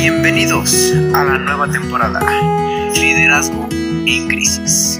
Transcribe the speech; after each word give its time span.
Bienvenidos 0.00 0.94
a 1.14 1.24
la 1.24 1.36
nueva 1.36 1.70
temporada 1.70 2.20
Liderazgo 2.94 3.68
en 3.70 4.28
Crisis. 4.28 4.98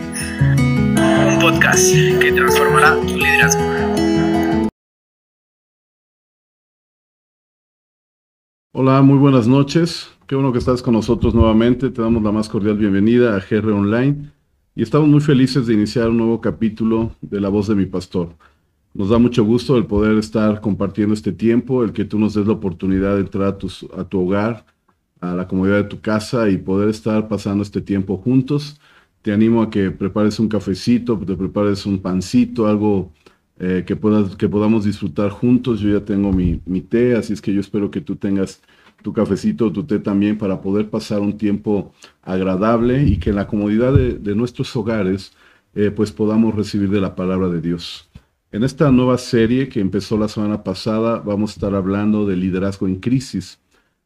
Un 0.58 1.38
podcast 1.40 1.90
que 2.20 2.30
transformará 2.32 3.00
tu 3.00 3.16
liderazgo. 3.16 3.62
Hola, 8.74 9.00
muy 9.00 9.16
buenas 9.16 9.48
noches. 9.48 10.10
Qué 10.26 10.34
bueno 10.34 10.52
que 10.52 10.58
estás 10.58 10.82
con 10.82 10.92
nosotros 10.92 11.34
nuevamente. 11.34 11.88
Te 11.88 12.02
damos 12.02 12.22
la 12.22 12.30
más 12.30 12.50
cordial 12.50 12.76
bienvenida 12.76 13.34
a 13.34 13.40
GR 13.40 13.72
Online 13.72 14.30
y 14.74 14.82
estamos 14.82 15.08
muy 15.08 15.22
felices 15.22 15.66
de 15.66 15.72
iniciar 15.72 16.10
un 16.10 16.18
nuevo 16.18 16.42
capítulo 16.42 17.16
de 17.22 17.40
La 17.40 17.48
Voz 17.48 17.68
de 17.68 17.74
mi 17.74 17.86
Pastor. 17.86 18.36
Nos 18.92 19.08
da 19.08 19.16
mucho 19.16 19.46
gusto 19.46 19.78
el 19.78 19.86
poder 19.86 20.18
estar 20.18 20.60
compartiendo 20.60 21.14
este 21.14 21.32
tiempo, 21.32 21.84
el 21.84 21.94
que 21.94 22.04
tú 22.04 22.18
nos 22.18 22.34
des 22.34 22.46
la 22.46 22.52
oportunidad 22.52 23.14
de 23.14 23.20
entrar 23.20 23.46
a, 23.46 24.00
a 24.00 24.04
tu 24.04 24.20
hogar, 24.20 24.66
a 25.20 25.34
la 25.34 25.46
comodidad 25.48 25.76
de 25.76 25.84
tu 25.84 26.00
casa 26.00 26.48
y 26.48 26.56
poder 26.58 26.88
estar 26.88 27.28
pasando 27.28 27.62
este 27.62 27.80
tiempo 27.80 28.16
juntos. 28.16 28.80
Te 29.22 29.32
animo 29.32 29.62
a 29.62 29.70
que 29.70 29.90
prepares 29.90 30.38
un 30.40 30.48
cafecito, 30.48 31.18
te 31.18 31.36
prepares 31.36 31.86
un 31.86 32.00
pancito, 32.00 32.66
algo 32.66 33.12
eh, 33.58 33.84
que, 33.86 33.96
puedas, 33.96 34.36
que 34.36 34.48
podamos 34.48 34.84
disfrutar 34.84 35.30
juntos. 35.30 35.80
Yo 35.80 35.90
ya 35.98 36.04
tengo 36.04 36.32
mi, 36.32 36.60
mi 36.66 36.80
té, 36.80 37.16
así 37.16 37.32
es 37.32 37.42
que 37.42 37.52
yo 37.52 37.60
espero 37.60 37.90
que 37.90 38.00
tú 38.00 38.16
tengas 38.16 38.62
tu 39.02 39.12
cafecito 39.12 39.72
tu 39.72 39.84
té 39.84 39.98
también 39.98 40.36
para 40.36 40.60
poder 40.60 40.90
pasar 40.90 41.20
un 41.20 41.38
tiempo 41.38 41.92
agradable 42.22 43.04
y 43.04 43.16
que 43.18 43.30
en 43.30 43.36
la 43.36 43.46
comodidad 43.46 43.94
de, 43.94 44.14
de 44.14 44.34
nuestros 44.34 44.74
hogares 44.76 45.32
eh, 45.74 45.90
pues 45.90 46.12
podamos 46.12 46.54
recibir 46.54 46.90
de 46.90 47.00
la 47.00 47.14
palabra 47.14 47.48
de 47.48 47.60
Dios. 47.60 48.08
En 48.52 48.64
esta 48.64 48.90
nueva 48.90 49.18
serie 49.18 49.68
que 49.68 49.80
empezó 49.80 50.18
la 50.18 50.28
semana 50.28 50.64
pasada 50.64 51.20
vamos 51.20 51.50
a 51.50 51.54
estar 51.54 51.74
hablando 51.74 52.26
de 52.26 52.36
liderazgo 52.36 52.88
en 52.88 52.96
crisis. 52.96 53.59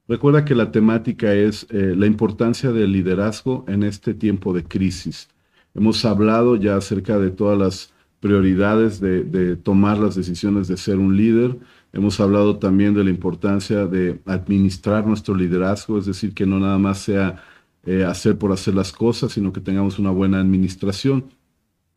Recuerda 0.06 0.44
que 0.44 0.54
la 0.54 0.70
temática 0.70 1.32
es 1.32 1.66
eh, 1.70 1.94
la 1.96 2.06
importancia 2.06 2.72
del 2.72 2.92
liderazgo 2.92 3.64
en 3.68 3.82
este 3.82 4.12
tiempo 4.12 4.52
de 4.52 4.62
crisis. 4.62 5.28
Hemos 5.74 6.05
hablado 6.05 6.56
ya 6.56 6.77
acerca 6.77 7.19
de 7.19 7.30
todas 7.30 7.58
las 7.58 7.94
prioridades 8.20 9.00
de, 9.00 9.56
tomar 9.56 9.98
las 9.98 10.14
decisiones 10.14 10.69
de 10.69 10.77
ser 10.77 10.98
un 10.98 11.16
líder. 11.16 11.58
Hemos 11.92 12.20
hablado 12.20 12.58
también 12.58 12.94
de 12.94 13.05
la 13.05 13.10
importancia 13.10 13.86
de 13.86 14.20
administrar 14.27 15.06
nuestro 15.06 15.34
liderazgo, 15.34 15.98
es 15.98 16.06
decir, 16.06 16.34
que 16.34 16.47
no 16.47 16.60
nada 16.60 16.78
más 16.78 16.98
sea 16.98 17.42
eh, 17.86 18.05
hacer 18.05 18.36
por 18.38 18.52
hacer 18.52 18.75
las 18.75 18.92
cosas, 18.92 19.32
sino 19.32 19.52
que 19.52 19.60
tengamos 19.60 19.98
una 19.98 20.10
buena 20.10 20.38
administración. 20.38 21.25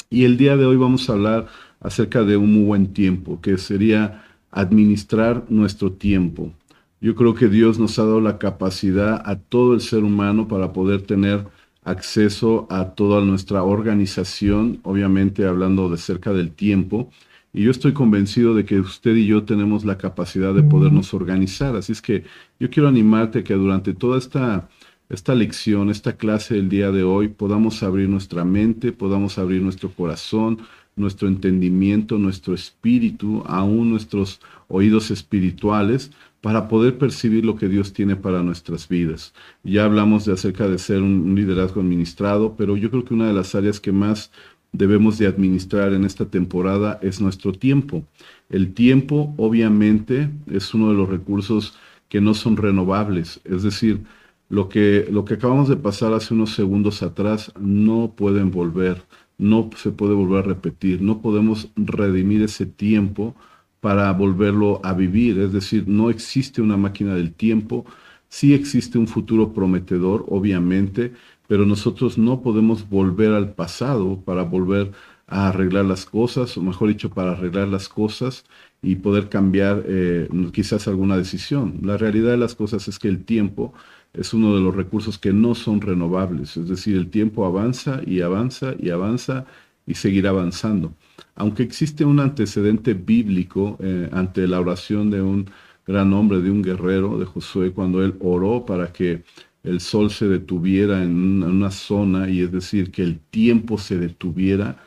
Y 0.10 0.24
el 0.24 0.38
día 0.38 0.56
de 0.56 0.66
hoy 0.66 0.78
vamos 0.78 1.10
a 1.10 1.14
hablar 1.14 1.48
acerca 1.82 2.24
de 2.24 2.38
un 2.38 2.54
muy 2.54 2.64
buen 2.64 2.94
tiempo, 2.94 3.42
que 3.42 3.58
sería 3.58 4.24
administrar 4.52 5.46
nuestro 5.50 5.92
tiempo. 5.92 6.54
Yo 7.00 7.16
creo 7.16 7.36
que 7.36 7.48
Dios 7.48 7.78
nos 7.78 8.00
ha 8.00 8.04
dado 8.04 8.22
la 8.22 8.40
capacidad 8.40 9.22
a 9.26 9.38
todo 9.38 9.76
el 9.76 9.82
ser 9.82 10.04
humano 10.04 10.48
para 10.48 10.74
poder 10.74 11.04
tener 11.04 11.46
acceso 11.84 12.68
a 12.72 12.96
toda 12.96 13.24
nuestra 13.24 13.64
organización, 13.64 14.80
obviamente 14.84 15.46
hablando 15.46 15.90
de 15.90 15.98
cerca 15.98 16.34
del 16.34 16.52
tiempo. 16.52 17.12
Y 17.54 17.64
yo 17.64 17.72
estoy 17.72 17.94
convencido 17.94 18.56
de 18.56 18.66
que 18.66 18.80
usted 18.80 19.16
y 19.16 19.28
yo 19.28 19.44
tenemos 19.44 19.86
la 19.86 19.98
capacidad 19.98 20.54
de 20.54 20.64
podernos 20.64 21.14
organizar. 21.14 21.76
Así 21.76 21.92
es 21.92 22.02
que 22.02 22.24
yo 22.60 22.70
quiero 22.70 22.90
animarte 22.90 23.40
a 23.40 23.44
que 23.44 23.54
durante 23.54 23.94
toda 23.94 24.18
esta, 24.18 24.68
esta 25.10 25.36
lección, 25.36 25.90
esta 25.90 26.18
clase 26.18 26.56
del 26.56 26.68
día 26.68 26.92
de 26.92 27.04
hoy, 27.04 27.30
podamos 27.30 27.84
abrir 27.84 28.10
nuestra 28.10 28.44
mente, 28.44 28.92
podamos 28.92 29.38
abrir 29.38 29.62
nuestro 29.62 29.92
corazón, 29.92 30.60
nuestro 30.98 31.28
entendimiento, 31.28 32.18
nuestro 32.18 32.54
espíritu, 32.54 33.44
aún 33.46 33.92
nuestros 33.92 34.42
oídos 34.68 35.12
espirituales, 35.12 36.12
para 36.42 36.68
poder 36.68 36.98
percibir 36.98 37.46
lo 37.46 37.56
que 37.56 37.68
Dios 37.68 37.94
tiene 37.94 38.16
para 38.16 38.44
nuestras 38.44 38.88
vidas. 38.88 39.34
Ya 39.64 39.86
hablamos 39.86 40.26
de 40.26 40.34
acerca 40.34 40.68
de 40.68 40.78
ser 40.78 41.02
un, 41.02 41.36
liderazgo 41.36 41.82
administrado, 41.82 42.56
pero 42.58 42.78
yo 42.78 42.90
creo 42.90 43.06
que 43.06 43.14
una 43.14 43.28
de 43.28 43.34
las 43.34 43.56
áreas 43.56 43.80
que 43.80 43.92
más 43.92 44.32
debemos 44.72 45.18
de 45.18 45.28
administrar 45.28 45.94
en 45.94 46.06
esta 46.06 46.26
temporada 46.26 47.00
es 47.02 47.22
nuestro 47.22 47.54
tiempo. 47.54 48.06
El 48.50 48.74
tiempo 48.74 49.34
obviamente 49.38 50.30
es 50.52 50.74
uno 50.74 50.90
de 50.90 50.96
los 50.96 51.10
recursos 51.10 51.78
que 52.10 52.22
no 52.22 52.34
son 52.34 52.58
renovables, 52.58 53.42
es 53.44 53.64
decir, 53.64 54.02
lo 54.50 54.70
que, 54.70 55.08
lo 55.12 55.26
que 55.26 55.34
acabamos 55.34 55.68
de 55.68 55.76
pasar 55.76 56.14
hace 56.14 56.34
unos 56.34 56.52
segundos 56.54 57.04
atrás 57.04 57.52
no 57.60 58.14
pueden 58.16 58.50
volver 58.52 59.04
no 59.38 59.70
se 59.76 59.92
puede 59.92 60.14
volver 60.14 60.40
a 60.40 60.48
repetir, 60.48 61.02
no 61.02 61.22
podemos 61.22 61.70
redimir 61.76 62.42
ese 62.42 62.66
tiempo 62.66 63.36
para 63.80 64.12
volverlo 64.14 64.82
a 64.84 64.94
vivir, 64.94 65.40
es 65.40 65.54
decir, 65.54 65.86
no 65.88 66.10
existe 66.10 66.62
una 66.62 66.78
máquina 66.78 67.16
del 67.16 67.34
tiempo, 67.34 67.86
sí 68.30 68.54
existe 68.54 68.98
un 68.98 69.08
futuro 69.08 69.54
prometedor, 69.54 70.26
obviamente, 70.30 71.14
pero 71.48 71.66
nosotros 71.66 72.18
no 72.18 72.42
podemos 72.42 72.90
volver 72.90 73.32
al 73.34 73.54
pasado 73.54 74.20
para 74.26 74.44
volver 74.44 74.92
a 75.28 75.50
arreglar 75.50 75.86
las 75.86 76.06
cosas, 76.06 76.58
o 76.58 76.62
mejor 76.62 76.90
dicho, 76.90 77.10
para 77.10 77.32
arreglar 77.34 77.68
las 77.68 77.90
cosas 77.90 78.46
y 78.82 78.96
poder 78.96 79.30
cambiar 79.30 79.84
eh, 79.88 80.30
quizás 80.54 80.88
alguna 80.88 81.18
decisión. 81.18 81.80
La 81.84 81.98
realidad 81.98 82.32
de 82.32 82.38
las 82.38 82.56
cosas 82.56 82.88
es 82.88 83.00
que 83.00 83.08
el 83.10 83.26
tiempo 83.26 83.74
es 84.14 84.34
uno 84.34 84.56
de 84.56 84.62
los 84.62 84.76
recursos 84.76 85.18
que 85.18 85.34
no 85.34 85.56
son 85.56 85.82
renovables, 85.82 86.58
es 86.58 86.68
decir, 86.70 86.98
el 86.98 87.10
tiempo 87.10 87.46
avanza 87.46 88.02
y 88.06 88.22
avanza 88.22 88.74
y 88.80 88.90
avanza 88.90 89.46
y 89.86 89.96
seguirá 89.96 90.32
avanzando. 90.32 90.94
Aunque 91.38 91.64
existe 91.64 92.04
un 92.04 92.20
antecedente 92.20 92.94
bíblico 92.94 93.78
eh, 93.80 94.10
ante 94.12 94.48
la 94.48 94.60
oración 94.60 95.12
de 95.12 95.22
un 95.22 95.50
gran 95.86 96.12
hombre, 96.14 96.42
de 96.42 96.52
un 96.52 96.64
guerrero, 96.64 97.18
de 97.18 97.26
Josué, 97.26 97.72
cuando 97.72 98.04
él 98.04 98.16
oró 98.20 98.66
para 98.66 98.92
que 98.92 99.24
el 99.64 99.80
sol 99.80 100.10
se 100.10 100.28
detuviera 100.28 101.04
en 101.04 101.44
una 101.44 101.72
zona, 101.72 102.30
y 102.30 102.42
es 102.42 102.52
decir, 102.52 102.92
que 102.92 103.04
el 103.04 103.20
tiempo 103.20 103.78
se 103.78 103.98
detuviera, 103.98 104.78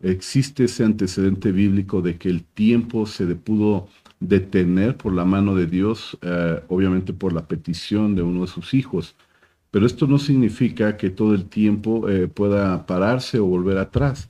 existe 0.00 0.64
ese 0.64 0.84
antecedente 0.84 1.52
bíblico 1.52 2.02
de 2.02 2.16
que 2.16 2.28
el 2.28 2.44
tiempo 2.44 3.06
se 3.06 3.26
pudo 3.34 3.88
detener 4.20 4.96
por 4.96 5.12
la 5.12 5.24
mano 5.24 5.54
de 5.54 5.66
Dios, 5.66 6.16
eh, 6.22 6.62
obviamente 6.68 7.12
por 7.12 7.32
la 7.32 7.46
petición 7.48 8.14
de 8.14 8.22
uno 8.22 8.42
de 8.42 8.46
sus 8.46 8.74
hijos. 8.74 9.16
Pero 9.70 9.86
esto 9.86 10.06
no 10.06 10.18
significa 10.18 10.96
que 10.96 11.10
todo 11.10 11.34
el 11.34 11.46
tiempo 11.46 12.08
eh, 12.08 12.28
pueda 12.28 12.86
pararse 12.86 13.38
o 13.38 13.46
volver 13.46 13.78
atrás. 13.78 14.28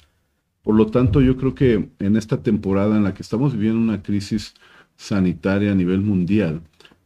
Por 0.67 0.75
lo 0.75 0.87
tanto, 0.87 1.21
yo 1.21 1.37
creo 1.37 1.55
que 1.55 1.91
en 2.01 2.17
esta 2.17 2.43
temporada 2.43 2.97
en 2.97 3.05
la 3.05 3.15
que 3.15 3.23
estamos 3.23 3.53
viviendo 3.53 3.79
una 3.79 4.03
crisis 4.03 4.53
sanitaria 4.97 5.71
a 5.71 5.77
nivel 5.77 6.01
mundial, 6.01 6.61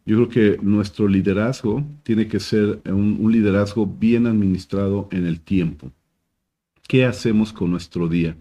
yo 0.07 0.17
creo 0.17 0.29
que 0.31 0.65
nuestro 0.65 1.07
liderazgo 1.07 1.85
tiene 2.03 2.27
que 2.27 2.41
ser 2.41 2.81
un, 2.87 3.31
liderazgo 3.31 3.85
bien 3.85 4.27
administrado 4.27 5.09
en 5.13 5.27
el 5.27 5.43
tiempo. 5.43 5.93
¿Qué 6.89 7.05
hacemos 7.05 7.53
con 7.53 7.71
nuestro 7.71 8.09
día? 8.09 8.35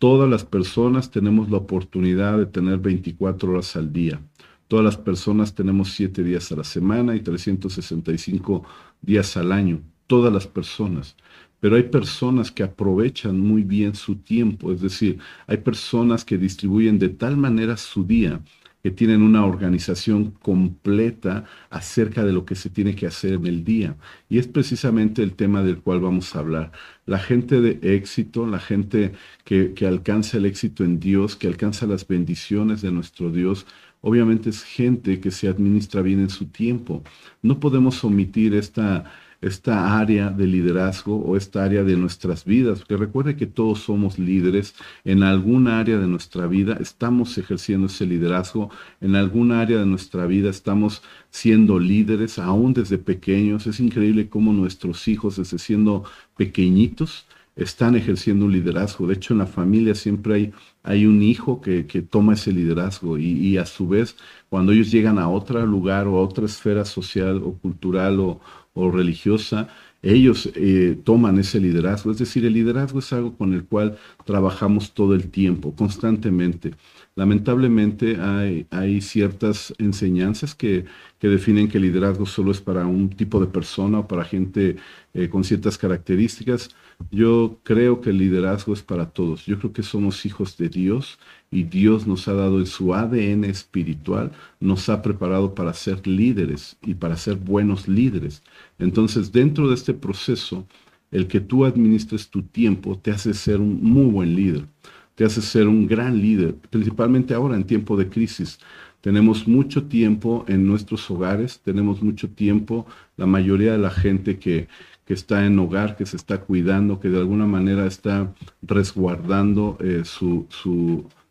Todas 0.00 0.28
las 0.28 0.44
personas 0.44 1.12
tenemos 1.12 1.48
la 1.50 1.58
oportunidad 1.58 2.36
de 2.36 2.46
tener 2.46 2.78
24 2.78 3.52
horas 3.52 3.76
al 3.76 3.92
día. 3.92 4.20
Todas 4.66 4.84
las 4.84 4.96
personas 4.96 5.54
tenemos 5.54 5.92
7 5.92 6.24
días 6.24 6.50
a 6.50 6.56
la 6.56 6.64
semana 6.64 7.14
y 7.14 7.20
365 7.20 8.64
días 9.02 9.36
al 9.36 9.52
año. 9.52 9.82
Todas 10.08 10.32
las 10.32 10.48
personas. 10.48 11.14
Pero 11.60 11.76
hay 11.76 11.84
personas 11.84 12.50
que 12.52 12.62
aprovechan 12.62 13.38
muy 13.38 13.62
bien 13.62 13.94
su 13.94 14.16
tiempo, 14.16 14.72
es 14.72 14.80
decir, 14.80 15.18
hay 15.46 15.58
personas 15.58 16.24
que 16.24 16.38
distribuyen 16.38 16.98
de 16.98 17.08
tal 17.08 17.36
manera 17.36 17.76
su 17.76 18.04
día 18.04 18.40
que 18.82 18.90
tienen 18.92 19.22
una 19.22 19.44
organización 19.44 20.30
completa 20.30 21.44
acerca 21.70 22.24
de 22.24 22.32
lo 22.32 22.44
que 22.44 22.54
se 22.54 22.70
tiene 22.70 22.94
que 22.94 23.06
hacer 23.06 23.34
en 23.34 23.46
el 23.46 23.64
día. 23.64 23.96
Y 24.28 24.38
es 24.38 24.46
precisamente 24.46 25.22
el 25.22 25.34
tema 25.34 25.62
del 25.62 25.80
cual 25.80 26.00
vamos 26.00 26.34
a 26.34 26.38
hablar. 26.40 26.72
La 27.06 27.18
gente 27.18 27.60
de 27.60 27.80
éxito, 27.96 28.46
la 28.46 28.60
gente 28.60 29.12
que, 29.44 29.74
que 29.74 29.86
alcanza 29.86 30.38
el 30.38 30.46
éxito 30.46 30.84
en 30.84 31.00
Dios, 31.00 31.34
que 31.36 31.48
alcanza 31.48 31.86
las 31.86 32.06
bendiciones 32.06 32.80
de 32.80 32.92
nuestro 32.92 33.30
Dios, 33.32 33.66
obviamente 34.00 34.50
es 34.50 34.62
gente 34.62 35.20
que 35.20 35.32
se 35.32 35.48
administra 35.48 36.02
bien 36.02 36.20
en 36.20 36.30
su 36.30 36.46
tiempo. 36.46 37.02
No 37.42 37.58
podemos 37.58 38.04
omitir 38.04 38.54
esta 38.54 39.04
esta 39.40 39.98
área 39.98 40.30
de 40.30 40.46
liderazgo 40.46 41.16
o 41.16 41.36
esta 41.36 41.62
área 41.64 41.84
de 41.84 41.96
nuestras 41.96 42.44
vidas, 42.44 42.80
porque 42.80 42.96
recuerde 42.96 43.36
que 43.36 43.46
todos 43.46 43.80
somos 43.80 44.18
líderes, 44.18 44.74
en 45.04 45.22
alguna 45.22 45.78
área 45.78 45.98
de 45.98 46.08
nuestra 46.08 46.46
vida 46.46 46.76
estamos 46.80 47.38
ejerciendo 47.38 47.86
ese 47.86 48.06
liderazgo, 48.06 48.70
en 49.00 49.14
alguna 49.14 49.60
área 49.60 49.78
de 49.78 49.86
nuestra 49.86 50.26
vida 50.26 50.50
estamos 50.50 51.02
siendo 51.30 51.78
líderes, 51.78 52.38
aún 52.38 52.72
desde 52.74 52.98
pequeños. 52.98 53.66
Es 53.66 53.80
increíble 53.80 54.28
cómo 54.28 54.52
nuestros 54.52 55.06
hijos, 55.08 55.36
desde 55.36 55.58
siendo 55.58 56.04
pequeñitos, 56.36 57.26
están 57.58 57.96
ejerciendo 57.96 58.46
un 58.46 58.52
liderazgo. 58.52 59.06
De 59.06 59.14
hecho, 59.14 59.34
en 59.34 59.38
la 59.38 59.46
familia 59.46 59.94
siempre 59.94 60.34
hay, 60.34 60.52
hay 60.84 61.06
un 61.06 61.22
hijo 61.22 61.60
que, 61.60 61.86
que 61.86 62.02
toma 62.02 62.34
ese 62.34 62.52
liderazgo 62.52 63.18
y, 63.18 63.26
y, 63.26 63.56
a 63.58 63.66
su 63.66 63.88
vez, 63.88 64.16
cuando 64.48 64.72
ellos 64.72 64.90
llegan 64.92 65.18
a 65.18 65.28
otro 65.28 65.64
lugar 65.66 66.06
o 66.06 66.18
a 66.18 66.22
otra 66.22 66.46
esfera 66.46 66.84
social 66.84 67.42
o 67.44 67.54
cultural 67.54 68.20
o, 68.20 68.40
o 68.78 68.90
religiosa, 68.90 69.68
ellos 70.02 70.50
eh, 70.54 70.96
toman 71.04 71.38
ese 71.38 71.60
liderazgo. 71.60 72.10
Es 72.12 72.18
decir, 72.18 72.44
el 72.44 72.52
liderazgo 72.52 73.00
es 73.00 73.12
algo 73.12 73.36
con 73.36 73.52
el 73.52 73.64
cual 73.64 73.98
trabajamos 74.24 74.92
todo 74.92 75.14
el 75.14 75.28
tiempo, 75.30 75.74
constantemente. 75.74 76.72
Lamentablemente 77.16 78.16
hay, 78.20 78.66
hay 78.70 79.00
ciertas 79.00 79.74
enseñanzas 79.78 80.54
que, 80.54 80.84
que, 81.18 81.28
definen 81.28 81.68
que 81.68 81.78
el 81.78 81.84
liderazgo 81.84 82.26
solo 82.26 82.52
es 82.52 82.60
para 82.60 82.86
un 82.86 83.10
tipo 83.10 83.40
de 83.40 83.48
persona 83.48 84.00
o 84.00 84.06
para 84.06 84.24
gente 84.24 84.76
eh, 85.14 85.28
con 85.28 85.42
ciertas 85.42 85.76
características. 85.76 86.70
Yo 87.10 87.58
creo 87.64 88.00
que 88.00 88.10
el 88.10 88.18
liderazgo 88.18 88.72
es 88.72 88.82
para 88.82 89.10
todos. 89.10 89.46
Yo 89.46 89.58
creo 89.58 89.72
que 89.72 89.82
somos 89.82 90.24
hijos 90.26 90.56
de 90.56 90.68
Dios 90.68 91.18
y 91.50 91.64
Dios 91.64 92.06
nos 92.06 92.28
ha 92.28 92.34
dado 92.34 92.58
en 92.58 92.66
su 92.66 92.94
ADN 92.94 93.44
espiritual, 93.44 94.32
nos 94.60 94.88
ha 94.88 95.02
preparado 95.02 95.54
para 95.54 95.72
ser 95.72 96.06
líderes 96.06 96.76
y 96.82 96.94
para 96.94 97.16
ser 97.16 97.36
buenos 97.36 97.88
líderes. 97.88 98.42
Entonces, 98.78 99.32
dentro 99.32 99.68
de 99.68 99.74
este 99.74 99.94
proceso, 99.94 100.66
el 101.10 101.26
que 101.26 101.40
tú 101.40 101.64
administres 101.64 102.28
tu 102.28 102.42
tiempo 102.42 102.98
te 102.98 103.10
hace 103.10 103.32
ser 103.32 103.60
un 103.60 103.82
muy 103.82 104.06
buen 104.06 104.34
líder, 104.34 104.66
te 105.14 105.24
hace 105.24 105.40
ser 105.42 105.66
un 105.66 105.86
gran 105.86 106.20
líder, 106.20 106.54
principalmente 106.70 107.34
ahora 107.34 107.56
en 107.56 107.64
tiempo 107.64 107.96
de 107.96 108.08
crisis. 108.08 108.58
Tenemos 109.00 109.48
mucho 109.48 109.84
tiempo 109.84 110.44
en 110.48 110.66
nuestros 110.66 111.10
hogares, 111.10 111.60
tenemos 111.64 112.02
mucho 112.02 112.28
tiempo, 112.28 112.86
la 113.16 113.26
mayoría 113.26 113.72
de 113.72 113.78
la 113.78 113.90
gente 113.90 114.38
que, 114.38 114.68
que 115.08 115.14
está 115.14 115.46
en 115.46 115.58
hogar, 115.58 115.96
que 115.96 116.04
se 116.04 116.16
está 116.16 116.42
cuidando, 116.42 117.00
que 117.00 117.08
de 117.08 117.18
alguna 117.18 117.46
manera 117.46 117.86
está 117.86 118.34
resguardando 118.60 119.78
eh, 119.80 120.02
su, 120.04 120.46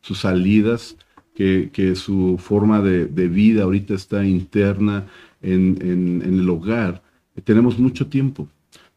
sus 0.01 0.19
salidas, 0.19 0.97
que, 1.35 1.69
que 1.71 1.95
su 1.95 2.38
forma 2.39 2.81
de, 2.81 3.05
de, 3.05 3.27
vida 3.27 3.63
ahorita 3.63 3.94
está 3.94 4.25
interna 4.25 5.05
en, 5.41 5.77
en, 5.81 6.39
el 6.39 6.49
hogar. 6.49 7.03
Tenemos 7.44 7.77
mucho 7.77 8.07
tiempo 8.07 8.47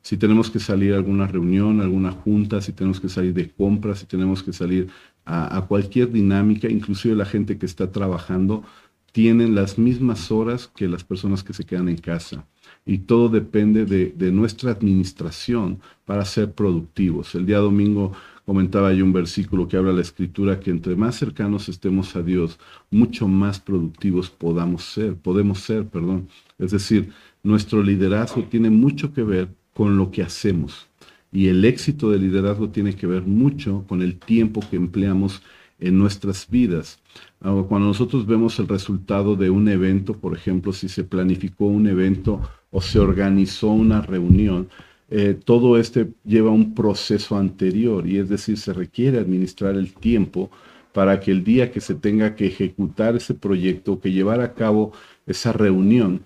si 0.02 0.16
tenemos 0.16 0.50
que 0.50 0.58
salir 0.58 0.94
a 0.94 0.96
alguna 0.96 1.26
reunión, 1.26 1.80
alguna 1.80 2.12
junta, 2.12 2.60
si 2.60 2.72
tenemos 2.72 3.00
que 3.00 3.08
salir 3.08 3.34
de 3.34 3.50
compras, 3.50 3.98
si 3.98 4.06
tenemos 4.06 4.42
que 4.42 4.52
salir 4.52 4.88
a, 5.26 5.66
cualquier 5.68 6.10
dinámica, 6.10 6.68
inclusive 6.68 7.14
la 7.14 7.26
gente 7.26 7.58
que 7.58 7.66
está 7.66 7.92
trabajando, 7.92 8.64
tienen 9.12 9.54
las 9.54 9.78
mismas 9.78 10.30
horas 10.30 10.70
que 10.74 10.88
las 10.88 11.04
personas 11.04 11.44
que 11.44 11.52
se 11.52 11.64
quedan 11.64 11.88
en 11.88 11.98
casa. 11.98 12.46
Y 12.86 12.98
todo 12.98 13.28
depende 13.28 13.84
de, 13.84 14.14
de 14.16 14.32
nuestra 14.32 14.72
administración 14.72 15.80
para 16.04 16.24
ser 16.24 16.52
productivos. 16.52 17.34
El 17.34 17.44
día 17.44 17.58
domingo 17.58 18.12
comentaba 18.50 18.92
yo 18.92 19.04
un 19.04 19.12
versículo 19.12 19.68
que 19.68 19.76
habla 19.76 19.92
la 19.92 20.00
escritura 20.00 20.58
que 20.58 20.72
entre 20.72 20.96
más 20.96 21.14
cercanos 21.14 21.68
estemos 21.68 22.16
a 22.16 22.22
Dios, 22.22 22.58
mucho 22.90 23.28
más 23.28 23.60
productivos 23.60 24.28
podamos 24.28 24.82
ser, 24.82 25.14
podemos 25.14 25.60
ser, 25.60 25.86
perdón. 25.86 26.26
Es 26.58 26.72
decir, 26.72 27.12
nuestro 27.44 27.80
liderazgo 27.80 28.42
tiene 28.42 28.68
mucho 28.68 29.14
que 29.14 29.22
ver 29.22 29.50
con 29.72 29.96
lo 29.96 30.10
que 30.10 30.24
hacemos. 30.24 30.88
Y 31.30 31.46
el 31.46 31.64
éxito 31.64 32.10
del 32.10 32.22
liderazgo 32.22 32.70
tiene 32.70 32.96
que 32.96 33.06
ver 33.06 33.22
mucho 33.22 33.84
con 33.86 34.02
el 34.02 34.18
tiempo 34.18 34.60
que 34.68 34.74
empleamos 34.74 35.42
en 35.78 35.96
nuestras 35.96 36.50
vidas. 36.50 36.98
Ah, 37.40 37.54
cuando 37.68 37.86
nosotros 37.86 38.26
vemos 38.26 38.58
el 38.58 38.66
resultado 38.66 39.36
de 39.36 39.50
un 39.50 39.68
evento, 39.68 40.14
por 40.14 40.36
ejemplo, 40.36 40.72
si 40.72 40.88
se 40.88 41.04
planificó 41.04 41.66
un 41.66 41.86
evento 41.86 42.40
o 42.72 42.80
se 42.80 42.98
organizó 42.98 43.68
una 43.68 44.00
reunión, 44.00 44.68
eh, 45.10 45.38
todo 45.44 45.78
este 45.78 46.08
lleva 46.24 46.50
un 46.50 46.74
proceso 46.74 47.36
anterior 47.36 48.06
y 48.06 48.18
es 48.18 48.28
decir, 48.28 48.58
se 48.58 48.72
requiere 48.72 49.18
administrar 49.18 49.74
el 49.74 49.92
tiempo 49.92 50.50
para 50.92 51.20
que 51.20 51.30
el 51.30 51.44
día 51.44 51.70
que 51.70 51.80
se 51.80 51.94
tenga 51.94 52.34
que 52.36 52.46
ejecutar 52.46 53.16
ese 53.16 53.34
proyecto, 53.34 54.00
que 54.00 54.12
llevar 54.12 54.40
a 54.40 54.54
cabo 54.54 54.92
esa 55.26 55.52
reunión, 55.52 56.24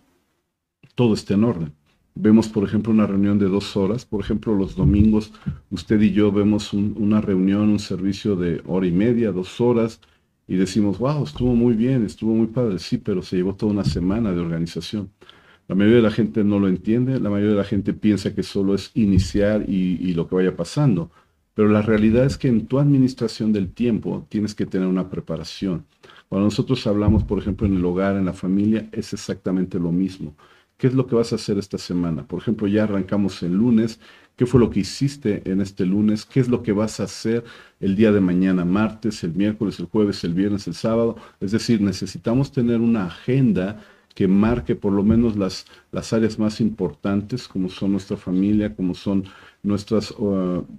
todo 0.95 1.15
esté 1.15 1.35
en 1.35 1.45
orden 1.45 1.73
vemos, 2.15 2.49
por 2.49 2.65
ejemplo, 2.65 2.93
una 2.93 3.07
reunión 3.07 3.39
de 3.39 3.49
dos 3.49 3.77
horas. 3.77 4.05
Por 4.05 4.21
ejemplo, 4.21 4.55
los 4.55 4.77
domingos 4.77 5.33
usted 5.71 6.01
y 6.01 6.13
yo 6.13 6.33
vemos 6.33 6.73
una 6.73 7.21
reunión, 7.21 7.69
un 7.69 7.79
servicio 7.79 8.37
de 8.37 8.63
hora 8.67 8.87
y 8.87 8.93
media, 8.93 9.33
dos 9.33 9.61
horas, 9.61 10.01
y 10.47 10.57
decimos, 10.57 10.99
wow, 10.99 11.25
estuvo 11.25 11.55
muy 11.55 11.75
bien, 11.75 12.05
estuvo 12.05 12.35
muy 12.35 12.47
padre. 12.49 12.79
Sí, 12.79 12.99
pero 12.99 13.23
se 13.23 13.37
llevó 13.37 13.55
toda 13.55 13.73
una 13.73 13.85
semana 13.85 14.33
de 14.33 14.41
organización. 14.41 15.11
La 15.67 15.75
mayoría 15.75 15.97
de 15.97 16.03
la 16.03 16.11
gente 16.11 16.45
no 16.45 16.59
lo 16.59 16.69
entiende, 16.69 17.19
la 17.19 17.31
mayoría 17.31 17.53
de 17.53 17.59
la 17.59 17.65
gente 17.65 17.95
piensa 17.95 18.35
que 18.35 18.43
solo 18.43 18.75
es 18.75 18.91
iniciar 18.95 19.65
y, 19.69 20.13
lo 20.13 20.29
que 20.29 20.35
vaya 20.35 20.57
pasando. 20.57 21.11
Pero 21.55 21.69
la 21.69 21.83
realidad 21.83 22.25
es 22.25 22.37
que 22.37 22.49
en 22.49 22.67
tu 22.67 22.79
administración 22.79 23.53
del 23.53 23.73
tiempo 23.73 24.27
tienes 24.29 24.55
que 24.55 24.67
tener 24.67 24.89
una 24.89 25.09
preparación. 25.09 25.87
Cuando 26.29 26.47
nosotros 26.47 26.87
hablamos, 26.87 27.25
por 27.25 27.39
ejemplo, 27.39 27.67
en 27.67 27.77
el 27.77 27.85
hogar, 27.85 28.17
en 28.17 28.27
la 28.27 28.33
familia, 28.33 28.89
es 28.93 29.13
exactamente 29.13 29.79
lo 29.79 29.93
mismo. 29.93 30.35
¿Qué 30.77 30.89
es 30.89 30.95
lo 30.95 31.07
que 31.07 31.15
vas 31.15 31.33
a 31.33 31.37
hacer 31.37 31.57
esta 31.59 31.79
semana? 31.79 32.27
Por 32.27 32.41
ejemplo, 32.43 32.67
ya 32.67 32.85
arrancamos 32.85 33.43
el 33.43 33.53
lunes. 33.55 34.01
¿Qué 34.37 34.47
fue 34.47 34.59
lo 34.59 34.69
que 34.69 34.81
hiciste 34.81 35.49
en 35.51 35.61
este 35.61 35.87
lunes? 35.87 36.27
¿Qué 36.27 36.41
es 36.41 36.49
lo 36.49 36.63
que 36.63 36.73
vas 36.73 36.99
a 36.99 37.05
hacer 37.05 37.45
el 37.79 37.95
día 37.95 38.11
de 38.11 38.21
mañana, 38.21 38.65
martes, 38.65 39.23
el 39.23 39.33
miércoles, 39.33 39.79
el 39.79 39.87
jueves, 39.87 40.25
el 40.25 40.35
viernes, 40.35 40.67
el 40.67 40.75
sábado? 40.75 41.17
Es 41.41 41.53
decir, 41.53 41.81
necesitamos 41.81 42.51
tener 42.51 42.81
una 42.81 43.07
agenda 43.07 43.85
que 44.15 44.29
marque 44.29 44.77
por 44.77 44.93
lo 44.93 45.03
menos 45.03 45.37
las, 45.37 45.67
las 45.91 46.13
áreas 46.13 46.39
más 46.39 46.61
importantes, 46.61 47.49
como 47.49 47.69
son 47.69 47.93
nuestra 47.93 48.17
familia, 48.17 48.75
como 48.75 48.95
son 48.95 49.25
nuestras, 49.65 50.15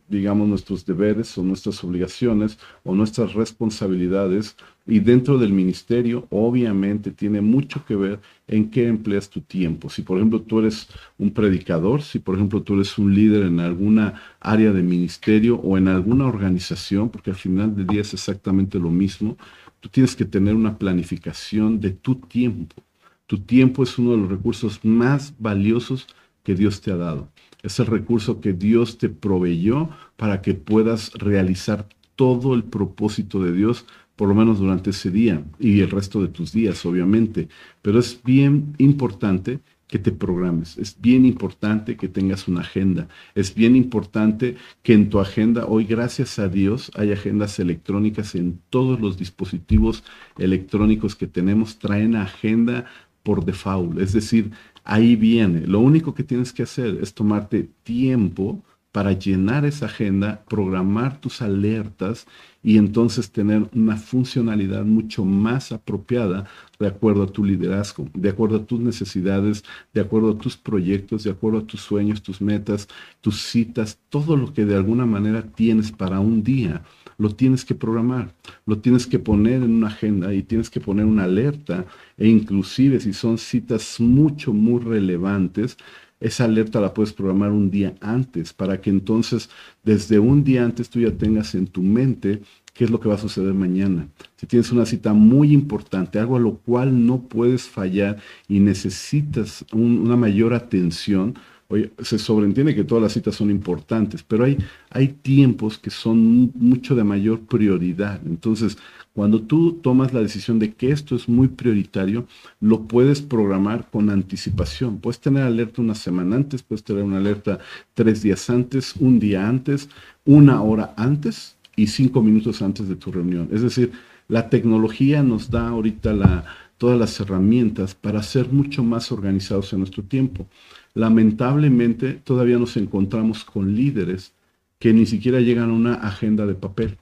digamos, 0.08 0.48
nuestros 0.48 0.86
deberes 0.86 1.38
o 1.38 1.44
nuestras 1.44 1.84
obligaciones 1.84 2.58
o 2.84 2.96
nuestras 2.96 3.34
responsabilidades. 3.34 4.56
Y 4.88 5.00
dentro 5.00 5.38
del 5.38 5.52
ministerio, 5.52 6.28
obviamente, 6.30 7.12
tiene 7.12 7.42
mucho 7.42 7.84
que 7.86 7.96
ver 7.96 8.20
en 8.48 8.70
qué 8.70 8.88
empleas 8.88 9.30
tu 9.30 9.42
tiempo. 9.42 9.90
Si, 9.90 10.04
por 10.04 10.18
ejemplo, 10.18 10.42
tú 10.42 10.60
eres 10.60 10.88
un 11.18 11.32
predicador, 11.32 12.04
si, 12.04 12.20
por 12.20 12.36
ejemplo, 12.36 12.62
tú 12.62 12.76
eres 12.76 12.98
un 12.98 13.14
líder 13.14 13.48
en 13.48 13.60
alguna 13.60 14.22
área 14.40 14.72
de 14.72 14.84
ministerio 14.84 15.58
o 15.58 15.78
en 15.78 15.88
alguna 15.88 16.28
organización, 16.28 17.10
porque 17.10 17.32
al 17.32 17.36
final 17.36 17.76
del 17.76 17.88
día 17.88 18.02
es 18.02 18.14
exactamente 18.14 18.80
lo 18.80 18.92
mismo, 18.92 19.36
tú 19.80 19.90
tienes 19.90 20.16
que 20.16 20.26
tener 20.26 20.56
una 20.56 20.78
planificación 20.78 21.80
de 21.80 21.92
tu 21.92 22.16
tiempo 22.16 22.86
tu 23.28 23.40
tiempo 23.40 23.84
es 23.84 23.98
uno 23.98 24.12
de 24.12 24.18
los 24.18 24.30
recursos 24.30 24.84
más 24.84 25.34
valiosos 25.40 26.08
que 26.44 26.56
Dios 26.56 26.82
te 26.82 26.92
ha 26.92 26.98
dado. 26.98 27.30
Es 27.64 27.80
el 27.80 27.88
recurso 27.88 28.40
que 28.40 28.54
Dios 28.54 28.98
te 28.98 29.10
proveyó 29.10 29.90
para 30.18 30.42
que 30.42 30.54
puedas 30.54 31.12
realizar 31.14 31.88
todo 32.16 32.54
el 32.54 32.64
propósito 32.64 33.42
de 33.44 33.52
Dios, 33.52 33.86
por 34.16 34.30
lo 34.30 34.36
menos 34.36 34.60
durante 34.60 34.92
ese 34.92 35.12
día 35.12 35.44
y 35.60 35.82
el 35.82 35.90
resto 35.90 36.22
de 36.22 36.28
tus 36.28 36.52
días, 36.52 36.86
obviamente. 36.86 37.50
Pero 37.82 38.00
es 38.00 38.22
bien 38.24 38.76
importante 38.78 39.60
que 39.88 40.00
te 40.00 40.12
programes. 40.12 40.78
Es 40.78 41.00
bien 41.00 41.26
importante 41.26 41.96
que 41.96 42.08
tengas 42.08 42.48
una 42.48 42.62
agenda. 42.62 43.08
Es 43.36 43.54
bien 43.54 43.76
importante 43.76 44.56
que 44.82 44.94
en 44.94 45.10
tu 45.10 45.20
agenda, 45.20 45.68
hoy 45.68 45.86
gracias 45.86 46.40
a 46.40 46.50
Dios, 46.50 46.92
hay 46.96 47.12
agendas 47.12 47.60
electrónicas 47.60 48.36
en 48.36 48.60
todos 48.70 49.00
los 49.00 49.18
dispositivos 49.18 50.04
electrónicos 50.38 51.16
que 51.16 51.28
tenemos. 51.28 51.78
Traen 51.78 52.16
agenda 52.16 52.86
por 53.26 53.44
default, 53.44 53.98
es 54.00 54.14
decir, 54.14 54.52
ahí 54.84 55.16
viene. 55.16 55.62
Lo 55.66 55.80
único 55.80 56.14
que 56.14 56.24
tienes 56.24 56.54
que 56.54 56.62
hacer 56.62 57.00
es 57.02 57.12
tomarte 57.12 57.68
tiempo 57.82 58.64
para 58.92 59.14
llenar 59.14 59.66
esa 59.66 59.88
agenda, 59.88 60.46
programar 60.48 61.20
tus 61.20 61.42
alertas 61.42 62.28
y 62.62 62.78
entonces 62.78 63.32
tener 63.32 63.68
una 63.74 63.98
funcionalidad 63.98 64.86
mucho 64.86 65.26
más 65.26 65.72
apropiada 65.72 66.46
de 66.80 66.88
acuerdo 66.88 67.24
a 67.24 67.28
tu 67.28 67.44
liderazgo, 67.44 68.08
de 68.14 68.30
acuerdo 68.30 68.58
a 68.58 68.66
tus 68.66 68.80
necesidades, 68.80 69.66
de 69.92 70.02
acuerdo 70.02 70.32
a 70.32 70.38
tus 70.38 70.56
proyectos, 70.56 71.24
de 71.24 71.32
acuerdo 71.32 71.60
a 71.60 71.66
tus 71.66 71.82
sueños, 71.82 72.22
tus 72.22 72.40
metas, 72.42 72.88
tus 73.22 73.42
citas, 73.42 74.00
todo 74.10 74.38
lo 74.38 74.54
que 74.54 74.66
de 74.66 74.76
alguna 74.76 75.08
manera 75.08 75.42
tienes 75.42 75.92
para 75.92 76.20
un 76.20 76.44
día 76.44 76.84
lo 77.18 77.30
tienes 77.36 77.66
que 77.66 77.76
programar, 77.76 78.34
lo 78.66 78.80
tienes 78.80 79.08
que 79.08 79.20
poner 79.20 79.64
en 79.64 79.72
una 79.72 79.88
agenda 79.88 80.34
y 80.34 80.44
tienes 80.44 80.70
que 80.70 80.80
poner 80.80 81.06
una 81.06 81.24
alerta 81.24 81.86
e 82.18 82.28
inclusive 82.28 83.00
si 83.00 83.14
son 83.14 83.38
citas 83.38 84.00
mucho, 84.00 84.54
muy 84.54 84.82
relevantes, 84.82 85.78
esa 86.20 86.46
alerta 86.46 86.80
la 86.80 86.94
puedes 86.94 87.14
programar 87.14 87.52
un 87.52 87.70
día 87.70 87.96
antes 88.02 88.54
para 88.54 88.80
que 88.80 88.90
entonces 88.90 89.50
desde 89.84 90.18
un 90.20 90.44
día 90.44 90.64
antes 90.64 90.90
tú 90.90 91.00
ya 91.00 91.12
tengas 91.12 91.56
en 91.56 91.68
tu 91.68 91.82
mente 91.82 92.42
qué 92.74 92.84
es 92.84 92.90
lo 92.90 93.00
que 93.00 93.10
va 93.10 93.16
a 93.16 93.20
suceder 93.20 93.54
mañana. 93.54 94.08
Si 94.36 94.46
tienes 94.46 94.72
una 94.72 94.86
cita 94.86 95.14
muy 95.14 95.54
importante, 95.54 96.20
algo 96.20 96.36
a 96.36 96.40
lo 96.40 96.58
cual 96.58 97.06
no 97.06 97.22
puedes 97.22 97.64
fallar 97.64 98.18
y 98.48 98.60
necesitas 98.60 99.66
una 99.72 100.16
mayor 100.18 100.54
atención, 100.54 101.36
Oye, 101.68 101.92
se 102.04 102.20
sobreentiende 102.20 102.76
que 102.76 102.84
todas 102.84 103.02
las 103.02 103.14
citas 103.14 103.36
son 103.36 103.50
importantes, 103.50 104.22
pero 104.22 104.44
hay, 104.44 104.58
hay 104.92 105.08
tiempos 105.08 105.80
que 105.80 105.90
son 105.90 106.52
mucho 106.54 106.94
de 106.94 107.04
mayor 107.04 107.40
prioridad. 107.40 108.22
Entonces, 108.26 108.78
cuando 109.14 109.42
tú 109.42 109.80
tomas 109.82 110.14
la 110.14 110.20
decisión 110.20 110.60
de 110.60 110.74
que 110.74 110.92
esto 110.92 111.16
es 111.16 111.28
muy 111.28 111.48
prioritario, 111.48 112.28
lo 112.60 112.84
puedes 112.84 113.22
programar 113.22 113.90
con 113.90 114.12
anticipación. 114.12 115.00
Puedes 115.00 115.20
tener 115.20 115.44
alerta 115.44 115.82
una 115.82 115.96
semana 115.96 116.36
antes, 116.36 116.62
puedes 116.62 116.84
tener 116.84 117.02
una 117.02 117.18
alerta 117.18 117.60
tres 117.96 118.22
días 118.22 118.48
antes, 118.50 118.94
un 119.00 119.20
día 119.20 119.48
antes, 119.48 119.90
una 120.26 120.62
hora 120.62 120.94
antes 120.98 121.56
y 121.76 121.88
cinco 121.88 122.22
minutos 122.22 122.62
antes 122.62 122.88
de 122.88 122.96
tu 122.96 123.12
reunión. 123.12 123.50
Es 123.52 123.62
decir, 123.62 123.92
la 124.28 124.50
tecnología 124.50 125.24
nos 125.24 125.50
da 125.50 125.70
ahorita 125.70 126.46
todas 126.78 127.00
las 127.00 127.20
herramientas 127.20 127.96
para 127.96 128.22
ser 128.22 128.52
mucho 128.52 128.84
más 128.84 129.12
organizados 129.12 129.72
en 129.74 129.80
nuestro 129.80 130.04
tiempo. 130.04 130.48
Lamentablemente, 130.96 132.14
todavía 132.14 132.58
nos 132.58 132.76
encontramos 132.78 133.46
con 133.46 133.76
líderes 133.76 134.34
que 134.80 134.94
ni 134.94 135.06
siquiera 135.06 135.40
llegan 135.42 135.70
a 135.70 135.74
una 135.74 135.94
agenda 135.96 136.48
de 136.48 136.56
papel. 136.56 136.98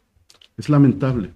Es 0.58 0.68
lamentable. 0.68 1.32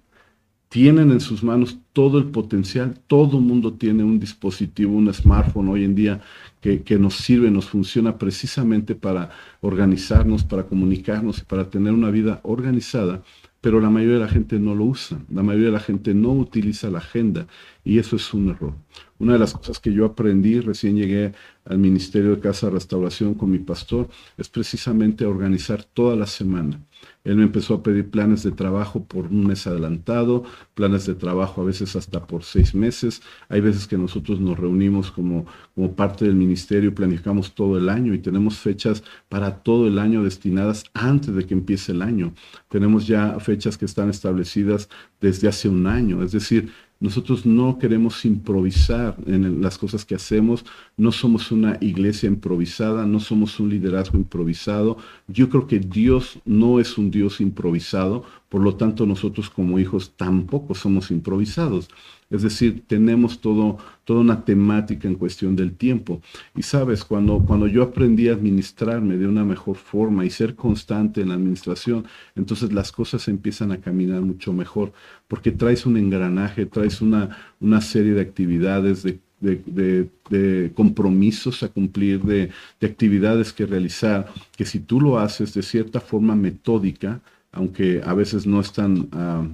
tienen 0.68 1.10
en 1.12 1.20
sus 1.20 1.42
manos 1.42 1.78
todo 1.94 2.18
el 2.18 2.26
potencial, 2.26 3.00
todo 3.06 3.40
mundo 3.40 3.72
tiene 3.72 4.04
un 4.04 4.20
dispositivo, 4.20 4.94
un 4.94 5.12
smartphone 5.14 5.70
hoy 5.70 5.84
en 5.84 5.94
día 5.94 6.20
que, 6.60 6.82
que, 6.82 6.98
nos 6.98 7.14
sirve, 7.14 7.50
nos 7.50 7.64
funciona 7.70 8.18
precisamente 8.18 8.94
para 8.94 9.30
organizarnos, 9.62 10.44
para 10.44 10.64
comunicarnos 10.64 11.38
y 11.38 11.44
para 11.44 11.70
tener 11.70 11.94
una 11.94 12.10
vida 12.10 12.40
organizada 12.42 13.22
pero 13.60 13.80
la 13.80 13.90
mayoría 13.90 14.14
de 14.14 14.24
la 14.24 14.28
gente 14.28 14.58
no 14.58 14.74
lo 14.74 14.84
usa, 14.84 15.18
la 15.30 15.42
mayoría 15.42 15.66
de 15.66 15.72
la 15.72 15.80
gente 15.80 16.14
no 16.14 16.32
utiliza 16.32 16.90
la 16.90 16.98
agenda 16.98 17.46
y 17.84 17.98
eso 17.98 18.16
es 18.16 18.32
un 18.32 18.50
error. 18.50 18.74
Una 19.18 19.32
de 19.32 19.38
las 19.40 19.52
cosas 19.52 19.80
que 19.80 19.92
yo 19.92 20.04
aprendí, 20.04 20.60
recién 20.60 20.96
llegué 20.96 21.32
al 21.64 21.78
Ministerio 21.78 22.36
de 22.36 22.40
Casa 22.40 22.70
Restauración 22.70 23.34
con 23.34 23.50
mi 23.50 23.58
pastor, 23.58 24.08
es 24.36 24.48
precisamente 24.48 25.26
organizar 25.26 25.82
toda 25.84 26.16
la 26.16 26.26
semana. 26.26 26.80
Él 27.24 27.36
me 27.36 27.42
empezó 27.42 27.74
a 27.74 27.82
pedir 27.82 28.10
planes 28.10 28.42
de 28.42 28.52
trabajo 28.52 29.04
por 29.04 29.26
un 29.26 29.46
mes 29.46 29.66
adelantado, 29.66 30.44
planes 30.74 31.04
de 31.04 31.14
trabajo 31.14 31.60
a 31.60 31.64
veces 31.64 31.94
hasta 31.94 32.26
por 32.26 32.42
seis 32.44 32.74
meses. 32.74 33.20
Hay 33.48 33.60
veces 33.60 33.86
que 33.86 33.98
nosotros 33.98 34.40
nos 34.40 34.58
reunimos 34.58 35.10
como, 35.10 35.44
como 35.74 35.94
parte 35.94 36.24
del 36.24 36.34
ministerio, 36.34 36.94
planificamos 36.94 37.54
todo 37.54 37.76
el 37.76 37.88
año 37.88 38.14
y 38.14 38.18
tenemos 38.18 38.58
fechas 38.58 39.02
para 39.28 39.62
todo 39.62 39.86
el 39.86 39.98
año 39.98 40.22
destinadas 40.24 40.84
antes 40.94 41.34
de 41.34 41.44
que 41.44 41.54
empiece 41.54 41.92
el 41.92 42.02
año. 42.02 42.32
Tenemos 42.68 43.06
ya 43.06 43.38
fechas 43.40 43.76
que 43.76 43.84
están 43.84 44.08
establecidas 44.10 44.88
desde 45.20 45.48
hace 45.48 45.68
un 45.68 45.86
año. 45.86 46.22
Es 46.22 46.32
decir, 46.32 46.72
nosotros 47.00 47.46
no 47.46 47.78
queremos 47.78 48.24
improvisar 48.24 49.16
en 49.26 49.62
las 49.62 49.78
cosas 49.78 50.04
que 50.04 50.16
hacemos, 50.16 50.64
no 50.96 51.12
somos 51.12 51.52
una 51.52 51.78
iglesia 51.80 52.26
improvisada, 52.26 53.06
no 53.06 53.20
somos 53.20 53.60
un 53.60 53.70
liderazgo 53.70 54.18
improvisado. 54.18 54.98
Yo 55.28 55.48
creo 55.48 55.68
que 55.68 55.78
Dios 55.78 56.40
no 56.44 56.80
es 56.80 56.98
un 56.98 57.10
Dios 57.10 57.40
improvisado, 57.40 58.24
por 58.48 58.62
lo 58.62 58.76
tanto 58.76 59.06
nosotros 59.06 59.50
como 59.50 59.78
hijos 59.78 60.12
tampoco 60.16 60.74
somos 60.74 61.10
improvisados. 61.10 61.88
Es 62.30 62.42
decir, 62.42 62.82
tenemos 62.86 63.40
todo, 63.40 63.78
toda 64.04 64.20
una 64.20 64.44
temática 64.44 65.08
en 65.08 65.14
cuestión 65.14 65.56
del 65.56 65.72
tiempo. 65.72 66.20
Y 66.54 66.62
sabes, 66.62 67.04
cuando, 67.04 67.40
cuando 67.46 67.66
yo 67.66 67.82
aprendí 67.82 68.28
a 68.28 68.34
administrarme 68.34 69.16
de 69.16 69.26
una 69.26 69.44
mejor 69.44 69.76
forma 69.76 70.24
y 70.24 70.30
ser 70.30 70.54
constante 70.54 71.22
en 71.22 71.28
la 71.28 71.34
administración, 71.34 72.06
entonces 72.36 72.72
las 72.72 72.92
cosas 72.92 73.28
empiezan 73.28 73.72
a 73.72 73.80
caminar 73.80 74.20
mucho 74.22 74.52
mejor, 74.52 74.92
porque 75.26 75.52
traes 75.52 75.86
un 75.86 75.96
engranaje, 75.96 76.66
traes 76.66 77.00
una, 77.00 77.36
una 77.60 77.80
serie 77.80 78.12
de 78.12 78.20
actividades, 78.20 79.02
de 79.02 79.20
de, 79.40 80.72
compromisos 80.74 81.62
a 81.62 81.68
cumplir, 81.68 82.22
de, 82.22 82.50
actividades 82.82 83.52
que 83.52 83.66
realizar, 83.66 84.32
que 84.56 84.64
si 84.64 84.80
tú 84.80 85.00
lo 85.00 85.18
haces 85.18 85.54
de 85.54 85.62
cierta 85.62 86.00
forma 86.00 86.34
metódica, 86.34 87.20
aunque 87.52 88.02
a 88.04 88.14
veces 88.14 88.46
no 88.46 88.60
están 88.60 89.08
ah, 89.12 89.46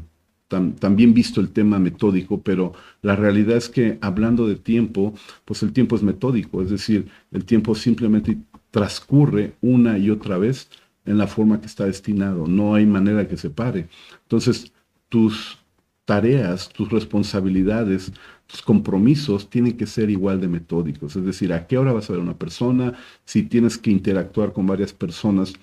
también 0.48 1.14
visto 1.14 1.40
el 1.40 1.50
tema 1.50 1.78
metódico, 1.78 2.40
pero 2.40 2.72
la 3.02 3.16
realidad 3.16 3.56
es 3.56 3.68
que 3.68 3.98
hablando 4.00 4.46
de 4.46 4.56
tiempo, 4.56 5.14
pues 5.44 5.62
el 5.62 5.72
tiempo 5.72 5.96
es 5.96 6.02
metódico, 6.02 6.62
es 6.62 6.70
decir, 6.70 7.08
el 7.32 7.44
tiempo 7.44 7.74
simplemente 7.74 8.38
transcurre 8.70 9.54
una 9.60 9.98
y 9.98 10.10
otra 10.10 10.38
vez 10.38 10.68
en 11.06 11.18
la 11.18 11.26
forma 11.26 11.60
que 11.60 11.66
está 11.66 11.86
destinado, 11.86 12.46
no 12.46 12.74
hay 12.74 12.86
manera 12.86 13.28
que 13.28 13.36
se 13.36 13.50
pare. 13.50 13.88
Entonces, 14.22 14.72
tus 15.08 15.58
tareas, 16.04 16.68
tus 16.68 16.90
responsabilidades, 16.90 18.12
tus 18.46 18.62
compromisos 18.62 19.48
tienen 19.48 19.76
que 19.76 19.86
ser 19.86 20.10
igual 20.10 20.40
de 20.40 20.48
metódicos, 20.48 21.16
es 21.16 21.24
decir, 21.24 21.52
a 21.52 21.66
qué 21.66 21.78
hora 21.78 21.92
vas 21.92 22.08
a 22.08 22.12
ver 22.12 22.20
a 22.20 22.24
una 22.24 22.38
persona, 22.38 22.94
si 23.24 23.42
tienes 23.42 23.78
que 23.78 23.90
interactuar 23.90 24.52
con 24.52 24.66
varias 24.66 24.92
personas, 24.92 25.54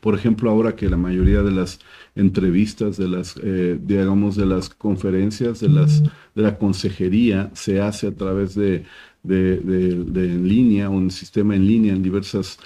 por 0.00 0.14
ejemplo, 0.14 0.50
ahora 0.50 0.76
que 0.76 0.88
la 0.88 0.96
mayoría 0.96 1.42
de 1.42 1.50
las 1.50 1.80
entrevistas, 2.14 2.96
de 2.96 3.08
las, 3.08 3.36
eh, 3.42 3.78
digamos, 3.80 4.36
de 4.36 4.46
las 4.46 4.68
conferencias, 4.68 5.60
de, 5.60 5.68
las, 5.68 6.02
de 6.02 6.42
la 6.42 6.58
consejería, 6.58 7.50
se 7.54 7.80
hace 7.80 8.08
a 8.08 8.14
través 8.14 8.54
de, 8.54 8.84
de, 9.22 9.58
de, 9.58 10.32
en 10.32 10.48
línea, 10.48 10.90
un 10.90 11.10
sistema 11.10 11.56
en 11.56 11.66
línea 11.66 11.94
en 11.94 12.02
diversas 12.02 12.58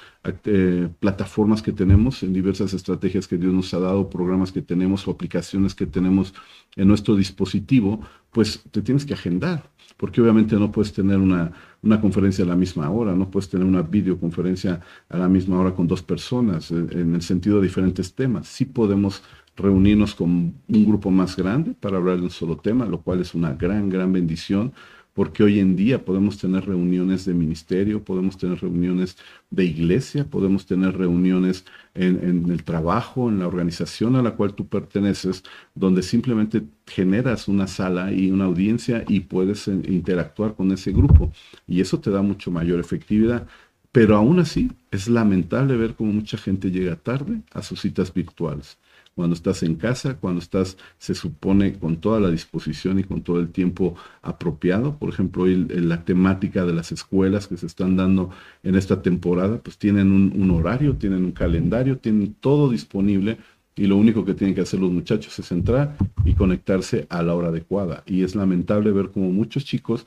eh, 0.45 0.89
plataformas 1.01 1.63
que 1.63 1.73
tenemos, 1.73 2.23
en 2.23 2.33
diversas 2.33 2.75
estrategias 2.75 3.27
que 3.29 3.39
Dios 3.39 3.53
nos 3.53 3.73
ha 3.73 3.79
dado, 3.79 4.11
programas 4.11 4.53
que 4.53 4.61
tenemos 4.61 5.07
o 5.07 5.13
aplicaciones 5.13 5.75
que 5.75 5.87
tenemos 5.87 6.35
en 6.77 6.89
nuestro 6.89 7.15
dispositivo, 7.17 8.01
pues 8.33 8.63
te 8.71 8.83
tienes 8.83 9.07
que 9.07 9.15
agendar, 9.15 9.71
porque 9.97 10.21
obviamente 10.21 10.57
no 10.57 10.71
puedes 10.71 10.93
tener 10.93 11.19
una, 11.19 11.53
una 11.83 12.01
conferencia 12.01 12.45
a 12.45 12.49
la 12.49 12.57
misma 12.57 12.91
hora, 12.91 13.15
no 13.15 13.31
puedes 13.31 13.49
tener 13.49 13.67
una 13.67 13.83
videoconferencia 13.83 14.81
a 15.09 15.17
la 15.17 15.29
misma 15.29 15.61
hora 15.61 15.75
con 15.75 15.87
dos 15.87 16.03
personas, 16.03 16.71
eh, 16.71 16.87
en 16.91 17.15
el 17.15 17.23
sentido 17.23 17.57
de 17.57 17.67
diferentes 17.67 18.15
temas. 18.15 18.49
Sí 18.49 18.65
podemos 18.65 19.23
reunirnos 19.57 20.15
con 20.15 20.31
un 20.69 20.85
grupo 20.87 21.11
más 21.11 21.37
grande 21.37 21.75
para 21.75 21.97
hablar 21.97 22.17
de 22.19 22.25
un 22.25 22.31
solo 22.31 22.57
tema, 22.57 22.87
lo 22.87 23.01
cual 23.01 23.21
es 23.21 23.35
una 23.35 23.53
gran, 23.55 23.89
gran 23.89 24.13
bendición 24.13 24.73
porque 25.19 25.43
hoy 25.43 25.59
en 25.59 25.75
día 25.75 26.05
podemos 26.05 26.39
tener 26.39 26.65
reuniones 26.67 27.25
de 27.25 27.35
ministerio, 27.35 28.05
podemos 28.05 28.39
tener 28.39 28.61
reuniones 28.61 29.17
de 29.51 29.65
iglesia, 29.65 30.25
podemos 30.25 30.65
tener 30.65 30.97
reuniones 30.97 31.65
en, 31.97 32.49
el 32.49 32.63
trabajo, 32.63 33.29
en 33.29 33.41
la 33.41 33.49
organización 33.49 34.15
a 34.15 34.23
la 34.23 34.37
cual 34.37 34.55
tú 34.55 34.69
perteneces, 34.69 35.43
donde 35.75 36.05
simplemente 36.05 36.63
generas 36.87 37.49
una 37.49 37.67
sala 37.67 38.13
y 38.13 38.31
una 38.31 38.45
audiencia 38.45 39.03
y 39.09 39.19
puedes 39.19 39.67
eh, 39.67 39.73
interactuar 39.89 40.55
con 40.55 40.71
ese 40.71 40.93
grupo. 40.93 41.33
Y 41.67 41.81
eso 41.81 41.99
te 41.99 42.13
da 42.13 42.23
mucho 42.23 42.53
mayor 42.53 42.79
efectividad. 42.79 43.49
Pero 43.91 44.15
aún 44.15 44.39
así, 44.39 44.71
es 44.93 45.09
lamentable 45.09 45.77
ver 45.77 45.97
cómo 45.97 46.13
mucha 46.13 46.39
gente 46.39 46.71
llega 46.71 46.95
tarde 46.95 47.41
a 47.51 47.63
sus 47.63 47.81
citas 47.81 48.15
virtuales 48.15 48.79
cuando 49.19 49.35
estás 49.35 49.65
en 49.65 49.75
casa, 49.75 50.15
cuando 50.15 50.39
estás, 50.39 50.77
se 50.97 51.13
supone, 51.13 51.77
con 51.77 51.97
toda 51.97 52.21
la 52.21 52.31
disposición 52.31 53.01
y 53.01 53.03
con 53.03 53.23
todo 53.23 53.41
el 53.41 53.49
tiempo 53.49 53.97
apropiado. 54.23 54.97
Por 54.97 55.09
ejemplo, 55.09 55.43
hoy 55.43 55.57
la 55.57 56.05
temática 56.05 56.65
de 56.65 56.73
las 56.73 56.93
escuelas 56.93 57.49
que 57.49 57.57
se 57.57 57.67
están 57.67 57.97
dando 57.97 58.31
en 58.63 58.77
esta 58.77 59.03
temporada, 59.03 59.59
pues 59.59 59.77
tienen 59.77 60.13
un, 60.13 60.51
horario, 60.53 60.95
tienen 60.95 61.25
un 61.25 61.33
calendario, 61.33 61.99
tienen 61.99 62.33
todo 62.35 62.71
disponible 62.71 63.39
y 63.75 63.89
lo 63.89 63.97
único 63.97 64.25
que 64.25 64.35
tienen 64.35 64.55
que 64.55 64.61
hacer 64.61 64.79
los 64.79 64.93
muchachos 64.93 65.37
es 65.37 65.51
entrar 65.51 65.97
y 66.25 66.35
conectarse 66.35 67.09
a 67.11 67.21
la 67.25 67.35
hora 67.35 67.49
adecuada. 67.49 68.05
Y 68.07 68.23
es 68.23 68.37
lamentable 68.37 68.93
ver 68.93 69.11
cómo 69.11 69.33
muchos 69.33 69.65
chicos 69.65 70.07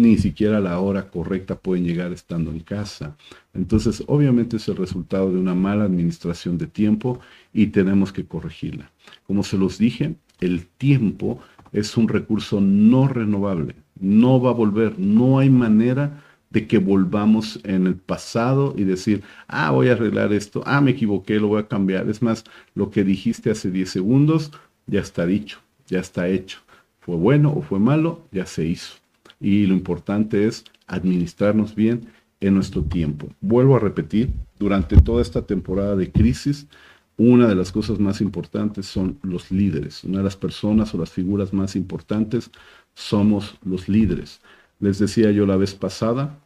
ni 0.00 0.16
siquiera 0.16 0.60
la 0.60 0.80
hora 0.80 1.10
correcta 1.10 1.56
pueden 1.56 1.84
llegar 1.84 2.10
estando 2.12 2.50
en 2.50 2.60
casa. 2.60 3.16
Entonces, 3.52 4.02
obviamente 4.06 4.56
es 4.56 4.66
el 4.68 4.76
resultado 4.76 5.30
de 5.30 5.38
una 5.38 5.54
mala 5.54 5.84
administración 5.84 6.56
de 6.56 6.66
tiempo 6.66 7.20
y 7.52 7.66
tenemos 7.66 8.10
que 8.10 8.24
corregirla. 8.24 8.90
Como 9.26 9.42
se 9.42 9.58
los 9.58 9.76
dije, 9.76 10.14
el 10.40 10.66
tiempo 10.66 11.40
es 11.72 11.98
un 11.98 12.08
recurso 12.08 12.62
no 12.62 13.08
renovable, 13.08 13.74
no 14.00 14.40
va 14.40 14.50
a 14.50 14.54
volver, 14.54 14.98
no 14.98 15.38
hay 15.38 15.50
manera 15.50 16.24
de 16.48 16.66
que 16.66 16.78
volvamos 16.78 17.60
en 17.64 17.86
el 17.86 17.94
pasado 17.96 18.74
y 18.78 18.84
decir, 18.84 19.22
ah, 19.48 19.70
voy 19.70 19.90
a 19.90 19.92
arreglar 19.92 20.32
esto, 20.32 20.62
ah, 20.64 20.80
me 20.80 20.92
equivoqué, 20.92 21.38
lo 21.38 21.48
voy 21.48 21.60
a 21.60 21.68
cambiar. 21.68 22.08
Es 22.08 22.22
más, 22.22 22.44
lo 22.74 22.90
que 22.90 23.04
dijiste 23.04 23.50
hace 23.50 23.70
10 23.70 23.90
segundos 23.90 24.50
ya 24.86 25.00
está 25.00 25.26
dicho, 25.26 25.58
ya 25.88 26.00
está 26.00 26.26
hecho. 26.26 26.60
Fue 27.00 27.16
bueno 27.16 27.52
o 27.52 27.60
fue 27.60 27.78
malo, 27.78 28.24
ya 28.32 28.46
se 28.46 28.64
hizo 28.64 28.99
y 29.40 29.66
lo 29.66 29.74
importante 29.74 30.46
es 30.46 30.64
administrarnos 30.86 31.74
bien 31.74 32.06
en 32.40 32.54
nuestro 32.54 32.82
tiempo. 32.84 33.28
Vuelvo 33.40 33.76
a 33.76 33.80
repetir, 33.80 34.30
durante 34.58 34.96
toda 34.96 35.22
esta 35.22 35.46
temporada 35.46 35.96
de 35.96 36.12
crisis, 36.12 36.68
una 37.16 37.48
de 37.48 37.54
las 37.54 37.72
cosas 37.72 37.98
más 37.98 38.20
importantes 38.20 38.86
son 38.86 39.18
los 39.22 39.50
líderes. 39.50 40.04
Una 40.04 40.18
de 40.18 40.24
las 40.24 40.36
personas 40.36 40.94
o 40.94 40.98
las 40.98 41.10
figuras 41.10 41.52
más 41.52 41.76
importantes 41.76 42.50
somos 42.94 43.58
los 43.64 43.88
líderes. 43.88 44.40
Les 44.78 44.98
decía 44.98 45.30
yo 45.30 45.46
la 45.46 45.56
vez 45.56 45.74
pasada, 45.74 46.38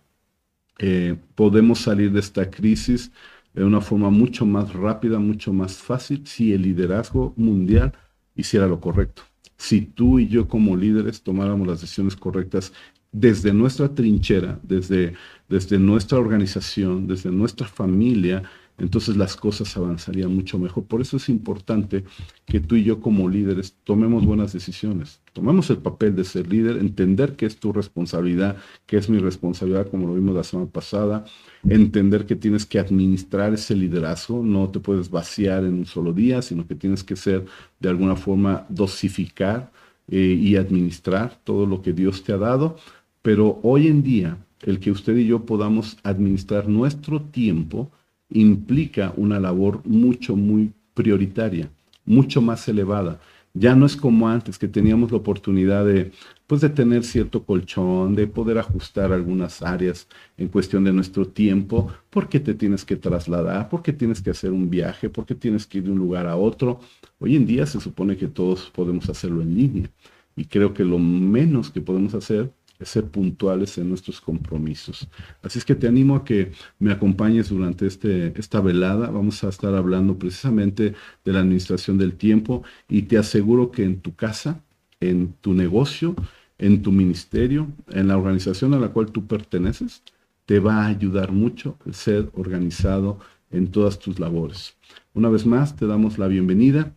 eh, 0.78 1.16
podemos 1.34 1.80
salir 1.80 2.12
de 2.12 2.20
esta 2.20 2.50
crisis 2.50 3.12
de 3.52 3.64
una 3.64 3.80
forma 3.80 4.10
mucho 4.10 4.46
más 4.46 4.72
rápida, 4.72 5.18
mucho 5.20 5.52
más 5.52 5.76
fácil, 5.76 6.26
si 6.26 6.52
el 6.52 6.62
liderazgo 6.62 7.34
mundial 7.36 7.92
hiciera 8.34 8.66
lo 8.66 8.80
correcto 8.80 9.22
si 9.56 9.82
tú 9.82 10.18
y 10.18 10.28
yo 10.28 10.48
como 10.48 10.76
líderes 10.76 11.22
tomáramos 11.22 11.66
las 11.66 11.80
decisiones 11.80 12.16
correctas 12.16 12.72
desde 13.12 13.52
nuestra 13.52 13.94
trinchera, 13.94 14.58
desde, 14.62 15.14
desde 15.48 15.78
nuestra 15.78 16.18
organización, 16.18 17.06
desde 17.06 17.30
nuestra 17.30 17.66
familia, 17.66 18.42
entonces 18.76 19.16
las 19.16 19.36
cosas 19.36 19.76
avanzarían 19.76 20.34
mucho 20.34 20.58
mejor. 20.58 20.84
Por 20.84 21.00
eso 21.00 21.16
es 21.16 21.28
importante 21.28 22.04
que 22.44 22.60
tú 22.60 22.74
y 22.74 22.84
yo 22.84 23.00
como 23.00 23.28
líderes 23.28 23.76
tomemos 23.84 24.26
buenas 24.26 24.52
decisiones, 24.52 25.20
tomemos 25.32 25.70
el 25.70 25.78
papel 25.78 26.16
de 26.16 26.24
ser 26.24 26.48
líder, 26.48 26.78
entender 26.78 27.36
que 27.36 27.46
es 27.46 27.56
tu 27.56 27.72
responsabilidad, 27.72 28.56
que 28.86 28.96
es 28.96 29.08
mi 29.08 29.18
responsabilidad, 29.18 29.88
como 29.88 30.08
lo 30.08 30.14
vimos 30.14 30.34
la 30.34 30.44
semana 30.44 30.68
pasada, 30.70 31.24
entender 31.68 32.26
que 32.26 32.36
tienes 32.36 32.66
que 32.66 32.80
administrar 32.80 33.54
ese 33.54 33.76
liderazgo, 33.76 34.42
no 34.42 34.68
te 34.70 34.80
puedes 34.80 35.08
vaciar 35.08 35.64
en 35.64 35.74
un 35.74 35.86
solo 35.86 36.12
día, 36.12 36.42
sino 36.42 36.66
que 36.66 36.74
tienes 36.74 37.04
que 37.04 37.16
ser 37.16 37.44
de 37.78 37.88
alguna 37.88 38.16
forma 38.16 38.66
dosificar 38.68 39.72
eh, 40.08 40.18
y 40.18 40.56
administrar 40.56 41.40
todo 41.44 41.64
lo 41.64 41.80
que 41.80 41.92
Dios 41.92 42.24
te 42.24 42.32
ha 42.32 42.38
dado. 42.38 42.76
Pero 43.22 43.60
hoy 43.62 43.86
en 43.86 44.02
día, 44.02 44.36
el 44.62 44.80
que 44.80 44.90
usted 44.90 45.16
y 45.16 45.26
yo 45.26 45.46
podamos 45.46 45.96
administrar 46.02 46.68
nuestro 46.68 47.22
tiempo, 47.22 47.90
implica 48.34 49.14
una 49.16 49.40
labor 49.40 49.80
mucho, 49.86 50.36
muy 50.36 50.72
prioritaria, 50.92 51.70
mucho 52.04 52.42
más 52.42 52.68
elevada. 52.68 53.20
Ya 53.56 53.76
no 53.76 53.86
es 53.86 53.96
como 53.96 54.28
antes, 54.28 54.58
que 54.58 54.66
teníamos 54.66 55.12
la 55.12 55.18
oportunidad 55.18 55.86
de, 55.86 56.10
pues, 56.48 56.60
de 56.60 56.70
tener 56.70 57.04
cierto 57.04 57.44
colchón, 57.44 58.16
de 58.16 58.26
poder 58.26 58.58
ajustar 58.58 59.12
algunas 59.12 59.62
áreas 59.62 60.08
en 60.36 60.48
cuestión 60.48 60.82
de 60.82 60.92
nuestro 60.92 61.28
tiempo, 61.28 61.92
porque 62.10 62.40
te 62.40 62.54
tienes 62.54 62.84
que 62.84 62.96
trasladar, 62.96 63.68
porque 63.68 63.92
tienes 63.92 64.20
que 64.20 64.30
hacer 64.30 64.50
un 64.50 64.68
viaje, 64.70 65.08
porque 65.08 65.36
tienes 65.36 65.66
que 65.66 65.78
ir 65.78 65.84
de 65.84 65.92
un 65.92 65.98
lugar 65.98 66.26
a 66.26 66.36
otro. 66.36 66.80
Hoy 67.20 67.36
en 67.36 67.46
día 67.46 67.64
se 67.66 67.80
supone 67.80 68.16
que 68.16 68.26
todos 68.26 68.70
podemos 68.74 69.08
hacerlo 69.08 69.40
en 69.42 69.54
línea. 69.56 69.90
Y 70.36 70.46
creo 70.46 70.74
que 70.74 70.84
lo 70.84 70.98
menos 70.98 71.70
que 71.70 71.80
podemos 71.80 72.14
hacer 72.14 72.52
ser 72.80 73.04
puntuales 73.04 73.78
en 73.78 73.88
nuestros 73.88 74.20
compromisos. 74.20 75.08
Así 75.42 75.58
es 75.58 75.64
que 75.64 75.74
te 75.74 75.86
animo 75.86 76.16
a 76.16 76.24
que 76.24 76.52
me 76.78 76.92
acompañes 76.92 77.48
durante 77.48 77.86
este, 77.86 78.38
esta 78.38 78.60
velada. 78.60 79.10
Vamos 79.10 79.42
a 79.44 79.48
estar 79.48 79.74
hablando 79.74 80.18
precisamente 80.18 80.94
de 81.24 81.32
la 81.32 81.40
administración 81.40 81.98
del 81.98 82.14
tiempo 82.14 82.62
y 82.88 83.02
te 83.02 83.18
aseguro 83.18 83.70
que 83.70 83.84
en 83.84 84.00
tu 84.00 84.14
casa, 84.14 84.62
en 85.00 85.34
tu 85.40 85.54
negocio, 85.54 86.14
en 86.58 86.82
tu 86.82 86.92
ministerio, 86.92 87.68
en 87.90 88.08
la 88.08 88.16
organización 88.16 88.74
a 88.74 88.78
la 88.78 88.88
cual 88.88 89.12
tú 89.12 89.26
perteneces, 89.26 90.02
te 90.46 90.60
va 90.60 90.84
a 90.84 90.86
ayudar 90.86 91.32
mucho 91.32 91.78
el 91.86 91.94
ser 91.94 92.30
organizado 92.34 93.18
en 93.50 93.68
todas 93.68 93.98
tus 93.98 94.18
labores. 94.18 94.76
Una 95.14 95.28
vez 95.28 95.46
más, 95.46 95.76
te 95.76 95.86
damos 95.86 96.18
la 96.18 96.28
bienvenida. 96.28 96.92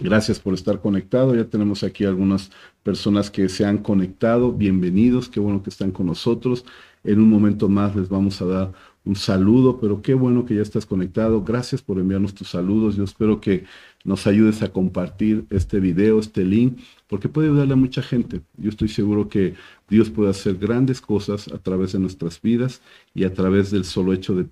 Gracias 0.00 0.40
por 0.40 0.54
estar 0.54 0.80
conectado. 0.80 1.34
Ya 1.34 1.44
tenemos 1.44 1.82
aquí 1.82 2.04
algunas 2.04 2.50
personas 2.82 3.30
que 3.30 3.48
se 3.50 3.66
han 3.66 3.78
conectado. 3.78 4.50
Bienvenidos, 4.52 5.28
qué 5.28 5.38
bueno 5.38 5.62
que 5.62 5.68
están 5.68 5.90
con 5.90 6.06
nosotros. 6.06 6.64
En 7.04 7.20
un 7.20 7.28
momento 7.28 7.68
más 7.68 7.94
les 7.94 8.08
vamos 8.08 8.40
a 8.40 8.46
dar 8.46 8.72
un 9.04 9.16
saludo, 9.16 9.78
pero 9.80 10.00
qué 10.00 10.14
bueno 10.14 10.46
que 10.46 10.54
ya 10.54 10.62
estás 10.62 10.86
conectado. 10.86 11.42
Gracias 11.44 11.82
por 11.82 11.98
enviarnos 11.98 12.34
tus 12.34 12.48
saludos. 12.48 12.96
Yo 12.96 13.04
espero 13.04 13.38
que 13.40 13.64
nos 14.02 14.26
ayudes 14.26 14.62
a 14.62 14.72
compartir 14.72 15.44
este 15.50 15.78
video, 15.78 16.20
este 16.20 16.44
link, 16.44 16.78
porque 17.06 17.28
puede 17.28 17.48
ayudarle 17.48 17.74
a 17.74 17.76
mucha 17.76 18.00
gente. 18.00 18.40
Yo 18.56 18.70
estoy 18.70 18.88
seguro 18.88 19.28
que 19.28 19.54
Dios 19.90 20.08
puede 20.08 20.30
hacer 20.30 20.56
grandes 20.56 21.02
cosas 21.02 21.48
a 21.48 21.58
través 21.58 21.92
de 21.92 21.98
nuestras 21.98 22.40
vidas 22.40 22.80
y 23.14 23.24
a 23.24 23.34
través 23.34 23.70
del 23.70 23.84
solo 23.84 24.14
hecho 24.14 24.34
de, 24.34 24.46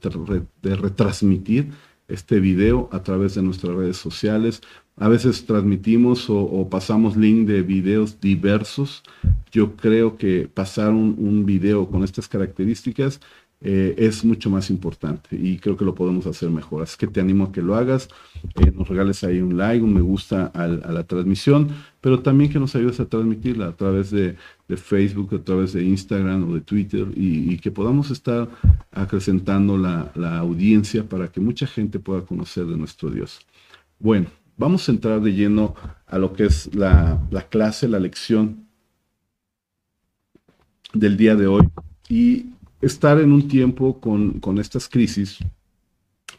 de 0.60 0.76
retransmitir 0.76 1.70
este 2.10 2.40
video 2.40 2.88
a 2.92 3.02
través 3.02 3.34
de 3.34 3.42
nuestras 3.42 3.74
redes 3.74 3.96
sociales. 3.96 4.60
A 4.96 5.08
veces 5.08 5.46
transmitimos 5.46 6.26
o, 6.28 6.68
pasamos 6.68 7.16
link 7.16 7.46
de 7.46 7.62
videos 7.62 8.20
diversos. 8.20 9.02
Yo 9.50 9.76
creo 9.76 10.16
que 10.16 10.48
pasar 10.52 10.90
un, 10.90 11.16
un 11.18 11.46
video 11.46 11.88
con 11.88 12.04
estas 12.04 12.28
características 12.28 13.20
eh, 13.62 13.94
es 13.98 14.24
mucho 14.24 14.48
más 14.48 14.70
importante 14.70 15.36
y 15.36 15.58
creo 15.58 15.76
que 15.76 15.84
lo 15.84 15.94
podemos 15.94 16.26
hacer 16.26 16.48
mejor. 16.48 16.82
Así 16.82 16.96
que 16.96 17.06
te 17.06 17.20
animo 17.20 17.44
a 17.44 17.52
que 17.52 17.60
lo 17.60 17.74
hagas, 17.74 18.08
eh, 18.54 18.72
nos 18.74 18.88
regales 18.88 19.22
ahí 19.22 19.42
un 19.42 19.58
like, 19.58 19.84
un 19.84 19.92
me 19.92 20.00
gusta 20.00 20.46
a, 20.54 20.66
la 20.66 21.04
transmisión, 21.04 21.68
pero 22.00 22.20
también 22.20 22.50
que 22.50 22.58
nos 22.58 22.74
ayudes 22.74 23.00
a 23.00 23.04
transmitirla 23.06 23.68
a 23.68 23.76
través 23.76 24.10
de, 24.10 24.36
Facebook, 24.76 25.34
a 25.34 25.44
través 25.44 25.74
de 25.74 25.84
Instagram 25.84 26.48
o 26.48 26.54
de 26.54 26.60
Twitter 26.62 27.08
y, 27.14 27.58
que 27.58 27.70
podamos 27.70 28.10
estar 28.10 28.48
acrecentando 28.92 29.76
la, 29.76 30.10
audiencia 30.38 31.04
para 31.04 31.28
que 31.28 31.40
mucha 31.40 31.66
gente 31.66 31.98
pueda 31.98 32.22
conocer 32.22 32.64
de 32.64 32.78
nuestro 32.78 33.10
Dios. 33.10 33.40
Bueno, 33.98 34.28
vamos 34.56 34.88
a 34.88 34.92
entrar 34.92 35.20
de 35.20 35.34
lleno 35.34 35.74
a 36.06 36.18
lo 36.18 36.32
que 36.32 36.46
es 36.46 36.74
la, 36.74 37.20
la 37.30 37.42
clase, 37.42 37.88
la 37.88 37.98
lección 37.98 38.64
del 40.94 41.18
día 41.18 41.36
de 41.36 41.46
hoy. 41.46 41.68
Y 42.08 42.46
estar 42.80 43.20
en 43.20 43.32
un 43.32 43.48
tiempo 43.48 44.00
con, 44.00 44.58
estas 44.58 44.88
crisis, 44.88 45.38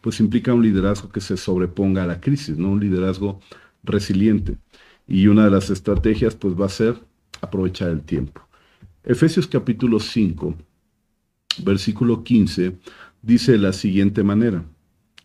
pues 0.02 0.20
implica 0.20 0.54
un 0.54 0.64
liderazgo 0.64 1.10
que 1.10 1.22
se 1.22 1.38
sobreponga 1.38 2.04
a 2.04 2.08
la 2.08 2.20
crisis, 2.20 2.58
¿no? 2.58 2.72
Un 2.72 2.80
liderazgo 2.80 3.40
resiliente. 3.84 4.58
Y 5.08 5.28
una 5.28 5.46
de 5.46 5.52
las 5.52 5.70
estrategias, 5.70 6.36
pues 6.36 6.60
va 6.60 6.66
a 6.66 6.70
ser 6.70 6.96
aprovechar 7.42 7.90
el 7.90 8.02
tiempo. 8.02 8.42
Efesios 9.04 9.48
capítulo 9.48 10.00
5, 10.00 10.56
versículo 11.64 12.24
15, 12.24 12.78
dice 13.22 13.54
de 13.54 13.58
la 13.58 13.74
siguiente 13.74 14.24
manera. 14.24 14.64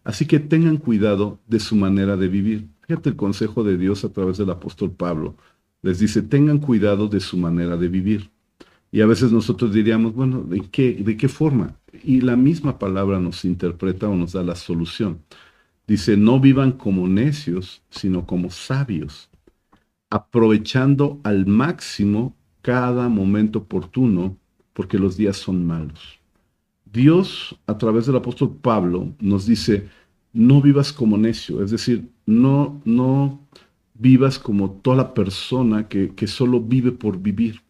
Así 0.05 0.27
que 0.27 0.39
tengan 0.39 0.77
cuidado 0.77 1.41
de 1.47 1.61
su 1.61 1.77
manera 1.77 2.17
de 2.17 2.29
vivir. 2.29 2.69
Fíjate 2.87 3.11
el 3.11 3.17
consejo 3.17 3.65
de 3.65 3.77
Dios 3.77 4.05
a 4.05 4.13
través 4.13 4.39
del 4.39 4.51
apóstol 4.51 4.93
Pablo. 4.93 5.37
Les 5.83 5.99
dice, 5.99 6.23
tengan 6.23 6.59
cuidado 6.59 7.09
de 7.09 7.21
su 7.21 7.37
manera 7.37 7.77
de 7.77 7.89
vivir. 7.89 8.31
Y 8.93 9.01
a 9.01 9.07
veces 9.07 9.33
nosotros 9.33 9.73
diríamos, 9.73 10.15
bueno, 10.15 10.43
¿de 10.43 10.61
qué, 10.71 10.95
¿de 10.95 11.17
qué 11.17 11.29
forma? 11.29 11.77
Y 12.05 12.21
la 12.21 12.37
misma 12.37 12.79
palabra 12.79 13.21
nos 13.21 13.45
interpreta 13.45 14.09
o 14.09 14.15
nos 14.17 14.33
da 14.33 14.43
la 14.43 14.55
solución. 14.57 15.23
Dice, 15.87 16.17
no 16.17 16.41
vivan 16.41 16.73
como 16.73 17.09
necios, 17.09 17.83
sino 17.91 18.27
como 18.27 18.51
sabios, 18.51 19.31
aprovechando 20.11 21.21
al 21.25 21.47
máximo 21.47 22.37
cada 22.63 23.09
momento 23.09 23.61
oportuno, 23.61 24.37
porque 24.73 24.99
los 24.99 25.17
días 25.17 25.37
son 25.37 25.67
malos. 25.67 26.19
Dios, 26.85 27.59
a 27.67 27.79
través 27.79 28.07
del 28.07 28.17
apóstol 28.17 28.57
Pablo, 28.63 29.15
nos 29.21 29.47
dice, 29.47 29.89
no 30.33 30.63
vivas 30.63 30.93
como 30.93 31.19
necio, 31.19 31.63
es 31.63 31.71
decir, 31.71 32.11
no, 32.27 32.81
no 32.85 33.41
vivas 33.95 34.39
como 34.39 34.71
toda 34.73 34.97
la 34.99 35.15
persona 35.15 35.89
que, 35.89 36.15
que 36.15 36.27
solo 36.27 36.61
vive 36.61 36.93
por 36.93 37.19
vivir. 37.21 37.63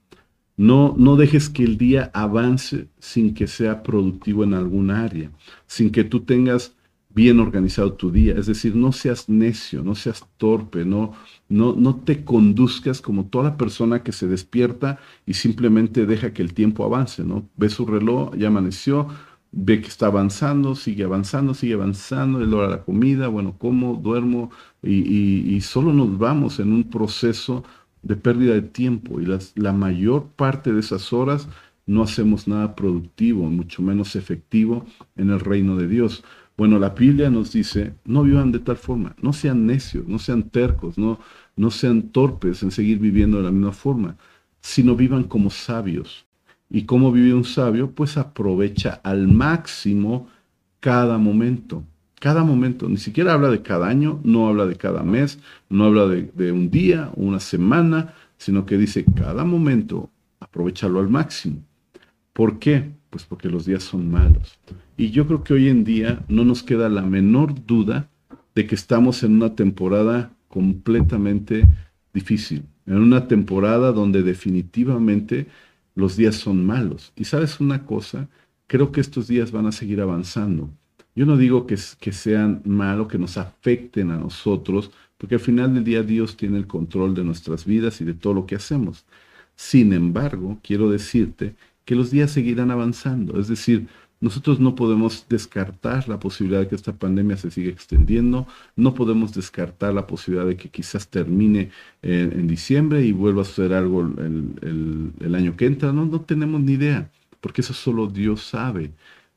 No, 0.56 0.94
no 0.98 1.16
dejes 1.16 1.50
que 1.50 1.64
el 1.64 1.76
día 1.76 2.10
avance 2.14 2.88
sin 2.98 3.34
que 3.34 3.46
sea 3.46 3.82
productivo 3.82 4.42
en 4.44 4.54
alguna 4.54 5.04
área, 5.04 5.30
sin 5.66 5.90
que 5.90 6.04
tú 6.04 6.20
tengas 6.20 6.74
bien 7.16 7.40
organizado 7.40 7.94
tu 7.94 8.10
día. 8.10 8.34
Es 8.36 8.46
decir, 8.46 8.76
no 8.76 8.92
seas 8.92 9.28
necio, 9.28 9.82
no 9.82 9.94
seas 9.94 10.26
torpe, 10.36 10.84
no, 10.84 11.12
no, 11.48 11.74
no 11.74 11.96
te 11.96 12.24
conduzcas 12.24 13.00
como 13.00 13.26
toda 13.26 13.56
persona 13.56 14.02
que 14.02 14.12
se 14.12 14.28
despierta 14.28 14.98
y 15.26 15.34
simplemente 15.34 16.06
deja 16.06 16.32
que 16.34 16.42
el 16.42 16.54
tiempo 16.54 16.84
avance, 16.84 17.24
¿no? 17.24 17.48
Ve 17.56 17.70
su 17.70 17.86
reloj, 17.86 18.34
ya 18.36 18.48
amaneció, 18.48 19.08
ve 19.50 19.80
que 19.80 19.88
está 19.88 20.06
avanzando, 20.06 20.74
sigue 20.74 21.04
avanzando, 21.04 21.54
sigue 21.54 21.74
avanzando, 21.74 22.42
es 22.44 22.52
hora 22.52 22.68
de 22.68 22.76
la 22.76 22.84
comida, 22.84 23.28
bueno, 23.28 23.56
como, 23.58 23.94
duermo, 23.94 24.50
y, 24.82 25.54
y 25.54 25.60
solo 25.62 25.92
nos 25.94 26.18
vamos 26.18 26.60
en 26.60 26.72
un 26.72 26.84
proceso 26.90 27.64
de 28.06 28.16
pérdida 28.16 28.54
de 28.54 28.62
tiempo 28.62 29.20
y 29.20 29.26
las, 29.26 29.52
la 29.56 29.72
mayor 29.72 30.28
parte 30.36 30.72
de 30.72 30.80
esas 30.80 31.12
horas 31.12 31.48
no 31.86 32.02
hacemos 32.02 32.46
nada 32.46 32.74
productivo, 32.76 33.48
mucho 33.50 33.82
menos 33.82 34.16
efectivo 34.16 34.86
en 35.16 35.30
el 35.30 35.40
reino 35.40 35.76
de 35.76 35.88
Dios. 35.88 36.24
Bueno, 36.56 36.78
la 36.78 36.90
Biblia 36.90 37.30
nos 37.30 37.52
dice, 37.52 37.94
no 38.04 38.22
vivan 38.22 38.52
de 38.52 38.60
tal 38.60 38.76
forma, 38.76 39.14
no 39.20 39.32
sean 39.32 39.66
necios, 39.66 40.06
no 40.06 40.18
sean 40.18 40.44
tercos, 40.50 40.96
no, 40.98 41.18
no 41.56 41.70
sean 41.70 42.10
torpes 42.10 42.62
en 42.62 42.70
seguir 42.70 42.98
viviendo 42.98 43.38
de 43.38 43.44
la 43.44 43.50
misma 43.50 43.72
forma, 43.72 44.16
sino 44.60 44.96
vivan 44.96 45.24
como 45.24 45.50
sabios. 45.50 46.26
¿Y 46.70 46.84
cómo 46.84 47.12
vive 47.12 47.34
un 47.34 47.44
sabio? 47.44 47.90
Pues 47.90 48.16
aprovecha 48.16 49.00
al 49.04 49.28
máximo 49.28 50.28
cada 50.80 51.18
momento 51.18 51.84
cada 52.20 52.44
momento, 52.44 52.88
ni 52.88 52.96
siquiera 52.96 53.34
habla 53.34 53.50
de 53.50 53.62
cada 53.62 53.88
año, 53.88 54.20
no 54.24 54.48
habla 54.48 54.66
de 54.66 54.76
cada 54.76 55.02
mes, 55.02 55.38
no 55.68 55.84
habla 55.84 56.06
de, 56.06 56.52
un 56.52 56.70
día, 56.70 57.10
una 57.14 57.40
semana, 57.40 58.14
sino 58.38 58.64
que 58.64 58.78
dice 58.78 59.04
cada 59.04 59.44
momento, 59.44 60.10
aprovechalo 60.40 61.00
al 61.00 61.08
máximo. 61.08 61.62
¿Por 62.32 62.58
qué? 62.58 62.90
Pues 63.10 63.24
porque 63.24 63.48
los 63.48 63.66
días 63.66 63.82
son 63.82 64.10
malos. 64.10 64.58
Y 64.96 65.10
yo 65.10 65.26
creo 65.26 65.44
que 65.44 65.54
hoy 65.54 65.68
en 65.68 65.84
día 65.84 66.24
no 66.28 66.44
nos 66.44 66.62
queda 66.62 66.88
la 66.88 67.02
menor 67.02 67.66
duda 67.66 68.08
de 68.54 68.66
que 68.66 68.74
estamos 68.74 69.22
en 69.22 69.34
una 69.34 69.54
temporada 69.54 70.32
completamente 70.48 71.66
difícil, 72.14 72.64
en 72.86 72.96
una 72.96 73.28
temporada 73.28 73.92
donde 73.92 74.22
definitivamente 74.22 75.48
los 75.94 76.16
días 76.16 76.36
son 76.36 76.64
malos. 76.64 77.12
Y 77.14 77.24
sabes 77.24 77.60
una 77.60 77.84
cosa, 77.84 78.28
creo 78.66 78.90
que 78.90 79.02
estos 79.02 79.28
días 79.28 79.52
van 79.52 79.66
a 79.66 79.72
seguir 79.72 80.00
avanzando. 80.00 80.70
Yo 81.16 81.24
no 81.24 81.38
digo 81.38 81.66
que, 81.66 81.78
sean 81.78 82.60
malos, 82.66 83.08
que 83.08 83.18
nos 83.18 83.38
afecten 83.38 84.10
a 84.10 84.18
nosotros, 84.18 84.90
porque 85.16 85.36
al 85.36 85.40
final 85.40 85.74
del 85.74 85.82
día 85.82 86.02
Dios 86.02 86.36
tiene 86.36 86.58
el 86.58 86.66
control 86.66 87.14
de 87.14 87.24
nuestras 87.24 87.64
vidas 87.64 88.02
y 88.02 88.04
de 88.04 88.12
todo 88.12 88.34
lo 88.34 88.46
que 88.46 88.56
hacemos. 88.56 89.06
Sin 89.56 89.94
embargo, 89.94 90.58
quiero 90.62 90.90
decirte 90.90 91.56
que 91.86 91.94
los 91.94 92.10
días 92.10 92.32
seguirán 92.32 92.70
avanzando. 92.70 93.40
Es 93.40 93.48
decir, 93.48 93.88
nosotros 94.20 94.60
no 94.60 94.74
podemos 94.74 95.26
descartar 95.28 96.06
la 96.06 96.20
posibilidad 96.20 96.60
de 96.60 96.68
que 96.68 96.74
esta 96.74 96.92
pandemia 96.94 97.38
se 97.38 97.50
siga 97.50 97.70
extendiendo, 97.70 98.46
no 98.76 98.94
podemos 98.94 99.32
descartar 99.34 99.94
la 99.94 100.06
posibilidad 100.06 100.46
de 100.46 100.56
que 100.56 100.68
quizás 100.68 101.08
termine 101.08 101.70
en, 102.02 102.46
diciembre 102.46 103.04
y 103.04 103.12
vuelva 103.12 103.42
a 103.42 103.44
suceder 103.46 103.72
algo 103.72 104.02
el, 104.02 105.12
el, 105.20 105.34
año 105.34 105.56
que 105.56 105.66
entra. 105.66 105.92
No, 105.92 106.04
no 106.04 106.20
tenemos 106.20 106.60
ni 106.60 106.72
idea, 106.72 107.10
porque 107.40 107.62
eso 107.62 107.72
solo 107.72 108.06
Dios 108.06 108.42
sabe. 108.42 108.92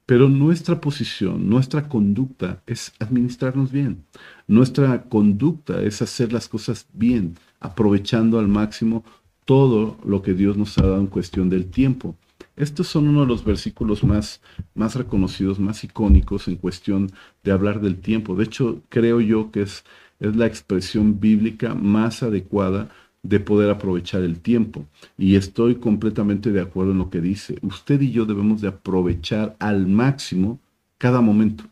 Pero 0.10 0.28
nuestra 0.28 0.82
posición, 0.82 1.48
nuestra 1.48 1.88
conducta 1.88 2.64
es 2.66 2.92
administrarnos 2.98 3.72
bien. 3.72 4.06
Nuestra 4.48 5.04
conducta 5.04 5.84
es 5.84 6.02
hacer 6.02 6.34
las 6.34 6.48
cosas 6.48 6.88
bien, 6.94 7.36
aprovechando 7.60 8.40
al 8.40 8.48
máximo 8.48 9.04
todo 9.46 10.00
lo 10.04 10.24
que 10.24 10.34
Dios 10.34 10.58
nos 10.58 10.76
ha 10.80 10.82
dado 10.82 11.00
en 11.00 11.06
cuestión 11.06 11.48
del 11.48 11.70
tiempo. 11.70 12.16
Estos 12.56 12.88
son 12.88 13.08
uno 13.08 13.22
de 13.22 13.28
los 13.28 13.46
versículos 13.46 14.04
más, 14.04 14.42
más 14.74 14.96
reconocidos, 14.96 15.60
más 15.60 15.84
icónicos 15.84 16.48
en 16.48 16.56
cuestión 16.56 17.12
de 17.44 17.52
hablar 17.52 17.80
del 17.80 18.00
tiempo. 18.00 18.36
De 18.36 18.46
hecho, 18.46 18.82
creo 18.90 19.22
yo 19.22 19.52
que 19.52 19.62
es 19.62 19.84
es 20.20 20.36
la 20.36 20.46
expresión 20.46 21.20
bíblica 21.20 21.74
más 21.74 22.24
adecuada 22.24 22.90
de 23.24 23.40
poder 23.40 23.70
aprovechar 23.70 24.22
el 24.24 24.40
tiempo. 24.40 24.86
Y 25.18 25.36
estoy 25.36 25.76
completamente 25.76 26.52
de 26.52 26.62
acuerdo 26.62 26.92
en 26.92 27.00
lo 27.00 27.10
que 27.10 27.22
dice. 27.22 27.58
Usted 27.62 28.02
y 28.02 28.12
yo 28.12 28.26
debemos 28.26 28.62
de 28.62 28.70
aprovechar 28.70 29.56
al 29.60 29.88
máximo 29.88 30.60
cada 30.98 31.22
momento, 31.22 31.66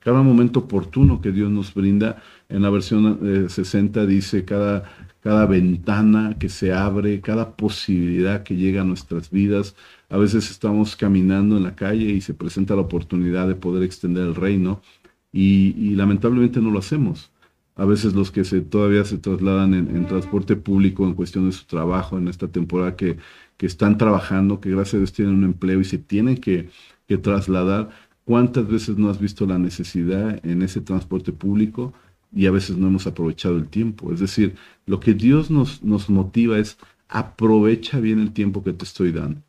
cada 0.00 0.22
momento 0.22 0.60
oportuno 0.60 1.20
que 1.20 1.32
Dios 1.32 1.50
nos 1.50 1.74
brinda. 1.74 2.22
En 2.48 2.62
la 2.62 2.70
versión 2.70 3.48
60 3.48 4.06
dice 4.06 4.44
cada, 4.44 4.84
cada 5.20 5.46
ventana 5.46 6.36
que 6.38 6.48
se 6.48 6.72
abre, 6.72 7.20
cada 7.20 7.56
posibilidad 7.56 8.42
que 8.42 8.56
llega 8.56 8.82
a 8.82 8.84
nuestras 8.84 9.30
vidas. 9.30 9.76
A 10.08 10.18
veces 10.18 10.50
estamos 10.50 10.96
caminando 10.96 11.56
en 11.56 11.62
la 11.62 11.74
calle 11.74 12.06
y 12.06 12.20
se 12.20 12.34
presenta 12.34 12.74
la 12.74 12.82
oportunidad 12.82 13.48
de 13.48 13.54
poder 13.54 13.82
extender 13.82 14.26
el 14.26 14.34
reino 14.34 14.82
y, 15.32 15.94
lamentablemente 15.94 16.60
no 16.60 16.70
lo 16.70 16.78
hacemos. 16.78 17.31
A 17.76 17.84
veces 17.86 18.14
los 18.14 18.30
que 18.30 18.44
se, 18.44 18.60
todavía 18.60 19.04
se 19.04 19.18
trasladan 19.18 19.74
en, 19.74 20.06
transporte 20.06 20.56
público 20.56 21.06
en 21.06 21.14
cuestión 21.14 21.46
de 21.46 21.52
su 21.52 21.64
trabajo 21.64 22.18
en 22.18 22.28
esta 22.28 22.48
temporada 22.48 22.96
que, 22.96 23.18
que, 23.56 23.66
están 23.66 23.98
trabajando, 23.98 24.60
que 24.60 24.70
gracias 24.70 24.94
a 24.94 24.98
Dios 24.98 25.12
tienen 25.12 25.36
un 25.36 25.44
empleo 25.44 25.80
y 25.80 25.84
se 25.84 25.98
tienen 25.98 26.36
que, 26.36 26.68
que 27.06 27.18
trasladar, 27.18 27.90
¿cuántas 28.24 28.68
veces 28.68 28.98
no 28.98 29.08
has 29.08 29.18
visto 29.20 29.46
la 29.46 29.58
necesidad 29.58 30.44
en 30.44 30.62
ese 30.62 30.80
transporte 30.80 31.32
público? 31.32 31.92
y 32.34 32.46
a 32.46 32.50
veces 32.50 32.76
no 32.76 32.88
hemos 32.88 33.06
aprovechado 33.06 33.56
el 33.56 33.68
tiempo. 33.68 34.12
Es 34.12 34.20
decir, 34.20 34.56
lo 34.86 35.00
que 35.00 35.14
Dios 35.14 35.50
nos, 35.50 35.82
nos 35.82 36.08
motiva 36.08 36.58
es 36.58 36.78
aprovecha 37.08 38.00
bien 38.00 38.20
el 38.20 38.32
tiempo 38.32 38.64
que 38.64 38.72
te 38.72 38.84
estoy 38.84 39.12
dando. 39.12 39.42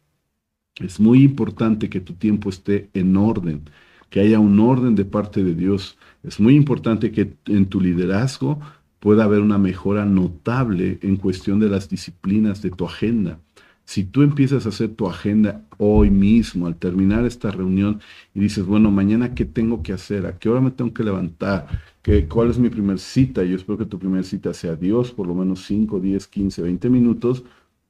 Es 0.75 0.99
muy 0.99 1.23
importante 1.23 1.89
que 1.89 2.01
tu 2.01 2.13
tiempo 2.13 2.49
esté 2.49 2.89
en 2.93 3.15
orden, 3.15 3.69
que 4.09 4.19
haya 4.19 4.39
un 4.39 4.59
orden 4.59 4.95
de 4.95 5.05
parte 5.05 5.43
de 5.43 5.55
Dios. 5.55 5.97
Es 6.23 6.39
muy 6.39 6.55
importante 6.55 7.11
que 7.11 7.33
en 7.45 7.65
tu 7.67 7.81
liderazgo 7.81 8.59
pueda 8.99 9.25
haber 9.25 9.41
una 9.41 9.57
mejora 9.57 10.05
notable 10.05 10.97
en 11.01 11.17
cuestión 11.17 11.59
de 11.59 11.69
las 11.69 11.89
disciplinas 11.89 12.61
de 12.61 12.71
tu 12.71 12.85
agenda. 12.85 13.39
Si 13.85 14.05
tú 14.05 14.21
empiezas 14.21 14.65
a 14.65 14.69
hacer 14.69 14.95
tu 14.95 15.09
agenda 15.09 15.65
hoy 15.77 16.09
mismo, 16.09 16.67
al 16.67 16.77
terminar 16.77 17.25
esta 17.25 17.51
reunión, 17.51 17.99
y 18.33 18.39
dices, 18.39 18.65
bueno, 18.65 18.91
mañana 18.91 19.35
qué 19.35 19.43
tengo 19.43 19.83
que 19.83 19.91
hacer, 19.91 20.25
a 20.25 20.39
qué 20.39 20.47
hora 20.47 20.61
me 20.61 20.71
tengo 20.71 20.93
que 20.93 21.03
levantar, 21.03 21.67
¿Qué, 22.01 22.27
cuál 22.27 22.49
es 22.49 22.59
mi 22.59 22.69
primer 22.69 22.99
cita, 22.99 23.43
yo 23.43 23.55
espero 23.55 23.77
que 23.77 23.85
tu 23.85 23.99
primera 23.99 24.23
cita 24.23 24.53
sea 24.53 24.75
Dios, 24.75 25.11
por 25.11 25.27
lo 25.27 25.35
menos 25.35 25.65
5, 25.65 25.99
10, 25.99 26.27
15, 26.27 26.61
20 26.61 26.89
minutos, 26.89 27.43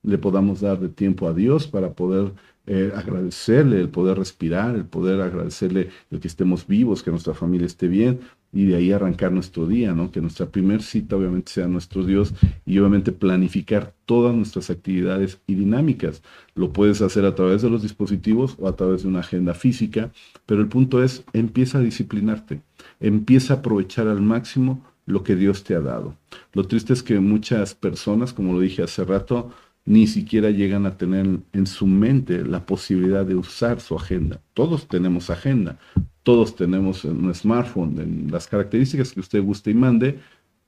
le 0.04 0.17
podamos 0.17 0.62
dar 0.62 0.80
de 0.80 0.89
tiempo 0.89 1.28
a 1.28 1.34
Dios 1.34 1.67
para 1.67 1.93
poder 1.93 2.34
eh, 2.65 2.91
agradecerle 2.95 3.82
el 3.82 3.89
poder 3.89 4.17
respirar, 4.17 4.76
el 4.76 4.86
poder 4.86 5.19
agradecerle 5.19 5.89
el 6.12 6.19
que 6.19 6.28
estemos 6.28 6.65
vivos, 6.65 7.04
que 7.04 7.12
nuestra 7.12 7.34
familia 7.34 7.65
esté 7.65 7.88
bien 7.88 8.21
y 8.54 8.65
de 8.65 8.76
ahí 8.76 8.91
arrancar 8.91 9.32
nuestro 9.32 9.67
día, 9.67 9.93
¿no? 9.93 10.12
Que 10.12 10.21
nuestra 10.21 10.45
primer 10.45 10.82
cita 10.82 11.17
obviamente 11.17 11.52
sea 11.52 11.67
nuestro 11.67 12.06
Dios 12.06 12.34
y 12.65 12.78
obviamente 12.78 13.12
planificar 13.12 13.93
todas 14.06 14.34
nuestras 14.36 14.69
actividades 14.69 15.41
y 15.47 15.56
dinámicas. 15.56 16.21
Lo 16.56 16.71
puedes 16.71 17.02
hacer 17.02 17.26
a 17.26 17.36
través 17.36 17.63
de 17.63 17.69
los 17.69 17.82
dispositivos 17.82 18.56
o 18.60 18.67
a 18.67 18.76
través 18.76 19.02
de 19.02 19.10
una 19.10 19.19
agenda 19.19 19.56
física, 19.56 20.12
pero 20.45 20.62
el 20.62 20.67
punto 20.67 21.04
es, 21.04 21.26
empieza 21.34 21.80
a 21.80 21.82
disciplinarte, 21.82 22.62
empieza 22.99 23.56
a 23.56 23.58
aprovechar 23.58 24.08
al 24.08 24.21
máximo 24.21 24.86
lo 25.06 25.23
que 25.23 25.36
Dios 25.36 25.63
te 25.63 25.76
ha 25.76 25.82
dado. 25.82 26.15
Lo 26.54 26.65
triste 26.65 26.93
es 26.93 27.04
que 27.04 27.19
muchas 27.19 27.76
personas, 27.76 28.34
como 28.34 28.54
lo 28.54 28.60
dije 28.60 28.84
hace 28.84 29.04
rato, 29.04 29.52
ni 29.86 30.08
siquiera 30.08 30.50
llegan 30.50 30.86
a 30.86 30.98
tener 30.98 31.39
en 31.52 31.67
su 31.67 31.88
mente 31.88 32.46
la 32.46 32.65
posibilidad 32.65 33.26
de 33.26 33.36
usar 33.36 33.82
su 33.82 33.96
agenda. 33.96 34.39
Todos 34.54 34.88
tenemos 34.88 35.30
agenda, 35.30 35.78
todos 36.24 36.56
tenemos 36.56 37.04
un 37.04 37.34
smartphone. 37.34 38.28
Las 38.32 38.48
características 38.48 39.12
que 39.12 39.19
usted 39.19 39.43
guste 39.43 39.72
y 39.72 39.74
mande, 39.74 40.19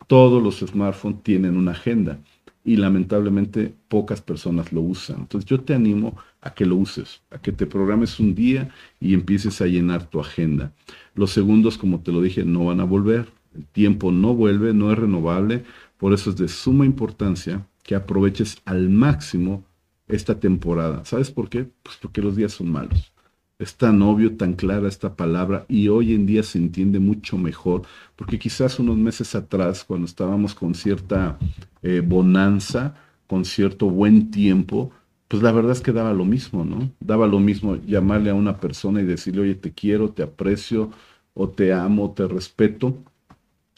todos 0.07 0.43
los 0.43 0.59
smartphones 0.59 1.23
tienen 1.23 1.55
una 1.55 1.71
agenda 1.71 2.19
y 2.65 2.77
lamentablemente 2.77 3.73
pocas 3.87 4.21
personas 4.21 4.73
lo 4.73 4.81
usan. 4.81 5.21
Entonces 5.21 5.49
yo 5.49 5.61
te 5.61 5.73
animo 5.73 6.17
a 6.41 6.53
que 6.53 6.65
lo 6.65 6.75
uses, 6.75 7.21
a 7.29 7.37
que 7.37 7.51
te 7.51 7.67
programes 7.67 8.19
un 8.19 8.35
día 8.35 8.69
y 8.99 9.13
empieces 9.13 9.61
a 9.61 9.67
llenar 9.67 10.09
tu 10.09 10.19
agenda. 10.19 10.73
Los 11.13 11.31
segundos, 11.31 11.77
como 11.77 12.01
te 12.01 12.11
lo 12.11 12.21
dije, 12.21 12.43
no 12.43 12.65
van 12.65 12.81
a 12.81 12.83
volver. 12.83 13.27
El 13.55 13.65
tiempo 13.67 14.11
no 14.11 14.33
vuelve, 14.33 14.73
no 14.73 14.91
es 14.91 14.97
renovable. 14.97 15.63
Por 15.97 16.13
eso 16.13 16.31
es 16.31 16.35
de 16.35 16.49
suma 16.49 16.85
importancia 16.85 17.65
que 17.85 17.95
aproveches 17.95 18.57
al 18.65 18.89
máximo 18.89 19.63
esta 20.07 20.39
temporada. 20.39 21.05
¿Sabes 21.05 21.31
por 21.31 21.49
qué? 21.49 21.69
Pues 21.83 21.97
porque 22.01 22.21
los 22.21 22.35
días 22.35 22.51
son 22.51 22.71
malos. 22.71 23.13
Es 23.57 23.75
tan 23.75 24.01
obvio, 24.01 24.35
tan 24.35 24.53
clara 24.53 24.89
esta 24.89 25.15
palabra 25.15 25.65
y 25.69 25.87
hoy 25.87 26.13
en 26.13 26.25
día 26.25 26.43
se 26.43 26.57
entiende 26.57 26.99
mucho 26.99 27.37
mejor, 27.37 27.83
porque 28.17 28.37
quizás 28.37 28.79
unos 28.79 28.97
meses 28.97 29.33
atrás, 29.33 29.85
cuando 29.85 30.05
estábamos 30.05 30.53
con 30.53 30.75
cierta 30.75 31.39
eh, 31.81 32.01
bonanza, 32.05 32.95
con 33.27 33.45
cierto 33.45 33.89
buen 33.89 34.29
tiempo, 34.29 34.91
pues 35.29 35.41
la 35.41 35.53
verdad 35.53 35.71
es 35.71 35.81
que 35.81 35.93
daba 35.93 36.13
lo 36.13 36.25
mismo, 36.25 36.65
¿no? 36.65 36.91
Daba 36.99 37.27
lo 37.27 37.39
mismo 37.39 37.77
llamarle 37.77 38.29
a 38.29 38.35
una 38.35 38.57
persona 38.57 39.01
y 39.01 39.05
decirle, 39.05 39.43
oye, 39.43 39.55
te 39.55 39.71
quiero, 39.71 40.09
te 40.09 40.23
aprecio, 40.23 40.91
o 41.35 41.49
te 41.49 41.73
amo, 41.73 42.11
te 42.11 42.27
respeto. 42.27 42.97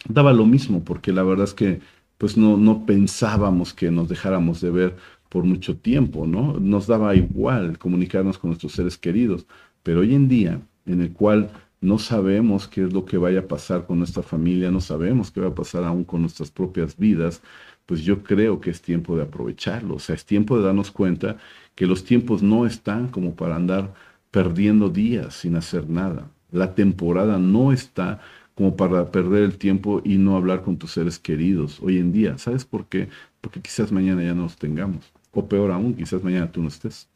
Daba 0.07 0.31
lo 0.31 0.45
mismo, 0.45 0.83
porque 0.83 1.11
la 1.11 1.23
verdad 1.23 1.45
es 1.45 1.53
que 1.53 1.81
pues 2.17 2.37
no, 2.37 2.57
no 2.57 2.85
pensábamos 2.85 3.73
que 3.73 3.91
nos 3.91 4.09
dejáramos 4.09 4.61
de 4.61 4.71
ver 4.71 4.95
por 5.29 5.43
mucho 5.43 5.77
tiempo, 5.77 6.25
¿no? 6.25 6.59
Nos 6.59 6.87
daba 6.87 7.15
igual 7.15 7.77
comunicarnos 7.77 8.37
con 8.37 8.49
nuestros 8.49 8.73
seres 8.73 8.97
queridos, 8.97 9.45
pero 9.83 10.01
hoy 10.01 10.15
en 10.15 10.27
día, 10.27 10.61
en 10.85 11.01
el 11.01 11.11
cual 11.13 11.51
no 11.81 11.99
sabemos 11.99 12.67
qué 12.67 12.83
es 12.83 12.93
lo 12.93 13.05
que 13.05 13.17
vaya 13.17 13.41
a 13.41 13.47
pasar 13.47 13.85
con 13.85 13.99
nuestra 13.99 14.23
familia, 14.23 14.71
no 14.71 14.81
sabemos 14.81 15.31
qué 15.31 15.41
va 15.41 15.49
a 15.49 15.55
pasar 15.55 15.83
aún 15.83 16.03
con 16.03 16.21
nuestras 16.21 16.49
propias 16.49 16.97
vidas, 16.97 17.41
pues 17.85 18.03
yo 18.03 18.23
creo 18.23 18.59
que 18.59 18.69
es 18.71 18.81
tiempo 18.81 19.15
de 19.15 19.23
aprovecharlo, 19.23 19.95
o 19.95 19.99
sea, 19.99 20.15
es 20.15 20.25
tiempo 20.25 20.57
de 20.57 20.65
darnos 20.65 20.91
cuenta 20.91 21.37
que 21.75 21.85
los 21.85 22.03
tiempos 22.03 22.41
no 22.41 22.65
están 22.65 23.07
como 23.09 23.35
para 23.35 23.55
andar 23.55 23.93
perdiendo 24.31 24.89
días 24.89 25.35
sin 25.35 25.55
hacer 25.55 25.89
nada. 25.89 26.29
La 26.51 26.75
temporada 26.75 27.37
no 27.39 27.71
está 27.71 28.21
como 28.57 28.75
para 28.75 29.11
perder 29.11 29.43
el 29.43 29.57
tiempo 29.59 30.01
y 30.03 30.17
no 30.17 30.35
hablar 30.35 30.63
con 30.63 30.77
tus 30.77 30.93
seres 30.93 31.19
queridos 31.19 31.79
hoy 31.79 31.99
en 31.99 32.11
día. 32.11 32.39
¿Sabes 32.39 32.65
por 32.65 32.87
qué? 32.87 33.07
Porque 33.39 33.61
quizás 33.61 33.91
mañana 33.91 34.23
ya 34.23 34.33
no 34.33 34.43
los 34.43 34.57
tengamos. 34.57 35.13
O 35.31 35.47
peor 35.47 35.69
aún, 35.69 35.93
quizás 35.93 36.23
mañana 36.23 36.51
tú 36.51 36.63
no 36.63 36.67
estés. 36.67 37.07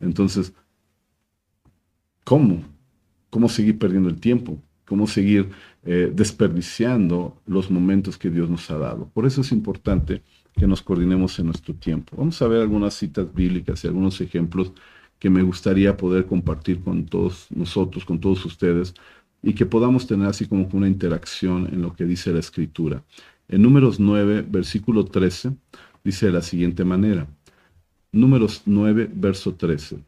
Entonces, 0.00 0.52
¿cómo? 2.24 2.64
¿Cómo 3.30 3.48
seguir 3.48 3.78
perdiendo 3.78 4.08
el 4.08 4.18
tiempo? 4.18 4.60
¿Cómo 4.86 5.06
seguir 5.06 5.50
eh, 5.84 6.10
desperdiciando 6.12 7.40
los 7.46 7.70
momentos 7.70 8.18
que 8.18 8.28
Dios 8.28 8.50
nos 8.50 8.68
ha 8.68 8.78
dado? 8.78 9.08
Por 9.14 9.24
eso 9.24 9.42
es 9.42 9.52
importante 9.52 10.22
que 10.54 10.66
nos 10.66 10.82
coordinemos 10.82 11.38
en 11.38 11.46
nuestro 11.46 11.74
tiempo. 11.74 12.16
Vamos 12.16 12.42
a 12.42 12.48
ver 12.48 12.60
algunas 12.60 12.94
citas 12.94 13.32
bíblicas 13.32 13.84
y 13.84 13.86
algunos 13.86 14.20
ejemplos 14.20 14.72
que 15.20 15.30
me 15.30 15.42
gustaría 15.42 15.96
poder 15.96 16.26
compartir 16.26 16.80
con 16.80 17.06
todos 17.06 17.46
nosotros, 17.50 18.04
con 18.04 18.20
todos 18.20 18.44
ustedes, 18.44 18.94
y 19.42 19.52
que 19.54 19.66
podamos 19.66 20.06
tener 20.06 20.26
así 20.26 20.46
como 20.46 20.68
una 20.72 20.88
interacción 20.88 21.68
en 21.72 21.82
lo 21.82 21.94
que 21.94 22.04
dice 22.04 22.32
la 22.32 22.40
escritura. 22.40 23.04
En 23.48 23.62
números 23.62 24.00
9, 24.00 24.46
versículo 24.48 25.04
13, 25.04 25.52
dice 26.04 26.26
de 26.26 26.32
la 26.32 26.42
siguiente 26.42 26.84
manera. 26.84 27.26
Números 28.12 28.62
9, 28.66 29.10
verso 29.14 29.54
13. 29.54 29.98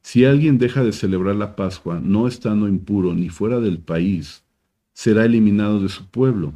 Si 0.00 0.24
alguien 0.24 0.58
deja 0.58 0.84
de 0.84 0.92
celebrar 0.92 1.36
la 1.36 1.56
Pascua 1.56 2.00
no 2.02 2.28
estando 2.28 2.68
impuro 2.68 3.14
ni 3.14 3.28
fuera 3.28 3.60
del 3.60 3.78
país, 3.78 4.42
será 4.92 5.24
eliminado 5.24 5.80
de 5.80 5.88
su 5.88 6.06
pueblo 6.06 6.52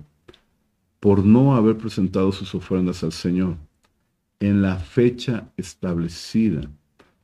por 1.01 1.25
no 1.25 1.57
haber 1.57 1.77
presentado 1.77 2.33
sus 2.33 2.55
ofrendas 2.55 3.03
al 3.03 3.13
Señor 3.13 3.57
en 4.41 4.63
la 4.63 4.77
fecha 4.77 5.51
establecida. 5.57 6.71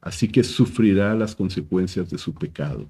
Así 0.00 0.28
que 0.28 0.44
sufrirá 0.44 1.14
las 1.14 1.34
consecuencias 1.34 2.10
de 2.10 2.18
su 2.18 2.34
pecado. 2.34 2.88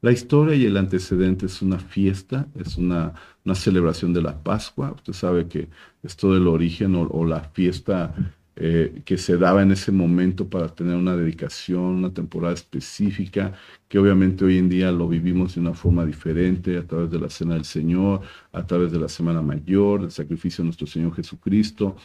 La 0.00 0.12
historia 0.12 0.54
y 0.54 0.64
el 0.64 0.76
antecedente 0.76 1.46
es 1.46 1.60
una 1.60 1.78
fiesta, 1.80 2.46
es 2.54 2.76
una, 2.76 3.14
celebración 3.54 4.12
de 4.12 4.22
la 4.22 4.42
Pascua. 4.42 4.92
Usted 4.92 5.12
sabe 5.12 5.48
que 5.48 5.68
es 6.02 6.16
todo 6.16 6.36
el 6.36 6.46
origen 6.46 6.94
o, 6.94 7.24
la 7.24 7.40
fiesta 7.40 8.14
eh, 8.54 9.02
que 9.04 9.18
se 9.18 9.36
daba 9.38 9.62
en 9.62 9.72
ese 9.72 9.90
momento 9.90 10.48
para 10.48 10.68
tener 10.68 10.94
una 10.94 11.16
dedicación, 11.16 11.80
una 11.80 12.12
temporada 12.12 12.54
específica, 12.54 13.54
que 13.88 13.98
obviamente 13.98 14.44
hoy 14.44 14.58
en 14.58 14.68
día 14.68 14.92
lo 14.92 15.08
vivimos 15.08 15.54
de 15.54 15.62
una 15.62 15.74
forma 15.74 16.04
diferente 16.04 16.76
a 16.76 16.86
través 16.86 17.10
de 17.10 17.18
la 17.18 17.30
Cena 17.30 17.54
del 17.54 17.64
Señor, 17.64 18.20
a 18.52 18.64
través 18.64 18.92
de 18.92 19.00
la 19.00 19.08
Semana 19.08 19.42
Mayor, 19.42 20.02
del 20.02 20.12
sacrificio 20.12 20.62
de 20.62 20.66
nuestro 20.66 20.86
Señor 20.86 21.14
Jesucristo. 21.16 21.96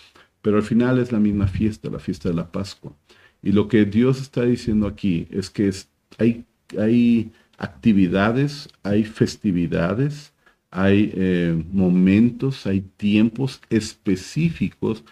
Pero 0.41 0.57
al 0.57 0.63
final 0.63 0.97
es 0.97 1.11
la 1.11 1.19
misma 1.19 1.45
fiesta, 1.45 1.89
la 1.91 1.99
fiesta 1.99 2.29
de 2.29 2.35
la 2.35 2.51
Pascua. 2.51 2.93
Y 3.43 3.51
lo 3.51 3.67
que 3.67 3.85
Dios 3.85 4.19
está 4.19 4.43
diciendo 4.43 4.87
aquí 4.87 5.27
es 5.29 5.49
que 5.51 5.71
hay, 6.17 6.45
hay 6.79 7.31
actividades, 7.63 8.67
hay 8.83 9.05
festividades, 9.05 10.33
hay 10.69 11.11
eh, 11.15 11.63
momentos, 11.71 12.67
hay 12.67 12.81
tiempos 12.81 13.61
específicos 13.69 15.03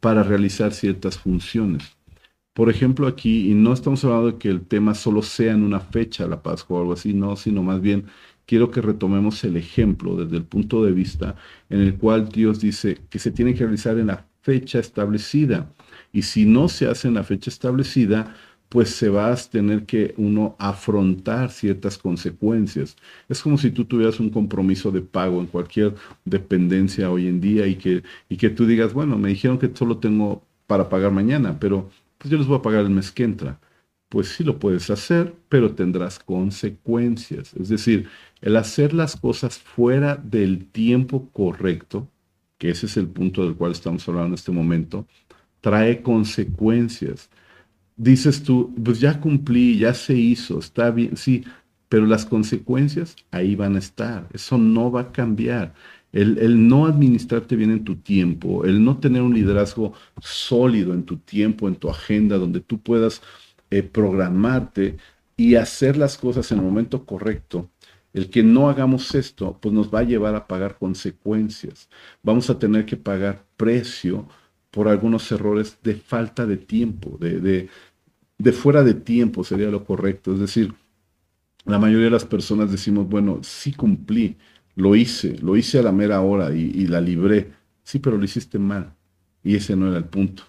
para 0.00 0.22
realizar 0.24 0.72
ciertas 0.72 1.18
funciones. 1.18 1.96
Por 2.52 2.68
ejemplo, 2.68 3.06
aquí, 3.06 3.50
y 3.50 3.54
no 3.54 3.72
estamos 3.72 4.04
hablando 4.04 4.32
de 4.32 4.38
que 4.38 4.48
el 4.48 4.62
tema 4.62 4.94
solo 4.94 5.22
sea 5.22 5.52
en 5.52 5.62
una 5.62 5.80
fecha, 5.80 6.26
la 6.26 6.42
Pascua 6.42 6.78
o 6.78 6.80
algo 6.80 6.92
así, 6.94 7.14
no, 7.14 7.36
sino 7.36 7.62
más 7.62 7.80
bien 7.80 8.06
quiero 8.44 8.72
que 8.72 8.80
retomemos 8.80 9.44
el 9.44 9.56
ejemplo 9.56 10.16
desde 10.16 10.36
el 10.36 10.44
punto 10.44 10.84
de 10.84 10.90
vista 10.92 11.36
en 11.68 11.80
el 11.80 11.94
cual 11.96 12.28
Dios 12.28 12.60
dice 12.60 12.98
que 13.08 13.20
se 13.20 13.30
tiene 13.30 13.54
que 13.54 13.60
realizar 13.60 13.96
en 13.98 14.08
la 14.08 14.26
fecha 14.42 14.80
establecida. 14.80 15.72
Y 16.12 16.22
si 16.22 16.44
no 16.44 16.68
se 16.68 16.88
hace 16.88 17.06
en 17.08 17.14
la 17.14 17.22
fecha 17.22 17.50
establecida, 17.50 18.34
pues 18.70 18.90
se 18.90 19.08
va 19.10 19.32
a 19.32 19.36
tener 19.36 19.84
que 19.84 20.14
uno 20.16 20.54
afrontar 20.58 21.50
ciertas 21.50 21.98
consecuencias. 21.98 22.96
Es 23.28 23.42
como 23.42 23.58
si 23.58 23.72
tú 23.72 23.84
tuvieras 23.84 24.20
un 24.20 24.30
compromiso 24.30 24.92
de 24.92 25.02
pago 25.02 25.40
en 25.40 25.46
cualquier 25.48 25.96
dependencia 26.24 27.10
hoy 27.10 27.26
en 27.26 27.40
día 27.40 27.66
y 27.66 27.74
que, 27.76 28.04
y 28.28 28.36
que 28.36 28.48
tú 28.50 28.66
digas, 28.66 28.92
bueno, 28.94 29.18
me 29.18 29.30
dijeron 29.30 29.58
que 29.58 29.70
solo 29.74 29.98
tengo 29.98 30.44
para 30.68 30.88
pagar 30.88 31.10
mañana, 31.10 31.58
pero 31.58 31.90
pues 32.18 32.30
yo 32.30 32.38
les 32.38 32.46
voy 32.46 32.58
a 32.58 32.62
pagar 32.62 32.82
el 32.82 32.90
mes 32.90 33.10
que 33.10 33.24
entra. 33.24 33.58
Pues 34.08 34.28
sí 34.28 34.44
lo 34.44 34.58
puedes 34.60 34.88
hacer, 34.90 35.34
pero 35.48 35.74
tendrás 35.74 36.20
consecuencias. 36.20 37.54
Es 37.54 37.70
decir, 37.70 38.08
el 38.40 38.56
hacer 38.56 38.94
las 38.94 39.16
cosas 39.16 39.58
fuera 39.58 40.16
del 40.16 40.66
tiempo 40.66 41.28
correcto, 41.32 42.08
que 42.58 42.70
ese 42.70 42.86
es 42.86 42.96
el 42.96 43.08
punto 43.08 43.42
del 43.44 43.56
cual 43.56 43.72
estamos 43.72 44.08
hablando 44.08 44.28
en 44.28 44.34
este 44.34 44.52
momento, 44.52 45.06
trae 45.60 46.02
consecuencias 46.02 47.30
dices 48.00 48.42
tú, 48.42 48.74
pues 48.82 48.98
ya 48.98 49.20
cumplí, 49.20 49.78
ya 49.78 49.92
se 49.92 50.14
hizo, 50.14 50.58
está 50.58 50.90
bien, 50.90 51.16
sí, 51.16 51.44
pero 51.88 52.06
las 52.06 52.24
consecuencias 52.24 53.16
ahí 53.30 53.54
van 53.54 53.76
a 53.76 53.78
estar, 53.78 54.26
eso 54.32 54.56
no 54.56 54.90
va 54.90 55.02
a 55.02 55.12
cambiar. 55.12 55.74
El, 56.12 56.68
no 56.68 56.86
administrarte 56.86 57.54
bien 57.54 57.70
en 57.70 57.84
tu 57.84 57.96
tiempo, 57.96 58.64
el 58.64 58.82
no 58.82 58.98
tener 58.98 59.22
un 59.22 59.34
liderazgo 59.34 59.92
sólido 60.20 60.92
en 60.92 61.04
tu 61.04 61.18
tiempo, 61.18 61.68
en 61.68 61.76
tu 61.76 61.88
agenda, 61.88 62.36
donde 62.36 62.60
tú 62.60 62.80
puedas 62.80 63.22
eh, 63.70 63.82
programarte 63.84 64.96
y 65.36 65.54
hacer 65.54 65.96
las 65.96 66.18
cosas 66.18 66.50
en 66.50 66.58
el 66.58 66.64
momento 66.64 67.04
correcto, 67.06 67.70
el 68.12 68.28
que 68.28 68.42
no 68.42 68.68
hagamos 68.68 69.14
esto, 69.14 69.56
pues 69.60 69.72
nos 69.72 69.94
va 69.94 70.00
a 70.00 70.04
llevar 70.04 70.34
a 70.34 70.48
pagar 70.48 70.78
consecuencias. 70.78 71.88
Vamos 72.24 72.50
a 72.50 72.58
tener 72.58 72.86
que 72.86 72.96
pagar 72.96 73.44
precio 73.56 74.26
por 74.72 74.88
algunos 74.88 75.30
errores 75.30 75.78
de 75.82 75.94
falta 75.94 76.46
de 76.46 76.56
tiempo, 76.56 77.18
de 77.18 77.68
fuera 78.52 78.82
de 78.82 78.94
tiempo 78.94 79.44
sería 79.44 79.70
lo 79.70 79.84
correcto. 79.84 80.32
Es 80.32 80.40
decir, 80.40 80.74
la 81.64 81.78
mayoría 81.78 82.06
de 82.06 82.10
las 82.10 82.24
personas 82.24 82.70
decimos, 82.70 83.08
bueno, 83.08 83.40
sí 83.42 83.72
cumplí, 83.72 84.36
lo 84.76 84.96
hice, 84.96 85.36
lo 85.38 85.56
hice 85.56 85.78
a 85.78 85.82
la 85.82 85.92
mera 85.92 86.20
hora 86.20 86.54
y, 86.54 86.86
la 86.86 87.00
libré. 87.00 87.52
Sí, 87.84 87.98
pero 87.98 88.16
lo 88.16 88.24
hiciste 88.24 88.58
mal. 88.58 88.94
Y 89.44 89.56
ese 89.56 89.76
no 89.76 89.88
era 89.88 89.98
el 89.98 90.04
punto. 90.04 90.44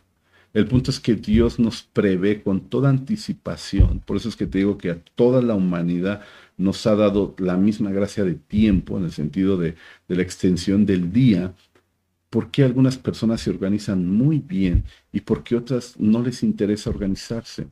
El 0.53 0.67
punto 0.67 0.91
es 0.91 0.99
que 0.99 1.15
Dios 1.15 1.59
nos 1.59 1.83
prevé 1.83 2.43
con 2.43 2.61
toda 2.69 2.89
anticipación. 2.89 3.99
Por 4.05 4.17
eso 4.17 4.29
es 4.29 4.35
que 4.35 4.47
te 4.47 4.59
digo 4.59 4.77
que 4.77 4.91
a 4.91 4.99
toda 5.15 5.41
la 5.41 5.55
humanidad 5.55 6.21
nos 6.57 6.85
ha 6.87 6.95
dado 6.95 7.35
la 7.39 7.57
misma 7.57 7.91
gracia 7.91 8.23
de 8.23 8.35
tiempo, 8.35 8.97
en 8.97 9.05
el 9.05 9.11
sentido 9.11 9.57
de, 9.57 9.75
de 10.07 10.15
la 10.15 10.21
extensión 10.21 10.85
del 10.85 11.11
día, 11.11 11.53
por 12.29 12.51
qué 12.51 12.63
algunas 12.63 12.97
personas 12.97 13.41
se 13.41 13.49
organizan 13.49 14.07
muy 14.07 14.39
bien 14.39 14.85
y 15.11 15.21
por 15.21 15.43
qué 15.43 15.55
otras 15.57 15.99
no 15.99 16.21
les 16.21 16.43
interesa 16.43 16.89
organizarse. 16.89 17.67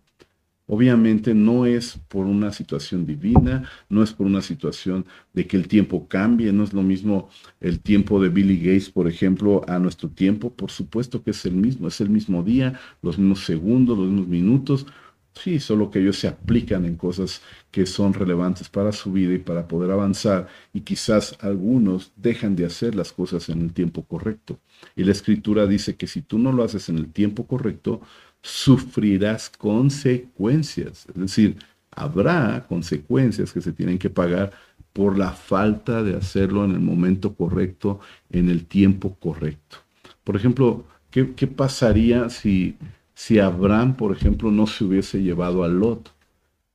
Obviamente 0.72 1.34
no 1.34 1.66
es 1.66 1.98
por 2.10 2.28
una 2.28 2.52
situación 2.52 3.08
divina, 3.08 3.68
no 3.90 4.04
es 4.04 4.14
por 4.14 4.28
una 4.28 4.44
situación 4.44 5.04
de 5.34 5.48
que 5.48 5.58
el 5.58 5.68
tiempo 5.68 6.08
cambie, 6.08 6.54
no 6.54 6.64
es 6.64 6.74
lo 6.74 6.84
mismo 6.84 7.30
el 7.60 7.80
tiempo 7.80 8.22
de 8.22 8.30
Billy 8.30 8.58
Gates, 8.60 8.92
por 8.92 9.08
ejemplo, 9.08 9.64
a 9.68 9.80
nuestro 9.80 10.10
tiempo, 10.10 10.54
por 10.54 10.70
supuesto 10.70 11.24
que 11.24 11.32
es 11.32 11.44
el 11.48 11.54
mismo, 11.54 11.88
es 11.88 12.02
el 12.02 12.12
mismo 12.12 12.44
día, 12.44 12.80
los 13.02 13.18
mismos 13.18 13.46
segundos, 13.46 13.98
los 13.98 14.10
mismos 14.10 14.28
minutos, 14.28 14.86
sí, 15.34 15.60
solo 15.60 15.90
que 15.90 16.02
ellos 16.02 16.20
se 16.20 16.28
aplican 16.28 16.86
en 16.86 16.98
cosas 16.98 17.42
que 17.72 17.88
son 17.88 18.14
relevantes 18.14 18.70
para 18.70 18.92
su 18.92 19.12
vida 19.12 19.34
y 19.34 19.40
para 19.40 19.68
poder 19.68 19.90
avanzar 19.90 20.48
y 20.72 20.82
quizás 20.82 21.36
algunos 21.42 22.12
dejan 22.16 22.56
de 22.56 22.66
hacer 22.66 22.94
las 22.94 23.12
cosas 23.12 23.50
en 23.50 23.62
el 23.62 23.74
tiempo 23.74 24.04
correcto. 24.04 24.60
Y 24.96 25.04
la 25.04 25.14
escritura 25.14 25.66
dice 25.66 25.96
que 25.96 26.06
si 26.06 26.22
tú 26.22 26.38
no 26.38 26.52
lo 26.52 26.64
haces 26.64 26.90
en 26.90 26.98
el 27.00 27.12
tiempo 27.12 27.48
correcto, 27.48 28.02
sufrirás 28.42 29.50
consecuencias. 29.50 31.06
Es 31.10 31.16
decir, 31.16 31.58
habrá 31.92 32.66
consecuencias 32.68 33.52
que 33.52 33.62
se 33.62 33.74
tienen 33.74 33.98
que 33.98 34.10
pagar 34.10 34.52
por 34.94 35.18
la 35.18 35.32
falta 35.32 36.04
de 36.04 36.16
hacerlo 36.16 36.66
en 36.66 36.72
el 36.72 36.80
momento 36.80 37.34
correcto, 37.36 38.00
en 38.30 38.50
el 38.50 38.66
tiempo 38.66 39.16
correcto. 39.20 39.78
Por 40.24 40.36
ejemplo, 40.36 40.86
¿qué, 41.12 41.24
pasaría 41.48 42.30
si, 42.30 42.76
si 43.14 43.40
Abraham, 43.40 43.96
por 43.96 44.16
ejemplo, 44.16 44.52
no 44.52 44.68
se 44.68 44.84
hubiese 44.84 45.22
llevado 45.22 45.64
a 45.64 45.68
Lot? 45.68 46.12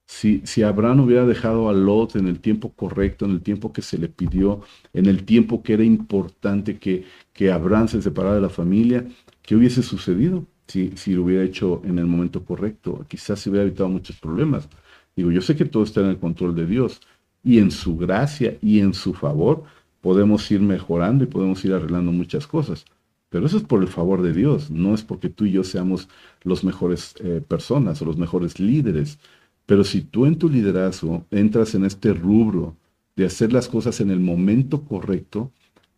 Si, 0.06 0.42
si, 0.44 0.62
Abraham 0.62 1.00
hubiera 1.00 1.24
dejado 1.24 1.68
a 1.68 1.72
Lot 1.72 2.16
en 2.16 2.28
el 2.28 2.40
tiempo 2.40 2.72
correcto, 2.72 3.24
en 3.24 3.32
el 3.32 3.40
tiempo 3.40 3.72
que 3.72 3.82
se 3.82 3.98
le 3.98 4.08
pidió, 4.08 4.60
en 4.92 5.06
el 5.06 5.24
tiempo 5.24 5.62
que 5.62 5.74
era 5.74 5.84
importante 5.84 6.78
que, 6.78 7.04
que 7.32 7.50
Abraham 7.50 7.88
se 7.88 8.02
separara 8.02 8.36
de 8.36 8.42
la 8.42 8.50
familia, 8.50 9.06
¿qué 9.42 9.56
hubiese 9.56 9.82
sucedido? 9.82 10.46
Si, 10.66 10.92
si 10.96 11.12
lo 11.12 11.24
hubiera 11.24 11.44
hecho 11.44 11.82
en 11.84 11.98
el 11.98 12.06
momento 12.06 12.44
correcto. 12.44 13.04
Quizás 13.08 13.40
se 13.40 13.50
hubiera 13.50 13.66
evitado 13.66 13.88
muchos 13.88 14.16
problemas. 14.20 14.68
Digo, 15.16 15.30
yo 15.30 15.40
sé 15.40 15.56
que 15.56 15.64
todo 15.64 15.84
está 15.84 16.00
en 16.00 16.08
el 16.08 16.18
control 16.18 16.54
de 16.54 16.66
Dios 16.66 17.00
y 17.42 17.58
en 17.58 17.70
su 17.70 17.96
gracia 17.96 18.56
y 18.62 18.80
en 18.80 18.94
su 18.94 19.14
favor 19.14 19.64
podemos 20.00 20.50
ir 20.50 20.60
mejorando 20.60 21.24
y 21.24 21.28
podemos 21.28 21.64
ir 21.64 21.72
arreglando 21.72 22.12
muchas 22.12 22.46
cosas. 22.46 22.84
Pero 23.30 23.46
eso 23.46 23.56
es 23.56 23.64
por 23.64 23.82
el 23.82 23.88
favor 23.88 24.22
de 24.22 24.32
Dios, 24.32 24.70
no 24.70 24.94
es 24.94 25.02
porque 25.02 25.28
tú 25.28 25.44
y 25.44 25.52
yo 25.52 25.64
seamos 25.64 26.08
los 26.42 26.62
mejores 26.62 27.14
eh, 27.18 27.42
personas 27.46 28.00
o 28.00 28.04
los 28.04 28.16
mejores 28.16 28.60
líderes. 28.60 29.18
Pero 29.66 29.82
si 29.82 30.02
tú 30.02 30.26
en 30.26 30.36
tu 30.38 30.48
liderazgo 30.48 31.26
entras 31.30 31.74
en 31.74 31.84
este 31.84 32.12
rubro 32.12 32.76
de 33.16 33.26
hacer 33.26 33.52
las 33.52 33.68
cosas 33.68 34.00
en 34.00 34.10
el 34.10 34.20
momento 34.20 34.84
correcto, 34.84 35.50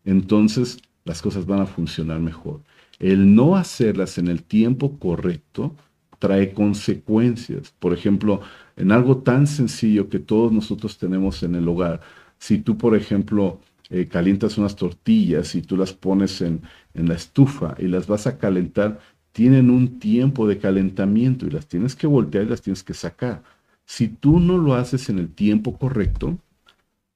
entonces 0.05 0.79
las 1.05 1.21
cosas 1.21 1.47
van 1.47 1.61
a 1.61 1.67
funcionar 1.67 2.21
mejor. 2.21 2.63
El 2.99 3.35
no 3.35 3.57
hacerlas 3.57 4.19
en 4.19 4.29
el 4.29 4.43
tiempo 4.43 4.99
correcto 4.99 5.75
trae 6.19 6.53
consecuencias. 6.53 7.75
Por 7.79 7.93
ejemplo, 7.93 8.41
en 8.77 8.93
algo 8.93 9.19
tan 9.19 9.47
sencillo 9.47 10.09
que 10.09 10.19
todos 10.19 10.53
nosotros 10.53 10.99
tenemos 10.99 11.43
en 11.43 11.55
el 11.55 11.69
hogar, 11.69 12.01
si 12.39 12.59
tú, 12.59 12.79
por 12.79 12.97
ejemplo, 12.97 13.61
eh, 13.91 14.07
calientas 14.09 14.59
unas 14.59 14.77
tortillas 14.77 15.55
y 15.55 15.63
tú 15.63 15.77
las 15.77 15.93
pones 15.93 16.41
en, 16.41 16.63
en 16.95 17.09
la 17.09 17.15
estufa 17.15 17.75
y 17.79 17.89
las 17.89 18.07
vas 18.07 18.27
a 18.27 18.39
calentar, 18.39 19.01
tienen 19.33 19.71
un 19.71 19.99
tiempo 19.99 20.49
de 20.49 20.59
calentamiento 20.59 21.47
y 21.47 21.51
las 21.51 21.67
tienes 21.69 21.95
que 21.95 22.07
voltear 22.07 22.45
y 22.45 22.49
las 22.49 22.63
tienes 22.63 22.83
que 22.83 22.95
sacar. 22.95 23.43
Si 23.85 24.09
tú 24.09 24.41
no 24.41 24.59
lo 24.59 24.75
haces 24.75 25.09
en 25.11 25.19
el 25.19 25.33
tiempo 25.33 25.79
correcto, 25.79 26.39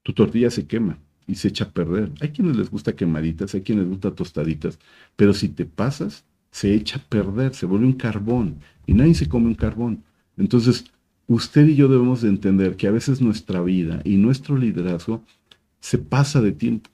tu 0.03 0.12
tortilla 0.12 0.51
se 0.51 0.66
quema 0.66 0.99
y 1.31 1.37
se 1.37 1.49
echa 1.49 1.64
a 1.64 1.71
perder. 1.71 2.11
Hay 2.21 2.31
quienes 2.31 2.57
les 2.57 2.71
gusta 2.71 2.97
quemaditas, 2.97 3.55
hay 3.55 3.62
quienes 3.62 3.85
les 3.85 3.93
gusta 3.93 4.14
tostaditas, 4.14 4.79
pero 5.16 5.33
si 5.33 5.49
te 5.49 5.64
pasas, 5.64 6.25
se 6.51 6.75
echa 6.75 6.99
a 6.99 7.03
perder, 7.03 7.55
se 7.55 7.66
vuelve 7.66 7.87
un 7.87 7.93
carbón 7.93 8.57
y 8.87 8.95
nadie 8.95 9.14
se 9.14 9.29
come 9.29 9.47
un 9.47 9.55
carbón. 9.55 10.03
Entonces, 10.37 10.85
usted 11.29 11.69
y 11.69 11.77
yo 11.77 11.88
debemos 11.88 12.23
de 12.23 12.29
entender 12.29 12.77
que 12.77 12.88
a 12.88 12.90
veces 12.90 13.21
nuestra 13.21 13.62
vida 13.62 14.01
y 14.05 14.16
nuestro 14.16 14.57
liderazgo 14.57 15.23
se 15.79 15.99
pasa 15.99 16.40
de 16.40 16.53
tiempo 16.53 16.90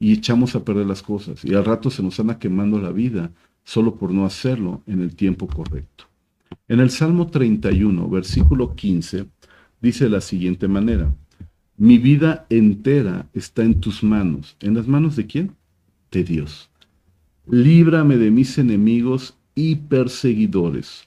y 0.00 0.12
echamos 0.12 0.56
a 0.56 0.64
perder 0.64 0.86
las 0.86 1.02
cosas 1.02 1.44
y 1.44 1.54
al 1.54 1.64
rato 1.64 1.88
se 1.88 2.02
nos 2.02 2.18
anda 2.18 2.38
quemando 2.38 2.80
la 2.80 2.90
vida 2.90 3.30
solo 3.64 3.96
por 3.96 4.10
no 4.12 4.26
hacerlo 4.26 4.82
en 4.86 5.00
el 5.00 5.14
tiempo 5.14 5.46
correcto. 5.46 6.04
En 6.68 6.80
el 6.80 6.90
Salmo 6.90 7.28
31, 7.28 8.08
versículo 8.08 8.74
15, 8.74 9.26
dice 9.80 10.04
de 10.04 10.10
la 10.10 10.20
siguiente 10.20 10.68
manera, 10.68 11.14
mi 11.78 11.98
vida 11.98 12.46
entera 12.48 13.28
está 13.34 13.62
en 13.62 13.80
tus 13.80 14.02
manos. 14.02 14.56
¿En 14.60 14.74
las 14.74 14.88
manos 14.88 15.14
de 15.14 15.26
quién? 15.26 15.54
De 16.10 16.24
Dios. 16.24 16.70
Líbrame 17.46 18.16
de 18.16 18.30
mis 18.30 18.56
enemigos 18.56 19.36
y 19.54 19.76
perseguidores. 19.76 21.06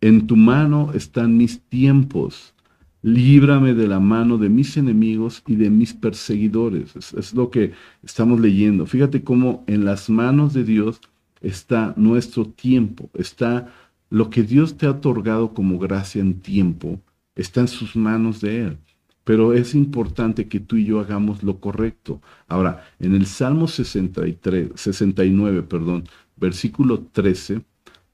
En 0.00 0.26
tu 0.26 0.36
mano 0.36 0.92
están 0.94 1.36
mis 1.36 1.60
tiempos. 1.60 2.54
Líbrame 3.02 3.74
de 3.74 3.86
la 3.86 4.00
mano 4.00 4.38
de 4.38 4.48
mis 4.48 4.78
enemigos 4.78 5.42
y 5.46 5.56
de 5.56 5.68
mis 5.68 5.92
perseguidores. 5.92 6.96
Es, 6.96 7.34
lo 7.34 7.50
que 7.50 7.72
estamos 8.02 8.40
leyendo. 8.40 8.86
Fíjate 8.86 9.22
cómo 9.22 9.62
en 9.66 9.84
las 9.84 10.08
manos 10.08 10.54
de 10.54 10.64
Dios 10.64 11.02
está 11.42 11.92
nuestro 11.96 12.46
tiempo, 12.46 13.10
está 13.14 13.72
lo 14.08 14.30
que 14.30 14.42
Dios 14.42 14.76
te 14.78 14.86
ha 14.86 14.92
otorgado 14.92 15.52
como 15.52 15.78
gracia 15.78 16.20
en 16.20 16.40
tiempo, 16.40 16.98
está 17.36 17.60
en 17.60 17.68
sus 17.68 17.94
manos 17.94 18.40
de 18.40 18.62
Él 18.62 18.78
pero 19.28 19.52
es 19.52 19.74
importante 19.74 20.48
que 20.48 20.58
tú 20.58 20.76
y 20.76 20.86
yo 20.86 21.00
hagamos 21.00 21.42
lo 21.42 21.60
correcto. 21.60 22.22
Ahora, 22.46 22.86
en 22.98 23.14
el 23.14 23.26
Salmo 23.26 23.68
63, 23.68 24.70
69, 24.74 25.64
perdón, 25.64 26.04
versículo 26.36 27.00
13, 27.12 27.60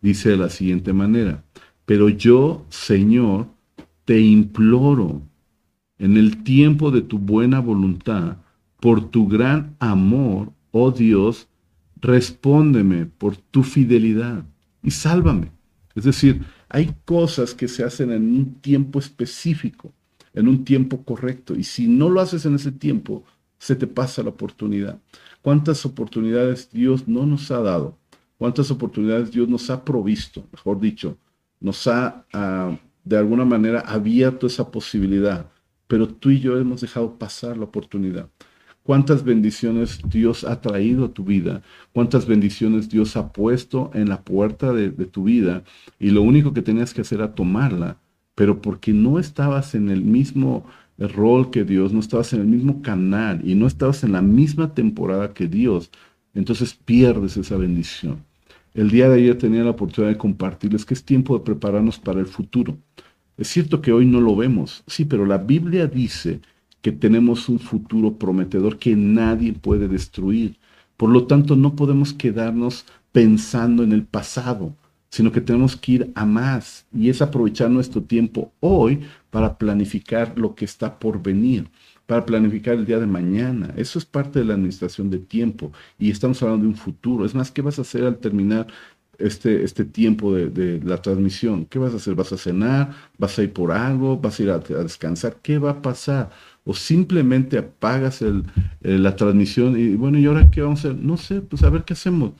dice 0.03 0.31
de 0.31 0.37
la 0.37 0.50
siguiente 0.50 0.92
manera, 0.92 1.44
pero 1.85 2.09
yo, 2.09 2.66
Señor, 2.68 3.46
te 4.05 4.20
imploro 4.20 5.22
en 5.98 6.16
el 6.16 6.42
tiempo 6.42 6.90
de 6.90 7.03
tu 7.03 7.20
buena 7.20 7.61
voluntad, 7.61 8.38
por 8.81 9.09
tu 9.09 9.29
gran 9.29 9.77
amor, 9.79 10.50
oh 10.72 10.90
Dios, 10.90 11.46
respóndeme 12.00 13.07
por 13.07 13.37
tu 13.37 13.62
fidelidad 13.62 14.44
y 14.83 14.90
sálvame. 14.90 15.53
Es 15.94 16.03
decir, 16.03 16.42
Hay 16.68 16.92
cosas 17.05 17.55
que 17.55 17.68
se 17.68 17.85
hacen 17.85 18.11
en 18.11 18.35
un 18.35 18.55
tiempo 18.55 18.98
específico, 18.98 19.92
en 20.35 20.49
un 20.49 20.64
tiempo 20.64 21.05
correcto. 21.05 21.55
Y 21.55 21.64
si 21.64 21.87
no 21.87 22.11
lo 22.11 22.20
haces 22.20 22.44
en 22.44 22.57
ese 22.57 22.73
tiempo, 22.73 23.25
se 23.59 23.77
te 23.77 23.87
pasa 23.87 24.23
la 24.23 24.31
oportunidad. 24.31 24.99
¿Cuántas 25.40 25.87
oportunidades 25.87 26.70
Dios 26.70 27.09
no 27.09 27.25
nos 27.25 27.51
ha 27.51 27.61
dado? 27.61 27.97
¿Cuántas 28.37 28.70
oportunidades 28.70 29.31
Dios 29.31 29.49
nos 29.49 29.70
ha 29.70 29.85
provisto? 29.85 30.44
Mejor 30.53 30.81
dicho, 30.81 31.16
nos 31.61 31.87
ha 31.87 32.27
ah, 32.33 32.77
de 33.05 33.16
alguna 33.16 33.44
manera 33.44 33.81
abierto 33.81 34.47
esa 34.47 34.70
posibilidad, 34.70 35.51
pero 35.87 36.09
tú 36.09 36.31
y 36.31 36.40
yo 36.40 36.59
hemos 36.59 36.81
dejado 36.81 37.18
pasar 37.18 37.57
la 37.57 37.64
oportunidad. 37.64 38.29
¿Cuántas 38.83 39.25
bendiciones 39.25 40.01
Dios 40.05 40.44
ha 40.44 40.61
traído 40.61 41.07
a 41.07 41.12
tu 41.12 41.25
vida? 41.25 41.62
¿Cuántas 41.92 42.27
bendiciones 42.27 42.90
Dios 42.90 43.16
ha 43.16 43.33
puesto 43.33 43.90
en 43.94 44.11
la 44.11 44.23
puerta 44.23 44.75
de, 44.75 44.90
de 44.90 45.07
tu 45.07 45.25
vida? 45.25 45.64
Y 45.99 46.11
lo 46.11 46.20
único 46.20 46.53
que 46.53 46.61
tenías 46.61 46.92
que 46.92 47.01
hacer 47.01 47.20
era 47.20 47.35
tomarla, 47.35 47.97
pero 48.35 48.61
porque 48.61 48.92
no 48.92 49.18
estabas 49.18 49.75
en 49.75 49.88
el 49.90 50.03
mismo 50.03 50.64
rol 50.99 51.51
que 51.51 51.64
Dios, 51.64 51.92
no 51.92 52.01
estabas 52.01 52.33
en 52.33 52.40
el 52.40 52.47
mismo 52.47 52.83
canal 52.83 53.40
y 53.49 53.55
no 53.55 53.66
estabas 53.66 54.05
en 54.05 54.12
la 54.12 54.23
misma 54.23 54.75
temporada 54.75 55.35
que 55.35 55.49
Dios, 55.49 55.90
entonces 56.35 56.75
pierdes 56.75 57.37
esa 57.37 57.57
bendición. 57.57 58.25
El 58.75 58.90
día 58.90 59.09
de 59.09 59.16
ayer 59.16 59.38
tenía 59.38 59.62
la 59.62 59.70
oportunidad 59.70 60.12
de 60.12 60.18
compartirles 60.18 60.85
que 60.85 60.94
es 60.94 61.05
tiempo 61.05 61.38
de 61.38 61.44
prepararnos 61.44 61.99
para 61.99 62.20
el 62.20 62.27
futuro. 62.27 62.77
Es 63.37 63.49
cierto 63.49 63.81
que 63.81 63.92
hoy 63.92 64.07
no 64.07 64.20
lo 64.20 64.35
vemos, 64.37 64.83
sí, 64.87 65.05
pero 65.05 65.27
la 65.27 65.38
Biblia 65.38 65.87
dice 65.87 66.40
que 66.83 66.92
tenemos 66.92 67.49
un 67.49 67.59
futuro 67.59 68.18
prometedor 68.18 68.79
que 68.79 68.94
nadie 68.97 69.53
puede 69.53 69.88
destruir. 69.88 70.57
Por 70.97 71.11
lo 71.11 71.27
tanto, 71.27 71.57
no 71.57 71.75
podemos 71.75 72.12
quedarnos 72.12 72.85
pensando 73.11 73.83
en 73.83 73.92
el 73.92 74.05
pasado, 74.05 74.77
sino 75.14 75.31
que 75.31 75.40
tenemos 75.40 75.77
que 75.77 75.92
ir 75.92 76.12
a 76.16 76.27
más 76.27 76.87
y 76.92 77.09
es 77.09 77.22
aprovechar 77.22 77.70
nuestro 77.70 78.03
tiempo 78.03 78.53
hoy 78.59 79.03
para 79.31 79.57
planificar 79.57 80.37
lo 80.37 80.57
que 80.57 80.64
está 80.64 80.98
por 80.98 81.22
venir 81.22 81.70
para 82.05 82.27
planificar 82.27 82.74
el 82.74 82.85
día 82.85 82.98
de 82.98 83.07
mañana. 83.07 83.72
Eso 83.77 83.98
es 84.00 84.05
parte 84.05 84.40
de 84.40 84.44
la 84.44 84.55
administración 84.55 85.11
de 85.11 85.20
tiempo 85.20 85.70
y 86.00 86.11
estamos 86.11 86.42
hablando 86.42 86.64
de 86.64 86.70
un 86.70 86.77
futuro. 86.77 87.24
Es 87.24 87.35
más, 87.35 87.53
¿qué 87.53 87.62
vas 87.62 87.79
a 87.79 87.83
hacer 87.83 88.05
al 88.05 88.18
terminar 88.18 88.66
este, 89.16 89.62
este 89.62 89.85
tiempo 89.85 90.35
de, 90.35 90.81
la 90.85 91.00
transmisión? 91.00 91.64
¿Qué 91.66 91.79
vas 91.79 91.94
a 91.94 91.96
hacer? 91.96 92.16
¿Vas 92.16 92.33
a 92.33 92.37
cenar? 92.37 92.90
¿Vas 93.16 93.38
a 93.38 93.44
ir 93.44 93.53
por 93.53 93.70
algo? 93.70 94.18
¿Vas 94.18 94.40
a 94.40 94.42
ir 94.42 94.50
a, 94.50 94.59
descansar? 94.59 95.37
¿Qué 95.42 95.59
va 95.59 95.70
a 95.70 95.81
pasar? 95.83 96.31
O 96.64 96.74
simplemente 96.74 97.57
apagas 97.59 98.20
el, 98.20 98.44
la 98.81 99.14
transmisión 99.14 99.79
y 99.79 99.94
bueno, 99.94 100.18
¿y 100.18 100.27
ahora 100.27 100.50
qué 100.50 100.61
vamos 100.61 100.85
a 100.85 100.88
hacer? 100.88 101.00
No 101.00 101.16
sé, 101.16 101.40
pues 101.40 101.62
a 101.62 101.70
ver 101.70 101.85
qué 101.85 101.92
hacemos. 101.94 102.33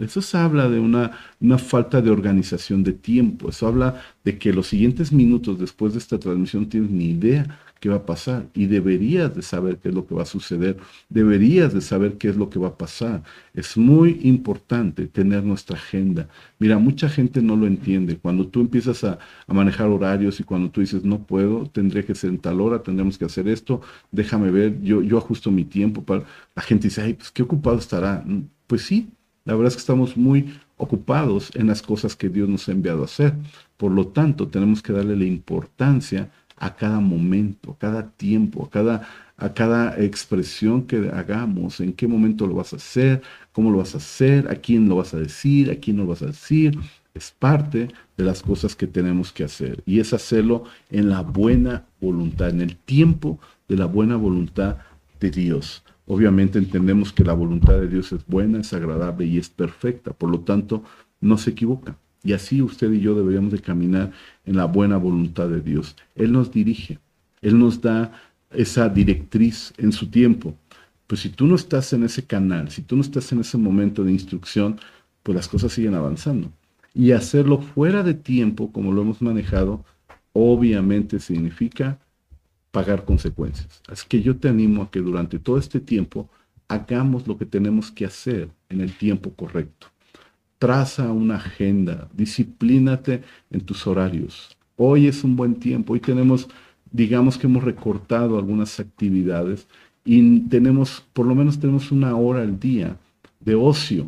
Eso 0.00 0.22
se 0.22 0.36
habla 0.38 0.68
de 0.68 0.78
una, 0.78 1.12
una, 1.40 1.58
falta 1.58 2.00
de 2.00 2.10
organización 2.10 2.82
de 2.82 2.92
tiempo. 2.92 3.50
Eso 3.50 3.66
habla 3.66 4.02
de 4.24 4.38
que 4.38 4.52
los 4.52 4.68
siguientes 4.68 5.12
minutos 5.12 5.58
después 5.58 5.92
de 5.92 5.98
esta 5.98 6.18
transmisión 6.18 6.68
tienes 6.68 6.90
ni 6.90 7.10
idea 7.10 7.58
qué 7.80 7.88
va 7.88 7.96
a 7.96 8.06
pasar 8.06 8.46
y 8.54 8.66
deberías 8.66 9.34
de 9.34 9.42
saber 9.42 9.78
qué 9.78 9.88
es 9.88 9.94
lo 9.94 10.06
que 10.06 10.14
va 10.14 10.22
a 10.22 10.26
suceder, 10.26 10.76
deberías 11.08 11.72
de 11.72 11.80
saber 11.80 12.18
qué 12.18 12.28
es 12.28 12.36
lo 12.36 12.50
que 12.50 12.58
va 12.58 12.68
a 12.68 12.78
pasar. 12.78 13.22
Es 13.54 13.76
muy 13.76 14.20
importante 14.22 15.06
tener 15.06 15.42
nuestra 15.42 15.76
agenda. 15.76 16.28
Mira, 16.58 16.78
mucha 16.78 17.08
gente 17.08 17.40
no 17.42 17.56
lo 17.56 17.66
entiende. 17.66 18.18
Cuando 18.18 18.46
tú 18.46 18.60
empiezas 18.60 19.02
a, 19.04 19.18
manejar 19.46 19.88
horarios 19.88 20.38
y 20.40 20.44
cuando 20.44 20.70
tú 20.70 20.80
dices, 20.80 21.04
no 21.04 21.26
puedo, 21.26 21.66
tendré 21.66 22.04
que 22.04 22.14
ser 22.14 22.30
en 22.30 22.38
tal 22.38 22.60
hora, 22.60 22.82
tendremos 22.82 23.18
que 23.18 23.24
hacer 23.24 23.48
esto, 23.48 23.80
déjame 24.12 24.50
ver, 24.50 24.80
yo, 24.82 25.02
yo 25.02 25.18
ajusto 25.18 25.50
mi 25.50 25.64
tiempo. 25.64 26.04
Para... 26.04 26.24
La 26.54 26.62
gente 26.62 26.88
dice, 26.88 27.02
ay, 27.02 27.14
pues 27.14 27.30
qué 27.30 27.42
ocupado 27.42 27.78
estará. 27.78 28.22
Mm, 28.26 28.42
pues 28.66 28.82
sí, 28.82 29.08
la 29.50 29.56
verdad 29.56 29.72
es 29.72 29.74
que 29.74 29.80
estamos 29.80 30.16
muy 30.16 30.54
ocupados 30.76 31.50
en 31.56 31.66
las 31.66 31.82
cosas 31.82 32.14
que 32.14 32.28
Dios 32.28 32.48
nos 32.48 32.68
ha 32.68 32.72
enviado 32.72 33.02
a 33.02 33.06
hacer. 33.06 33.34
Por 33.76 33.90
lo 33.90 34.06
tanto, 34.06 34.46
tenemos 34.46 34.80
que 34.80 34.92
darle 34.92 35.16
la 35.16 35.24
importancia 35.24 36.30
a 36.56 36.76
cada 36.76 37.00
momento, 37.00 37.72
a 37.72 37.78
cada 37.78 38.10
tiempo, 38.10 38.64
a 38.64 38.70
cada, 38.70 39.08
a 39.36 39.52
cada 39.52 40.00
expresión 40.00 40.84
que 40.84 41.10
hagamos, 41.12 41.80
en 41.80 41.92
qué 41.94 42.06
momento 42.06 42.46
lo 42.46 42.54
vas 42.54 42.74
a 42.74 42.76
hacer, 42.76 43.22
cómo 43.50 43.72
lo 43.72 43.78
vas 43.78 43.94
a 43.96 43.98
hacer, 43.98 44.46
a 44.48 44.54
quién 44.54 44.88
lo 44.88 44.94
vas 44.94 45.14
a 45.14 45.18
decir, 45.18 45.68
a 45.72 45.74
quién 45.74 45.96
no 45.96 46.04
lo 46.04 46.10
vas 46.10 46.22
a 46.22 46.26
decir. 46.26 46.78
Es 47.12 47.34
parte 47.36 47.88
de 48.16 48.24
las 48.24 48.42
cosas 48.42 48.76
que 48.76 48.86
tenemos 48.86 49.32
que 49.32 49.42
hacer. 49.42 49.82
Y 49.84 49.98
es 49.98 50.12
hacerlo 50.12 50.62
en 50.90 51.10
la 51.10 51.22
buena 51.22 51.86
voluntad, 52.00 52.50
en 52.50 52.60
el 52.60 52.76
tiempo 52.76 53.40
de 53.66 53.74
la 53.74 53.86
buena 53.86 54.14
voluntad 54.14 54.76
de 55.20 55.30
Dios. 55.30 55.84
Obviamente 56.06 56.58
entendemos 56.58 57.12
que 57.12 57.22
la 57.22 57.34
voluntad 57.34 57.74
de 57.74 57.88
Dios 57.88 58.10
es 58.12 58.26
buena, 58.26 58.60
es 58.60 58.72
agradable 58.72 59.26
y 59.26 59.38
es 59.38 59.48
perfecta, 59.48 60.12
por 60.12 60.30
lo 60.30 60.40
tanto 60.40 60.82
no 61.20 61.38
se 61.38 61.50
equivoca. 61.50 61.96
Y 62.22 62.32
así 62.32 62.60
usted 62.60 62.92
y 62.92 63.00
yo 63.00 63.14
deberíamos 63.14 63.52
de 63.52 63.60
caminar 63.60 64.12
en 64.44 64.56
la 64.56 64.64
buena 64.64 64.96
voluntad 64.96 65.48
de 65.48 65.60
Dios. 65.60 65.96
Él 66.14 66.32
nos 66.32 66.50
dirige, 66.50 66.98
Él 67.40 67.58
nos 67.58 67.80
da 67.80 68.12
esa 68.50 68.88
directriz 68.88 69.72
en 69.78 69.92
su 69.92 70.10
tiempo. 70.10 70.56
Pues 71.06 71.20
si 71.20 71.28
tú 71.28 71.46
no 71.46 71.54
estás 71.54 71.92
en 71.92 72.02
ese 72.02 72.24
canal, 72.24 72.70
si 72.70 72.82
tú 72.82 72.96
no 72.96 73.02
estás 73.02 73.32
en 73.32 73.40
ese 73.40 73.56
momento 73.56 74.04
de 74.04 74.12
instrucción, 74.12 74.80
pues 75.22 75.36
las 75.36 75.48
cosas 75.48 75.72
siguen 75.72 75.94
avanzando. 75.94 76.52
Y 76.94 77.12
hacerlo 77.12 77.60
fuera 77.60 78.02
de 78.02 78.14
tiempo, 78.14 78.72
como 78.72 78.92
lo 78.92 79.02
hemos 79.02 79.22
manejado, 79.22 79.84
obviamente 80.32 81.20
significa 81.20 81.98
pagar 82.70 83.04
consecuencias. 83.04 83.82
Así 83.88 84.06
que 84.08 84.22
yo 84.22 84.36
te 84.36 84.48
animo 84.48 84.82
a 84.82 84.90
que 84.90 85.00
durante 85.00 85.38
todo 85.38 85.58
este 85.58 85.80
tiempo 85.80 86.28
hagamos 86.68 87.26
lo 87.26 87.36
que 87.36 87.46
tenemos 87.46 87.90
que 87.90 88.04
hacer 88.04 88.50
en 88.68 88.80
el 88.80 88.92
tiempo 88.92 89.30
correcto 89.32 89.88
traza 90.60 91.10
una 91.10 91.36
agenda, 91.36 92.06
disciplínate 92.12 93.22
en 93.50 93.62
tus 93.62 93.86
horarios. 93.86 94.54
Hoy 94.76 95.06
es 95.06 95.24
un 95.24 95.34
buen 95.34 95.54
tiempo, 95.54 95.94
hoy 95.94 96.00
tenemos, 96.00 96.48
digamos 96.92 97.38
que 97.38 97.46
hemos 97.46 97.64
recortado 97.64 98.36
algunas 98.36 98.78
actividades 98.78 99.66
y 100.04 100.40
tenemos, 100.40 101.02
por 101.14 101.24
lo 101.24 101.34
menos 101.34 101.58
tenemos 101.58 101.90
una 101.90 102.14
hora 102.14 102.42
al 102.42 102.60
día 102.60 102.98
de 103.40 103.54
ocio. 103.54 104.06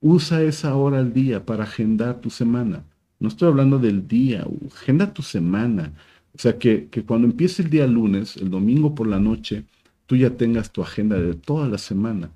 Usa 0.00 0.42
esa 0.42 0.74
hora 0.74 0.98
al 0.98 1.12
día 1.12 1.46
para 1.46 1.62
agendar 1.62 2.20
tu 2.20 2.30
semana. 2.30 2.82
No 3.20 3.28
estoy 3.28 3.46
hablando 3.46 3.78
del 3.78 4.08
día, 4.08 4.44
agenda 4.74 5.14
tu 5.14 5.22
semana. 5.22 5.92
O 6.34 6.38
sea, 6.38 6.58
que, 6.58 6.88
que 6.88 7.04
cuando 7.04 7.26
empiece 7.26 7.62
el 7.62 7.70
día 7.70 7.86
lunes, 7.86 8.36
el 8.36 8.50
domingo 8.50 8.94
por 8.94 9.06
la 9.06 9.18
noche, 9.18 9.64
tú 10.06 10.16
ya 10.16 10.30
tengas 10.36 10.72
tu 10.72 10.82
agenda 10.82 11.18
de 11.18 11.34
toda 11.34 11.68
la 11.68 11.78
semana. 11.78 12.30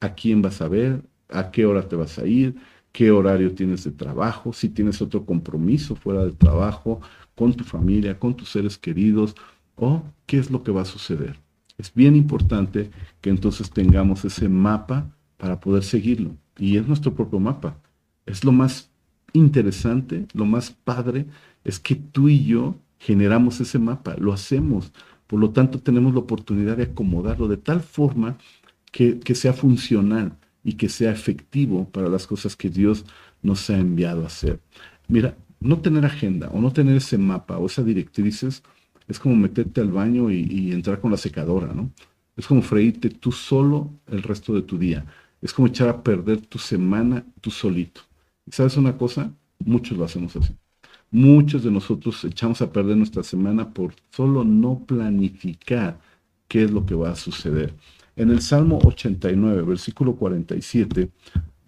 ¿A 0.00 0.14
quién 0.14 0.42
vas 0.42 0.60
a 0.62 0.68
ver? 0.68 1.02
¿A 1.28 1.50
qué 1.50 1.66
hora 1.66 1.88
te 1.88 1.96
vas 1.96 2.18
a 2.18 2.26
ir? 2.26 2.54
qué 2.92 3.10
horario 3.10 3.54
tienes 3.54 3.84
de 3.84 3.90
trabajo, 3.90 4.52
si 4.52 4.68
tienes 4.68 5.00
otro 5.02 5.24
compromiso 5.24 5.96
fuera 5.96 6.22
del 6.22 6.36
trabajo, 6.36 7.00
con 7.34 7.54
tu 7.54 7.64
familia, 7.64 8.18
con 8.18 8.36
tus 8.36 8.50
seres 8.50 8.78
queridos, 8.78 9.34
o 9.76 10.02
qué 10.26 10.38
es 10.38 10.50
lo 10.50 10.62
que 10.62 10.70
va 10.70 10.82
a 10.82 10.84
suceder. 10.84 11.40
Es 11.78 11.92
bien 11.94 12.14
importante 12.14 12.90
que 13.20 13.30
entonces 13.30 13.70
tengamos 13.70 14.24
ese 14.24 14.48
mapa 14.48 15.10
para 15.38 15.58
poder 15.58 15.82
seguirlo. 15.82 16.36
Y 16.58 16.76
es 16.76 16.86
nuestro 16.86 17.14
propio 17.14 17.40
mapa. 17.40 17.78
Es 18.26 18.44
lo 18.44 18.52
más 18.52 18.90
interesante, 19.32 20.26
lo 20.34 20.44
más 20.44 20.70
padre, 20.70 21.26
es 21.64 21.80
que 21.80 21.96
tú 21.96 22.28
y 22.28 22.44
yo 22.44 22.76
generamos 23.02 23.60
ese 23.60 23.78
mapa, 23.80 24.14
lo 24.18 24.32
hacemos. 24.32 24.92
Por 25.26 25.40
lo 25.40 25.50
tanto, 25.50 25.80
tenemos 25.80 26.14
la 26.14 26.20
oportunidad 26.20 26.76
de 26.76 26.84
acomodarlo 26.84 27.48
de 27.48 27.56
tal 27.56 27.80
forma 27.80 28.38
que, 28.92 29.20
sea 29.34 29.52
funcional 29.52 30.36
y 30.62 30.74
que 30.74 30.88
sea 30.88 31.10
efectivo 31.10 31.88
para 31.90 32.08
las 32.08 32.26
cosas 32.28 32.54
que 32.54 32.70
Dios 32.70 33.04
nos 33.42 33.68
ha 33.70 33.78
enviado 33.78 34.22
a 34.22 34.26
hacer. 34.26 34.60
Mira, 35.08 35.36
no 35.58 35.80
tener 35.80 36.04
agenda 36.04 36.48
o 36.50 36.60
no 36.60 36.72
tener 36.72 36.96
ese 36.96 37.18
mapa 37.18 37.58
o 37.58 37.66
esas 37.66 37.86
directrices 37.86 38.62
es 39.08 39.18
como 39.18 39.34
meterte 39.34 39.80
al 39.80 39.90
baño 39.90 40.30
y, 40.30 40.70
entrar 40.72 41.00
con 41.00 41.10
la 41.10 41.16
secadora, 41.16 41.72
¿no? 41.74 41.90
Es 42.36 42.46
como 42.46 42.62
freírte 42.62 43.10
tú 43.10 43.32
solo 43.32 43.90
el 44.06 44.22
resto 44.22 44.54
de 44.54 44.62
tu 44.62 44.78
día. 44.78 45.04
Es 45.40 45.52
como 45.52 45.66
echar 45.66 45.88
a 45.88 46.02
perder 46.02 46.40
tu 46.46 46.58
semana 46.58 47.26
tú 47.40 47.50
solito. 47.50 48.02
¿Y 48.46 48.52
sabes 48.52 48.76
una 48.76 48.96
cosa? 48.96 49.32
Muchos 49.58 49.98
lo 49.98 50.04
hacemos 50.04 50.36
así. 50.36 50.54
Muchos 51.12 51.62
de 51.62 51.70
nosotros 51.70 52.24
echamos 52.24 52.62
a 52.62 52.72
perder 52.72 52.96
nuestra 52.96 53.22
semana 53.22 53.68
por 53.68 53.94
solo 54.08 54.44
no 54.44 54.78
planificar 54.86 56.00
qué 56.48 56.64
es 56.64 56.70
lo 56.70 56.86
que 56.86 56.94
va 56.94 57.10
a 57.10 57.16
suceder. 57.16 57.74
En 58.16 58.30
el 58.30 58.40
Salmo 58.40 58.78
89, 58.82 59.60
versículo 59.60 60.16
47, 60.16 61.10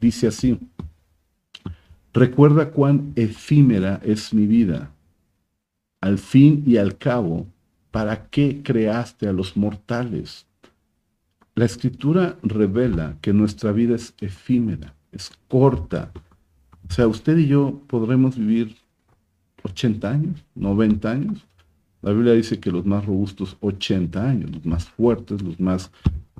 dice 0.01 0.29
así, 0.29 0.59
recuerda 2.15 2.71
cuán 2.71 3.13
efímera 3.17 4.01
es 4.03 4.33
mi 4.33 4.47
vida. 4.47 4.91
Al 6.01 6.17
fin 6.17 6.65
y 6.67 6.79
al 6.79 6.97
cabo, 6.97 7.47
¿para 7.91 8.29
qué 8.29 8.63
creaste 8.63 9.29
a 9.29 9.35
los 9.35 9.59
mortales? 9.59 10.47
La 11.55 11.67
escritura 11.67 12.39
revela 12.43 13.19
que 13.21 13.35
nuestra 13.35 13.73
vida 13.73 13.95
es 13.95 14.15
efímera, 14.23 14.95
es 15.13 15.31
corta. 15.49 16.13
O 16.89 16.93
sea, 16.93 17.07
usted 17.07 17.37
y 17.37 17.47
yo 17.47 17.83
podremos 17.87 18.39
vivir 18.39 18.84
80 19.65 20.11
años, 20.11 20.45
90 20.55 21.11
años. 21.11 21.47
La 22.03 22.13
Biblia 22.13 22.35
dice 22.35 22.61
que 22.61 22.71
los 22.71 22.85
más 22.85 23.05
robustos 23.05 23.57
80 23.61 24.23
años, 24.23 24.51
los 24.51 24.67
más 24.67 24.85
fuertes, 24.85 25.43
los 25.43 25.59
más 25.59 25.91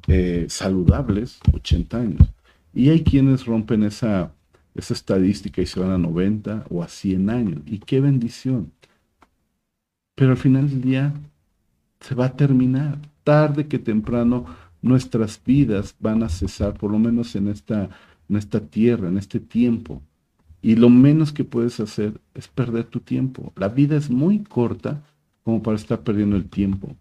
eh, 0.09 0.47
saludables, 0.49 1.41
80 1.53 1.97
años. 1.97 2.29
Y 2.75 2.91
hay 2.91 3.03
quienes 3.03 3.47
rompen 3.47 3.83
esa, 3.83 4.33
esa 4.75 4.95
estadística 4.95 5.63
y 5.63 5.67
se 5.67 5.81
van 5.81 5.91
a 5.91 5.99
90 5.99 6.67
o 6.69 6.83
a 6.83 6.89
100 6.89 7.31
años. 7.31 7.63
Y 7.67 7.79
qué 7.79 8.01
bendición. 8.01 8.73
Pero 10.15 10.33
al 10.33 10.37
final 10.37 10.69
del 10.69 10.83
día 10.83 11.15
se 12.01 12.15
va 12.15 12.27
a 12.27 12.37
terminar. 12.37 12.99
Tarde 13.25 13.67
que 13.67 13.79
temprano 13.79 14.45
nuestras 14.83 15.41
vidas 15.43 15.97
van 15.99 16.23
a 16.23 16.29
cesar, 16.29 16.75
por 16.75 16.91
lo 16.91 16.99
menos 16.99 17.35
en 17.37 17.49
esta, 17.49 17.89
en 18.29 18.37
esta 18.37 18.61
tierra, 18.61 19.09
en 19.09 19.17
este 19.17 19.41
tiempo. 19.41 20.03
Y 20.65 20.77
lo 20.77 20.89
menos 20.89 21.31
que 21.31 21.45
puedes 21.45 21.79
hacer 21.79 22.19
es 22.33 22.49
perder 22.49 22.85
tu 22.85 23.01
tiempo. 23.01 23.53
La 23.55 23.69
vida 23.69 23.99
es 23.99 24.09
muy 24.09 24.43
corta 24.45 25.03
como 25.43 25.63
para 25.63 25.77
estar 25.77 26.01
perdiendo 26.01 26.37
el 26.37 26.49
tiempo. 26.49 26.97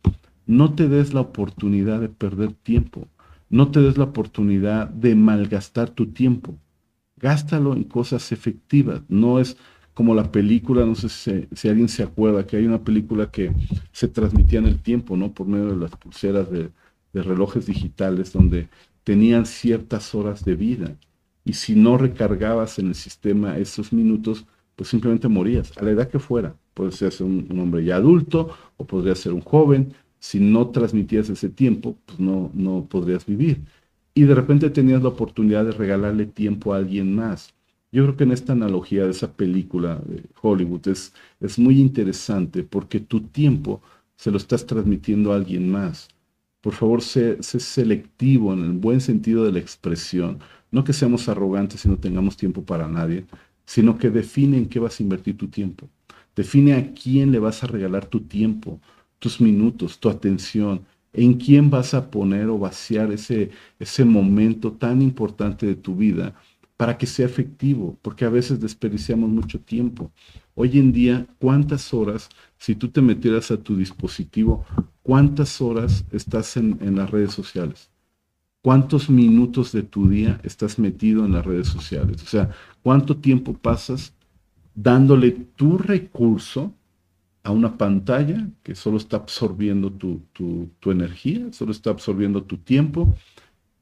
No 0.46 0.74
te 0.74 0.90
des 0.90 1.14
la 1.14 1.22
oportunidad 1.22 2.02
de 2.02 2.10
perder 2.10 2.52
tiempo. 2.52 3.08
No 3.50 3.72
te 3.72 3.80
des 3.80 3.98
la 3.98 4.04
oportunidad 4.04 4.90
de 4.90 5.16
malgastar 5.16 5.92
tu 5.92 6.08
tiempo. 6.08 6.58
Gástalo 7.16 7.74
en 7.74 7.86
cosas 7.86 8.34
efectivas. 8.34 9.02
No 9.08 9.40
es 9.40 9.56
como 9.94 10.14
la 10.14 10.30
película, 10.30 10.86
no 10.86 10.96
sé 10.96 11.48
si, 11.54 11.70
alguien 11.70 11.88
se 11.88 12.04
acuerda, 12.04 12.46
que 12.46 12.58
hay 12.58 12.66
una 12.66 12.84
película 12.84 13.32
que 13.32 13.54
se 13.94 14.10
transmitía 14.10 14.60
en 14.60 14.66
el 14.66 14.80
tiempo, 14.82 15.16
¿no? 15.16 15.34
Por 15.34 15.48
medio 15.48 15.68
de 15.68 15.78
las 15.78 15.92
pulseras 15.92 16.52
de, 16.52 16.70
relojes 17.14 17.66
digitales, 17.66 18.34
donde 18.34 18.68
tenían 19.06 19.46
ciertas 19.46 20.14
horas 20.14 20.44
de 20.44 20.56
vida. 20.56 20.98
Y 21.46 21.54
si 21.54 21.76
no 21.76 21.98
recargabas 21.98 22.80
en 22.80 22.88
el 22.88 22.96
sistema 22.96 23.58
esos 23.58 23.94
minutos, 23.94 24.46
pues 24.76 24.90
simplemente 24.90 25.28
morías, 25.28 25.78
a 25.78 25.84
la 25.84 25.92
edad 25.92 26.10
que 26.10 26.20
fuera. 26.20 26.56
Puede 26.74 26.92
ser 26.92 27.14
un, 27.22 27.48
un 27.50 27.60
hombre 27.60 27.84
ya 27.84 27.98
adulto 27.98 28.50
o 28.78 28.86
podría 28.86 29.16
ser 29.16 29.34
un 29.34 29.42
joven, 29.42 29.94
si 30.24 30.40
no 30.40 30.70
transmitías 30.70 31.30
ese 31.30 31.50
tiempo, 31.50 31.98
pues 32.06 32.18
no, 32.18 32.50
no 32.54 32.86
podrías 32.90 33.26
vivir. 33.26 33.60
Y 34.14 34.24
de 34.24 34.34
repente 34.36 34.70
tenías 34.70 35.04
la 35.04 35.10
oportunidad 35.10 35.66
de 35.66 35.72
regalarle 35.72 36.26
tiempo 36.26 36.74
a 36.74 36.78
alguien 36.78 37.14
más. 37.14 37.54
Yo 37.92 38.04
creo 38.04 38.16
que 38.16 38.24
en 38.24 38.32
esta 38.32 38.54
analogía 38.54 39.04
de 39.04 39.12
esa 39.12 39.34
película 39.34 40.02
de 40.06 40.24
Hollywood 40.42 40.88
es, 40.88 41.14
es 41.42 41.60
muy 41.60 41.80
interesante 41.82 42.64
porque 42.64 43.02
tu 43.02 43.20
tiempo 43.20 43.82
se 44.16 44.32
lo 44.32 44.38
estás 44.38 44.66
transmitiendo 44.66 45.34
a 45.34 45.36
alguien 45.36 45.70
más. 45.70 46.08
Por 46.64 46.74
favor, 46.74 47.02
sé, 47.02 47.38
selectivo 47.44 48.54
en 48.54 48.64
el 48.64 48.72
buen 48.72 49.02
sentido 49.02 49.46
de 49.46 49.52
la 49.52 49.60
expresión. 49.60 50.40
No 50.72 50.84
que 50.84 50.94
seamos 50.94 51.30
arrogantes 51.30 51.86
y 51.86 51.90
no 51.90 51.98
tengamos 51.98 52.38
tiempo 52.38 52.64
para 52.64 52.88
nadie, 52.88 53.26
sino 53.66 53.98
que 53.98 54.10
define 54.10 54.58
en 54.58 54.68
qué 54.68 54.80
vas 54.80 55.00
a 55.00 55.04
invertir 55.04 55.38
tu 55.38 55.50
tiempo. 55.50 55.90
Define 56.36 56.74
a 56.74 56.94
quién 56.94 57.32
le 57.32 57.40
vas 57.40 57.64
a 57.64 57.68
regalar 57.68 58.06
tu 58.08 58.22
tiempo 58.22 58.80
tus 59.24 59.40
minutos, 59.40 60.00
tu 60.02 60.10
atención, 60.10 60.86
en 61.14 61.36
quién 61.36 61.70
vas 61.70 61.94
a 61.94 62.12
poner 62.12 62.48
o 62.50 62.60
vaciar 62.60 63.10
ese, 63.14 63.52
ese 63.80 64.04
momento 64.04 64.74
tan 64.74 65.02
importante 65.02 65.66
de 65.66 65.76
tu 65.76 65.96
vida 65.96 66.36
para 66.76 66.98
que 66.98 67.08
sea 67.08 67.26
efectivo, 67.26 67.98
porque 68.02 68.26
a 68.26 68.30
veces 68.30 68.60
desperdiciamos 68.60 69.30
mucho 69.30 69.62
tiempo. 69.62 70.12
Hoy 70.56 70.78
en 70.78 70.92
día, 70.92 71.26
¿cuántas 71.40 71.94
horas, 71.94 72.28
si 72.58 72.76
tú 72.76 72.90
te 72.90 73.02
metieras 73.02 73.50
a 73.52 73.56
tu 73.56 73.78
dispositivo, 73.78 74.66
cuántas 75.04 75.62
horas 75.62 76.06
estás 76.12 76.58
en, 76.58 76.80
en 76.82 76.96
las 76.96 77.12
redes 77.12 77.34
sociales? 77.34 77.90
¿Cuántos 78.62 79.10
minutos 79.10 79.72
de 79.74 79.84
tu 79.84 80.08
día 80.08 80.40
estás 80.44 80.80
metido 80.80 81.26
en 81.26 81.34
las 81.34 81.46
redes 81.46 81.68
sociales? 81.68 82.24
O 82.24 82.28
sea, 82.28 82.50
¿cuánto 82.82 83.18
tiempo 83.18 83.54
pasas 83.54 84.14
dándole 84.74 85.32
tu 85.32 85.78
recurso 85.78 86.74
a 87.44 87.52
una 87.52 87.78
pantalla 87.78 88.48
que 88.64 88.74
solo 88.74 88.98
está 88.98 89.18
absorbiendo 89.18 89.92
tu, 89.92 90.70
energía, 90.86 91.52
solo 91.52 91.72
está 91.72 91.90
absorbiendo 91.90 92.44
tu 92.44 92.58
tiempo 92.58 93.16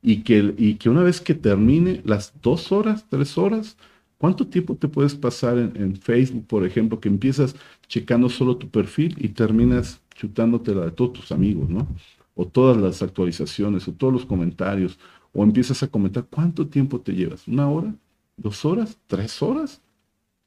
y 0.02 0.24
que, 0.24 0.56
y 0.58 0.76
que 0.76 0.90
una 0.90 1.04
vez 1.04 1.22
que 1.22 1.36
termine 1.36 2.02
las 2.04 2.34
dos 2.42 2.72
horas, 2.72 3.06
tres 3.08 3.38
horas, 3.38 3.78
¿cuánto 4.18 4.48
tiempo 4.48 4.76
te 4.76 4.88
puedes 4.88 5.14
pasar 5.14 5.60
en, 5.60 5.96
Facebook, 5.96 6.48
por 6.48 6.66
ejemplo, 6.66 7.00
que 7.00 7.10
empiezas 7.10 7.56
checando 7.88 8.30
solo 8.30 8.58
tu 8.58 8.68
perfil 8.70 9.16
y 9.20 9.30
terminas 9.30 10.01
chutándote 10.16 10.76
la 10.76 10.86
de 10.86 10.92
todos 10.92 11.14
tus 11.14 11.32
amigos, 11.32 11.70
¿no? 11.70 11.88
O 12.36 12.46
todas 12.46 12.78
las 12.78 13.02
actualizaciones, 13.02 13.88
o 13.88 13.94
todos 13.94 14.14
los 14.14 14.26
comentarios, 14.26 15.00
o 15.34 15.44
empiezas 15.44 15.84
a 15.84 15.88
comentar, 15.88 16.26
¿cuánto 16.30 16.68
tiempo 16.68 17.00
te 17.00 17.14
llevas? 17.14 17.48
¿Una 17.48 17.70
hora? 17.70 17.94
¿Dos 18.38 18.66
horas? 18.66 18.98
¿Tres 19.08 19.42
horas? 19.42 19.82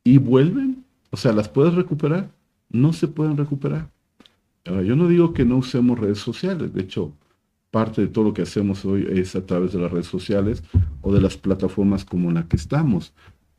¿Y 0.02 0.18
vuelven? 0.18 0.84
O 1.10 1.16
sea, 1.16 1.32
¿las 1.32 1.48
puedes 1.48 1.74
recuperar? 1.74 2.30
no 2.74 2.92
se 2.92 3.08
pueden 3.08 3.36
recuperar. 3.36 3.90
yo 4.64 4.96
no 4.96 5.08
digo 5.08 5.32
que 5.32 5.44
no 5.44 5.58
usemos 5.58 5.98
redes 5.98 6.18
sociales, 6.18 6.74
de 6.74 6.82
hecho, 6.82 7.12
parte 7.70 8.02
de 8.02 8.08
todo 8.08 8.24
lo 8.24 8.34
que 8.34 8.42
hacemos 8.42 8.84
hoy 8.84 9.06
es 9.08 9.34
a 9.36 9.46
través 9.46 9.72
de 9.72 9.80
las 9.80 9.90
redes 9.90 10.06
sociales 10.06 10.62
o 11.00 11.12
de 11.12 11.20
las 11.20 11.36
plataformas 11.36 12.04
como 12.04 12.32
la 12.32 12.46
que 12.48 12.56
estamos, 12.56 13.12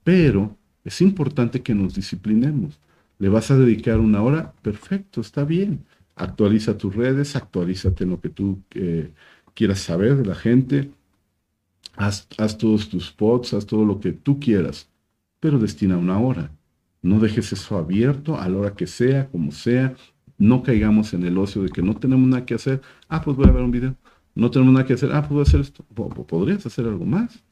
pero 0.03 0.55
es 0.83 1.01
importante 1.01 1.61
que 1.61 1.73
nos 1.73 1.95
disciplinemos. 1.95 2.79
¿Le 3.17 3.29
vas 3.29 3.49
a 3.51 3.57
dedicar 3.57 3.99
una 3.99 4.21
hora? 4.21 4.53
Perfecto, 4.61 5.21
está 5.21 5.45
bien. 5.45 5.85
Actualiza 6.15 6.77
tus 6.77 6.95
redes, 6.95 7.35
actualízate 7.35 8.05
en 8.05 8.11
lo 8.11 8.21
que 8.21 8.29
tú 8.29 8.61
eh, 8.71 9.11
quieras 9.53 9.79
saber 9.79 10.15
de 10.15 10.25
la 10.25 10.35
gente, 10.35 10.91
haz, 11.97 12.27
haz 12.37 12.57
todos 12.57 12.89
tus 12.89 13.07
spots, 13.07 13.53
haz 13.53 13.65
todo 13.65 13.85
lo 13.85 13.99
que 13.99 14.13
tú 14.13 14.39
quieras, 14.39 14.89
pero 15.39 15.59
destina 15.59 15.97
una 15.97 16.19
hora. 16.19 16.51
No 17.05 17.19
dejes 17.19 17.53
eso 17.53 17.77
abierto 17.77 18.39
a 18.39 18.49
la 18.49 18.57
hora 18.57 18.73
que 18.73 18.87
sea, 18.87 19.27
como 19.29 19.51
sea. 19.51 19.95
No 20.39 20.63
caigamos 20.63 21.13
en 21.13 21.23
el 21.23 21.37
ocio 21.37 21.61
de 21.61 21.69
que 21.69 21.83
no 21.83 21.95
tenemos 21.95 22.27
nada 22.27 22.47
que 22.47 22.55
hacer. 22.55 22.81
Ah, 23.07 23.21
pues 23.21 23.37
voy 23.37 23.47
a 23.47 23.51
ver 23.51 23.61
un 23.61 23.69
video. 23.69 23.95
No 24.33 24.49
tenemos 24.49 24.73
nada 24.73 24.87
que 24.87 24.93
hacer. 24.93 25.11
Ah, 25.13 25.21
pues 25.21 25.29
voy 25.29 25.39
a 25.41 25.43
hacer 25.43 25.61
esto. 25.61 25.83
Podrías 25.83 26.65
hacer 26.65 26.85
algo 26.85 27.05
más. 27.05 27.43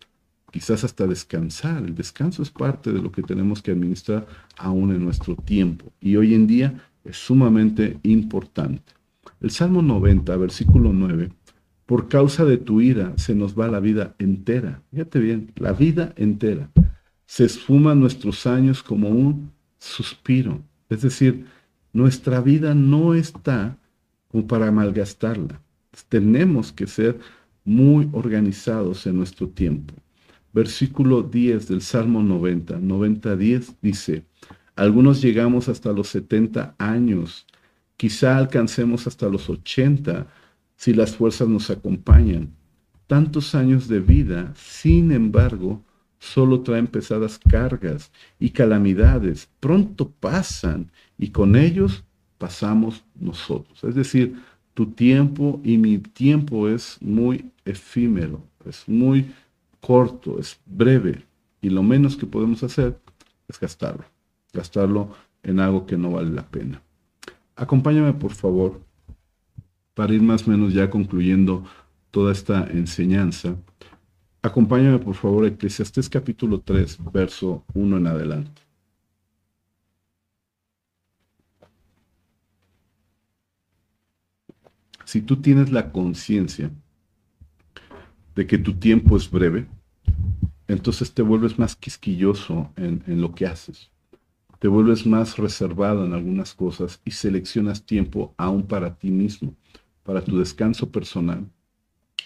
Quizás 0.51 0.83
hasta 0.83 1.05
descansar. 1.05 1.83
El 1.83 1.93
descanso 1.93 2.41
es 2.41 2.49
parte 2.49 2.91
de 2.91 2.99
lo 2.99 3.11
que 3.11 3.21
tenemos 3.21 3.61
que 3.61 3.69
administrar 3.69 4.25
aún 4.57 4.91
en 4.91 5.05
nuestro 5.05 5.35
tiempo. 5.35 5.93
Y 6.01 6.15
hoy 6.15 6.33
en 6.33 6.47
día 6.47 6.83
es 7.03 7.17
sumamente 7.17 7.97
importante. 8.03 8.93
El 9.41 9.51
Salmo 9.51 9.81
90, 9.81 10.35
versículo 10.37 10.93
9. 10.93 11.31
Por 11.85 12.07
causa 12.07 12.45
de 12.45 12.57
tu 12.57 12.81
ira 12.81 13.13
se 13.17 13.35
nos 13.35 13.59
va 13.59 13.67
la 13.67 13.79
vida 13.79 14.15
entera. 14.19 14.81
Fíjate 14.91 15.19
bien, 15.19 15.51
la 15.55 15.73
vida 15.73 16.13
entera 16.15 16.69
se 17.25 17.45
esfuman 17.45 17.99
nuestros 17.99 18.45
años 18.45 18.83
como 18.83 19.09
un 19.09 19.51
suspiro. 19.79 20.61
Es 20.89 21.01
decir, 21.01 21.45
nuestra 21.91 22.41
vida 22.41 22.75
no 22.75 23.13
está 23.13 23.77
como 24.27 24.47
para 24.47 24.71
malgastarla. 24.71 25.59
Tenemos 26.09 26.71
que 26.71 26.87
ser 26.87 27.19
muy 27.65 28.09
organizados 28.11 29.05
en 29.07 29.17
nuestro 29.17 29.49
tiempo. 29.49 29.93
Versículo 30.53 31.23
10 31.23 31.67
del 31.67 31.81
Salmo 31.81 32.21
90, 32.21 32.79
90-10 32.79 33.75
dice, 33.81 34.25
algunos 34.75 35.21
llegamos 35.21 35.69
hasta 35.69 35.91
los 35.91 36.07
70 36.09 36.75
años, 36.77 37.45
quizá 37.97 38.37
alcancemos 38.37 39.07
hasta 39.07 39.29
los 39.29 39.49
80 39.49 40.27
si 40.75 40.93
las 40.93 41.15
fuerzas 41.15 41.47
nos 41.47 41.69
acompañan. 41.69 42.53
Tantos 43.07 43.53
años 43.55 43.87
de 43.87 43.99
vida, 43.99 44.53
sin 44.55 45.11
embargo, 45.11 45.83
solo 46.19 46.61
traen 46.61 46.87
pesadas 46.87 47.37
cargas 47.37 48.11
y 48.39 48.51
calamidades. 48.51 49.49
Pronto 49.59 50.09
pasan 50.09 50.91
y 51.17 51.29
con 51.29 51.55
ellos 51.55 52.03
pasamos 52.37 53.03
nosotros. 53.19 53.83
Es 53.83 53.95
decir, 53.95 54.35
tu 54.73 54.87
tiempo 54.87 55.61
y 55.63 55.77
mi 55.77 55.97
tiempo 55.99 56.67
es 56.67 56.97
muy 57.01 57.51
efímero, 57.65 58.41
es 58.65 58.87
muy 58.87 59.31
corto, 59.79 60.39
es 60.39 60.59
breve 60.65 61.25
y 61.61 61.69
lo 61.69 61.83
menos 61.83 62.17
que 62.17 62.25
podemos 62.25 62.63
hacer 62.63 62.99
es 63.47 63.59
gastarlo, 63.59 64.05
gastarlo 64.53 65.09
en 65.43 65.59
algo 65.59 65.85
que 65.85 65.97
no 65.97 66.11
vale 66.11 66.31
la 66.31 66.47
pena. 66.47 66.81
Acompáñame 67.55 68.13
por 68.13 68.31
favor 68.31 68.81
para 69.93 70.13
ir 70.13 70.21
más 70.21 70.47
o 70.47 70.51
menos 70.51 70.73
ya 70.73 70.89
concluyendo 70.89 71.65
toda 72.11 72.31
esta 72.31 72.67
enseñanza 72.71 73.55
Acompáñame 74.45 74.99
por 74.99 75.15
favor 75.15 75.45
a 75.45 75.47
Eclesiastés 75.47 76.09
capítulo 76.09 76.59
3, 76.59 76.99
verso 77.13 77.63
1 77.73 77.95
en 77.95 78.07
adelante. 78.07 78.61
Si 85.05 85.21
tú 85.21 85.37
tienes 85.37 85.71
la 85.71 85.93
conciencia 85.93 86.71
de 88.35 88.45
que 88.45 88.57
tu 88.57 88.73
tiempo 88.73 89.15
es 89.15 89.31
breve, 89.31 89.65
entonces 90.67 91.13
te 91.13 91.21
vuelves 91.21 91.57
más 91.57 91.77
quisquilloso 91.77 92.69
en, 92.75 93.01
en, 93.07 93.21
lo 93.21 93.33
que 93.33 93.45
haces. 93.45 93.92
Te 94.63 94.69
vuelves 94.69 95.05
más 95.05 95.35
reservado 95.35 96.05
en 96.05 96.13
algunas 96.13 96.53
cosas 96.53 97.01
y 97.03 97.11
seleccionas 97.11 97.85
tiempo 97.85 98.33
aún 98.37 98.63
para 98.63 98.95
ti 98.95 99.11
mismo, 99.11 99.53
para 100.03 100.23
tu 100.23 100.39
descanso 100.39 100.89
personal, 100.89 101.45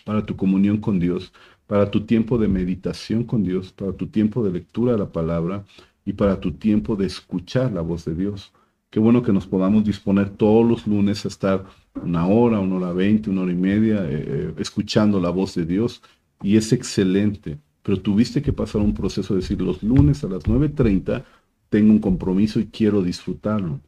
para 0.05 0.23
tu 0.23 0.35
comunión 0.35 0.77
con 0.77 0.99
Dios, 0.99 1.33
para 1.65 1.89
tu 1.89 2.01
tiempo 2.01 2.38
de 2.38 2.47
meditación 2.47 3.23
con 3.23 3.43
Dios, 3.43 3.73
para 3.73 3.91
tu 3.91 4.05
tiempo 4.05 4.43
de 4.43 4.51
lectura 4.51 4.91
de 4.91 4.99
la 4.99 5.11
palabra 5.11 5.65
y 6.05 6.13
para 6.13 6.39
tu 6.39 6.51
tiempo 6.51 6.95
de 6.95 7.07
escuchar 7.07 7.71
la 7.71 7.81
voz 7.81 8.05
de 8.05 8.13
Dios. 8.13 8.53
Qué 8.91 8.99
bueno 8.99 9.23
que 9.23 9.33
nos 9.33 9.47
podamos 9.47 9.83
disponer 9.83 10.29
todos 10.29 10.63
los 10.63 10.85
lunes 10.85 11.25
a 11.25 11.29
estar 11.29 11.65
una 11.95 12.27
hora, 12.27 12.59
una 12.59 12.75
hora 12.75 12.93
veinte, 12.93 13.31
una 13.31 13.41
hora 13.41 13.51
y 13.51 13.55
media, 13.55 14.07
eh, 14.07 14.25
eh, 14.27 14.53
escuchando 14.59 15.19
la 15.19 15.31
voz 15.31 15.55
de 15.55 15.65
Dios. 15.65 16.03
Y 16.43 16.55
es 16.55 16.71
excelente, 16.71 17.57
pero 17.81 17.99
tuviste 17.99 18.43
que 18.43 18.53
pasar 18.53 18.81
un 18.81 18.93
proceso 18.93 19.33
de 19.33 19.39
decir, 19.39 19.59
los 19.59 19.81
lunes 19.81 20.23
a 20.23 20.27
las 20.27 20.43
9.30 20.43 21.23
tengo 21.70 21.91
un 21.91 21.99
compromiso 21.99 22.59
y 22.59 22.68
quiero 22.68 23.01
disfrutarlo. 23.01 23.80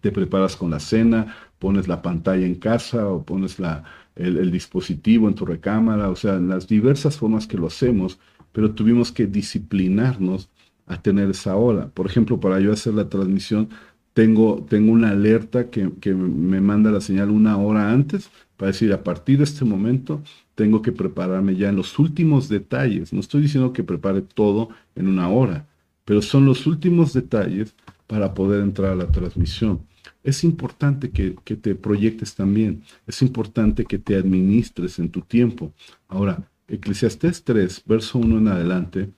Te 0.00 0.10
preparas 0.10 0.56
con 0.56 0.70
la 0.70 0.80
cena, 0.80 1.34
pones 1.58 1.88
la 1.88 2.02
pantalla 2.02 2.46
en 2.46 2.54
casa 2.54 3.06
o 3.08 3.24
pones 3.24 3.58
la, 3.58 3.84
el, 4.16 4.50
dispositivo 4.50 5.28
en 5.28 5.34
tu 5.34 5.44
recámara, 5.44 6.10
o 6.10 6.16
sea, 6.16 6.34
en 6.36 6.48
las 6.48 6.66
diversas 6.66 7.16
formas 7.16 7.46
que 7.46 7.58
lo 7.58 7.66
hacemos, 7.66 8.18
pero 8.52 8.72
tuvimos 8.72 9.12
que 9.12 9.26
disciplinarnos 9.26 10.48
a 10.86 11.00
tener 11.00 11.30
esa 11.30 11.56
hora. 11.56 11.88
Por 11.88 12.06
ejemplo, 12.06 12.40
para 12.40 12.60
yo 12.60 12.72
hacer 12.72 12.94
la 12.94 13.08
transmisión, 13.08 13.68
tengo, 14.14 14.66
tengo 14.68 14.92
una 14.92 15.10
alerta 15.10 15.70
que, 15.70 15.90
que, 16.00 16.14
me 16.14 16.60
manda 16.60 16.90
la 16.90 17.00
señal 17.00 17.30
una 17.30 17.56
hora 17.56 17.90
antes 17.90 18.30
para 18.56 18.72
decir, 18.72 18.92
a 18.92 19.02
partir 19.02 19.38
de 19.38 19.44
este 19.44 19.64
momento 19.64 20.22
tengo 20.54 20.82
que 20.82 20.92
prepararme 20.92 21.56
ya 21.56 21.70
en 21.70 21.76
los 21.76 21.98
últimos 21.98 22.48
detalles. 22.48 23.12
No 23.12 23.20
estoy 23.20 23.42
diciendo 23.42 23.72
que 23.72 23.84
prepare 23.84 24.20
todo 24.20 24.68
en 24.94 25.08
una 25.08 25.28
hora, 25.28 25.66
pero 26.04 26.22
son 26.22 26.46
los 26.46 26.66
últimos 26.66 27.12
detalles 27.12 27.74
para 28.06 28.34
poder 28.34 28.62
entrar 28.62 28.92
a 28.92 28.96
la 28.96 29.10
transmisión. 29.10 29.86
Es 30.22 30.44
importante 30.44 31.10
que, 31.10 31.30
te 31.56 31.74
proyectes 31.74 32.34
también, 32.34 32.82
es 33.06 33.22
importante 33.22 33.84
que 33.84 33.98
te 33.98 34.16
administres 34.16 34.98
en 34.98 35.10
tu 35.10 35.20
tiempo. 35.22 35.72
Ahora, 36.08 36.48
Eclesiastés 36.68 37.42
3, 37.44 37.82
verso 37.86 38.18
1 38.18 38.38
en 38.38 38.48
adelante, 38.48 39.10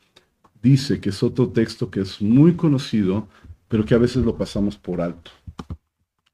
dice 0.62 1.00
que 1.00 1.10
es 1.10 1.22
otro 1.22 1.48
texto 1.48 1.90
que 1.90 2.00
es 2.00 2.22
muy 2.22 2.54
conocido, 2.54 3.28
pero 3.68 3.84
que 3.84 3.94
a 3.94 3.98
veces 3.98 4.24
lo 4.24 4.36
pasamos 4.36 4.76
por 4.76 5.00
alto. 5.00 5.30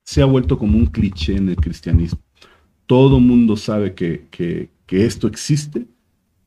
Se 0.05 0.23
ha 0.23 0.27
vuelto 0.27 0.59
como 0.59 0.79
un 0.79 0.87
cliché 0.87 1.37
en 1.37 1.49
el 1.49 1.57
cristianismo. 1.57 2.21
Todo 2.87 3.21
mundo 3.21 3.57
sabe 3.57 3.95
que, 3.95 4.27
que 4.31 5.07
esto 5.07 5.27
existe, 5.29 5.87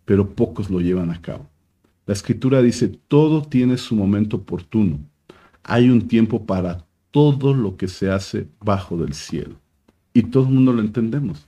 pero 0.05 0.29
pocos 0.35 0.69
lo 0.69 0.79
llevan 0.79 1.11
a 1.11 1.21
cabo. 1.21 1.49
La 2.05 2.13
escritura 2.13 2.61
dice, 2.61 2.89
todo 3.07 3.41
tiene 3.41 3.77
su 3.77 3.95
momento 3.95 4.37
oportuno. 4.37 4.99
Hay 5.63 5.89
un 5.89 6.07
tiempo 6.07 6.45
para 6.45 6.85
todo 7.11 7.53
lo 7.53 7.77
que 7.77 7.87
se 7.87 8.09
hace 8.09 8.47
bajo 8.59 8.97
del 8.97 9.13
cielo. 9.13 9.55
Y 10.13 10.23
todo 10.23 10.43
el 10.43 10.53
mundo 10.53 10.73
lo 10.73 10.81
entendemos. 10.81 11.47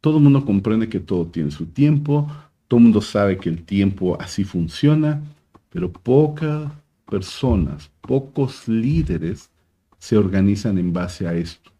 Todo 0.00 0.18
el 0.18 0.22
mundo 0.22 0.44
comprende 0.44 0.88
que 0.88 1.00
todo 1.00 1.26
tiene 1.26 1.50
su 1.50 1.66
tiempo, 1.66 2.30
todo 2.68 2.78
el 2.78 2.84
mundo 2.84 3.00
sabe 3.00 3.38
que 3.38 3.48
el 3.48 3.64
tiempo 3.64 4.16
así 4.20 4.44
funciona 4.44 5.22
pero 5.70 5.92
pocas 5.92 6.70
personas, 7.08 7.90
pocos 8.00 8.68
líderes 8.68 9.50
se 9.98 10.16
organizan 10.16 10.78
en 10.78 10.92
base 10.92 11.26
a 11.26 11.34
esto. 11.34 11.70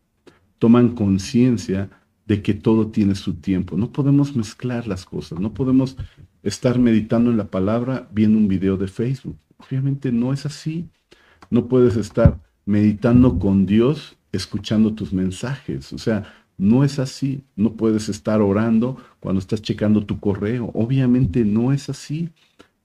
Toman 0.59 0.95
conciencia 0.95 1.89
de 2.27 2.43
que 2.43 2.55
todo 2.55 2.89
tiene 2.89 3.15
su 3.15 3.35
tiempo. 3.35 3.77
No 3.77 3.91
podemos 3.91 4.37
mezclar 4.37 4.87
las 4.87 5.05
cosas, 5.05 5.41
no 5.41 5.55
podemos 5.55 5.97
estar 6.49 6.79
meditando 6.79 7.31
en 7.31 7.37
la 7.37 7.49
palabra 7.49 8.09
viendo 8.13 8.39
un 8.39 8.49
video 8.49 8.77
de 8.77 8.89
Facebook. 8.89 9.37
Obviamente 9.59 10.11
no 10.13 10.33
es 10.33 10.47
así. 10.47 10.89
No 11.51 11.69
puedes 11.69 11.97
estar 11.97 12.41
meditando 12.65 13.39
con 13.39 13.67
Dios 13.67 14.17
escuchando 14.33 14.95
tus 14.95 15.13
mensajes. 15.13 15.93
O 15.93 15.99
sea, 15.99 16.33
no 16.57 16.85
es 16.85 16.99
así. 16.99 17.43
No 17.55 17.75
puedes 17.75 18.09
estar 18.09 18.41
orando 18.41 18.97
cuando 19.21 19.41
estás 19.41 19.63
checando 19.63 20.05
tu 20.05 20.19
correo. 20.21 20.71
Obviamente 20.75 21.45
no 21.45 21.73
es 21.73 21.89
así. 21.89 22.31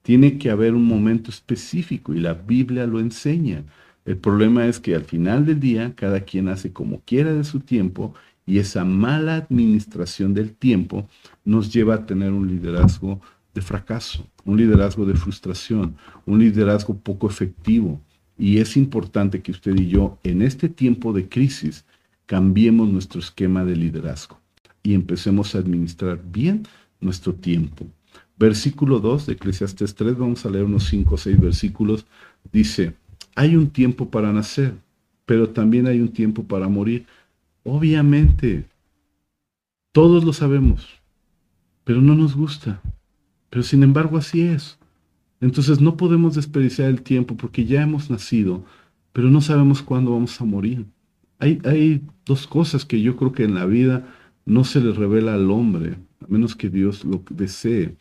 Tiene 0.02 0.38
que 0.38 0.50
haber 0.50 0.74
un 0.74 0.84
momento 0.84 1.30
específico 1.30 2.12
y 2.12 2.20
la 2.20 2.34
Biblia 2.34 2.86
lo 2.86 3.00
enseña. 3.00 3.64
El 4.04 4.18
problema 4.18 4.66
es 4.66 4.78
que 4.78 4.94
al 4.94 5.04
final 5.04 5.46
del 5.46 5.60
día 5.60 5.94
cada 5.94 6.20
quien 6.20 6.48
hace 6.48 6.72
como 6.72 7.00
quiera 7.00 7.32
de 7.32 7.44
su 7.44 7.60
tiempo 7.60 8.14
y 8.46 8.58
esa 8.58 8.84
mala 8.84 9.36
administración 9.36 10.34
del 10.34 10.52
tiempo 10.52 11.08
nos 11.46 11.72
lleva 11.72 11.94
a 11.94 12.06
tener 12.06 12.32
un 12.32 12.48
liderazgo 12.48 13.22
de 13.54 13.62
fracaso, 13.62 14.26
un 14.44 14.56
liderazgo 14.56 15.06
de 15.06 15.14
frustración, 15.14 15.96
un 16.26 16.40
liderazgo 16.40 16.96
poco 16.96 17.28
efectivo. 17.28 18.00
Y 18.36 18.58
es 18.58 18.76
importante 18.76 19.40
que 19.40 19.52
usted 19.52 19.76
y 19.76 19.88
yo 19.88 20.18
en 20.24 20.42
este 20.42 20.68
tiempo 20.68 21.12
de 21.12 21.28
crisis 21.28 21.84
cambiemos 22.26 22.88
nuestro 22.88 23.20
esquema 23.20 23.64
de 23.64 23.76
liderazgo 23.76 24.40
y 24.82 24.94
empecemos 24.94 25.54
a 25.54 25.58
administrar 25.58 26.20
bien 26.22 26.64
nuestro 27.00 27.32
tiempo. 27.34 27.86
Versículo 28.36 28.98
2 28.98 29.26
de 29.26 29.32
Eclesiastes 29.34 29.94
3, 29.94 30.18
vamos 30.18 30.44
a 30.44 30.50
leer 30.50 30.64
unos 30.64 30.84
5 30.88 31.14
o 31.14 31.18
6 31.18 31.40
versículos, 31.40 32.06
dice, 32.52 32.94
hay 33.36 33.54
un 33.56 33.70
tiempo 33.70 34.10
para 34.10 34.32
nacer, 34.32 34.74
pero 35.24 35.50
también 35.50 35.86
hay 35.86 36.00
un 36.00 36.08
tiempo 36.08 36.42
para 36.44 36.68
morir. 36.68 37.06
Obviamente, 37.62 38.66
todos 39.92 40.24
lo 40.24 40.32
sabemos, 40.32 40.88
pero 41.84 42.00
no 42.00 42.14
nos 42.14 42.34
gusta. 42.34 42.80
Pero 43.54 43.62
sin 43.62 43.84
embargo 43.84 44.16
así 44.16 44.40
es. 44.40 44.80
Entonces 45.40 45.80
no 45.80 45.96
podemos 45.96 46.34
desperdiciar 46.34 46.88
el 46.88 47.02
tiempo 47.02 47.36
porque 47.36 47.64
ya 47.64 47.82
hemos 47.82 48.10
nacido, 48.10 48.64
pero 49.12 49.30
no 49.30 49.40
sabemos 49.40 49.80
cuándo 49.80 50.10
vamos 50.10 50.40
a 50.40 50.44
morir. 50.44 50.86
Hay, 51.38 51.60
hay 51.64 52.02
dos 52.26 52.48
cosas 52.48 52.84
que 52.84 53.00
yo 53.00 53.14
creo 53.14 53.30
que 53.30 53.44
en 53.44 53.54
la 53.54 53.64
vida 53.64 54.12
no 54.44 54.64
se 54.64 54.80
le 54.80 54.90
revela 54.90 55.34
al 55.34 55.52
hombre, 55.52 55.94
a 56.20 56.26
menos 56.26 56.56
que 56.56 56.68
Dios 56.68 57.04
lo 57.04 57.22
desee. 57.30 57.94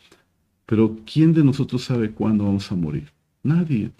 Pero 0.66 0.98
¿quién 1.06 1.36
de 1.36 1.44
nosotros 1.44 1.84
sabe 1.84 2.10
cuándo 2.10 2.46
vamos 2.46 2.72
a 2.72 2.76
morir? 2.76 3.14
Nadie, 3.44 3.92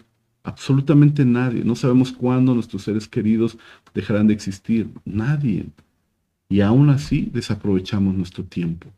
absolutamente 0.42 1.24
nadie. 1.24 1.64
No 1.64 1.76
sabemos 1.76 2.12
cuándo 2.12 2.56
nuestros 2.56 2.82
seres 2.82 3.08
queridos 3.08 3.60
dejarán 3.94 4.26
de 4.26 4.34
existir. 4.34 4.90
Nadie. 5.06 5.68
Y 6.50 6.62
aún 6.62 6.90
así 6.90 7.30
desaprovechamos 7.32 8.16
nuestro 8.16 8.44
tiempo. 8.44 8.90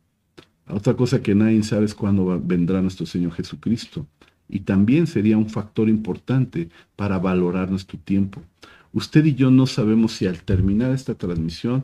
Otra 0.67 0.95
cosa 0.95 1.21
que 1.21 1.35
nadie 1.35 1.61
sabe 1.63 1.85
es 1.85 1.93
cuándo 1.93 2.41
vendrá 2.43 2.81
nuestro 2.81 3.05
Señor 3.05 3.33
Jesucristo. 3.33 4.07
Y 4.47 4.61
también 4.61 5.07
sería 5.07 5.37
un 5.37 5.49
factor 5.49 5.89
importante 5.89 6.69
para 6.95 7.19
valorar 7.19 7.69
nuestro 7.69 7.97
tiempo. 7.99 8.41
Usted 8.93 9.25
y 9.25 9.35
yo 9.35 9.51
no 9.51 9.67
sabemos 9.67 10.13
si 10.13 10.25
al 10.25 10.41
terminar 10.41 10.91
esta 10.91 11.15
transmisión 11.15 11.83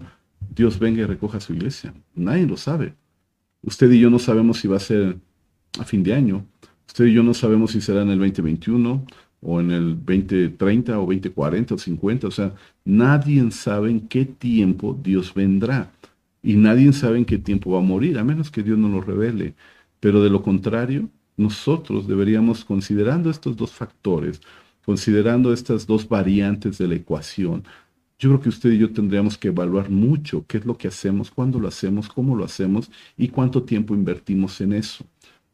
Dios 0.55 0.79
venga 0.79 1.01
y 1.01 1.05
recoja 1.05 1.39
su 1.39 1.53
iglesia. 1.53 1.93
Nadie 2.15 2.47
lo 2.47 2.57
sabe. 2.57 2.93
Usted 3.63 3.91
y 3.91 3.99
yo 3.99 4.09
no 4.09 4.19
sabemos 4.19 4.59
si 4.59 4.67
va 4.67 4.77
a 4.77 4.79
ser 4.79 5.17
a 5.79 5.85
fin 5.85 6.03
de 6.03 6.13
año. 6.13 6.45
Usted 6.87 7.05
y 7.05 7.13
yo 7.13 7.23
no 7.23 7.33
sabemos 7.33 7.71
si 7.71 7.81
será 7.81 8.01
en 8.01 8.09
el 8.09 8.19
2021 8.19 9.05
o 9.41 9.59
en 9.59 9.71
el 9.71 9.95
2030 9.97 10.99
o 10.99 11.01
2040 11.01 11.75
o 11.75 11.77
50. 11.77 12.27
O 12.27 12.31
sea, 12.31 12.53
nadie 12.85 13.49
sabe 13.51 13.91
en 13.91 14.07
qué 14.07 14.25
tiempo 14.25 14.99
Dios 15.01 15.33
vendrá. 15.33 15.91
Y 16.43 16.55
nadie 16.55 16.91
sabe 16.93 17.17
en 17.17 17.25
qué 17.25 17.37
tiempo 17.37 17.71
va 17.71 17.79
a 17.79 17.81
morir, 17.81 18.17
a 18.17 18.23
menos 18.23 18.49
que 18.51 18.63
Dios 18.63 18.77
nos 18.77 18.91
lo 18.91 19.01
revele. 19.01 19.55
Pero 19.99 20.23
de 20.23 20.29
lo 20.29 20.41
contrario, 20.41 21.09
nosotros 21.37 22.07
deberíamos, 22.07 22.65
considerando 22.65 23.29
estos 23.29 23.55
dos 23.55 23.71
factores, 23.71 24.41
considerando 24.85 25.53
estas 25.53 25.85
dos 25.87 26.07
variantes 26.07 26.77
de 26.77 26.87
la 26.87 26.95
ecuación, 26.95 27.63
yo 28.19 28.29
creo 28.29 28.41
que 28.41 28.49
usted 28.49 28.71
y 28.71 28.77
yo 28.77 28.91
tendríamos 28.91 29.37
que 29.37 29.47
evaluar 29.49 29.89
mucho 29.89 30.45
qué 30.47 30.57
es 30.57 30.65
lo 30.65 30.77
que 30.77 30.87
hacemos, 30.87 31.31
cuándo 31.31 31.59
lo 31.59 31.67
hacemos, 31.67 32.07
cómo 32.07 32.35
lo 32.35 32.45
hacemos 32.45 32.91
y 33.17 33.29
cuánto 33.29 33.63
tiempo 33.63 33.95
invertimos 33.95 34.61
en 34.61 34.73
eso 34.73 35.05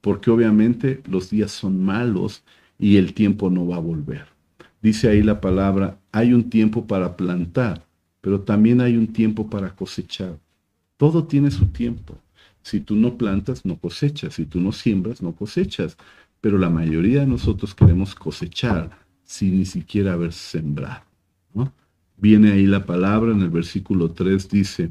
porque 0.08 0.32
obviamente 0.32 1.02
los 1.10 1.30
días 1.30 1.52
son 1.52 1.84
malos 1.84 2.44
y 2.80 2.98
el 2.98 3.14
tiempo 3.14 3.50
no 3.50 3.68
va 3.68 3.78
a 3.78 3.80
volver. 3.80 4.28
Dice 4.82 5.10
ahí 5.10 5.22
la 5.22 5.42
palabra, 5.42 6.00
hay 6.12 6.34
un 6.34 6.50
tiempo 6.50 6.88
para 6.88 7.18
plantar, 7.18 7.86
pero 8.22 8.42
también 8.42 8.80
hay 8.80 8.96
un 8.96 9.08
tiempo 9.08 9.50
para 9.50 9.76
cosechar. 9.76 10.40
Todo 10.98 11.26
tiene 11.26 11.52
su 11.52 11.68
tiempo. 11.68 12.18
Si 12.62 12.82
tú 12.82 12.96
no 12.96 13.18
plantas, 13.18 13.66
no 13.66 13.78
cosechas. 13.78 14.34
Si 14.34 14.46
tú 14.46 14.60
no 14.60 14.72
siembras, 14.72 15.22
no 15.22 15.34
cosechas. 15.34 15.98
Pero 16.42 16.58
la 16.58 16.70
mayoría 16.70 17.22
de 17.22 17.28
nosotros 17.28 17.74
queremos 17.74 18.14
cosechar 18.14 18.90
sin 19.24 19.58
ni 19.58 19.66
siquiera 19.66 20.14
haber 20.14 20.34
sembrado. 20.34 21.04
Viene 22.18 22.52
ahí 22.52 22.66
la 22.66 22.86
palabra 22.86 23.32
en 23.32 23.42
el 23.42 23.50
versículo 23.50 24.10
3, 24.12 24.50
dice, 24.50 24.90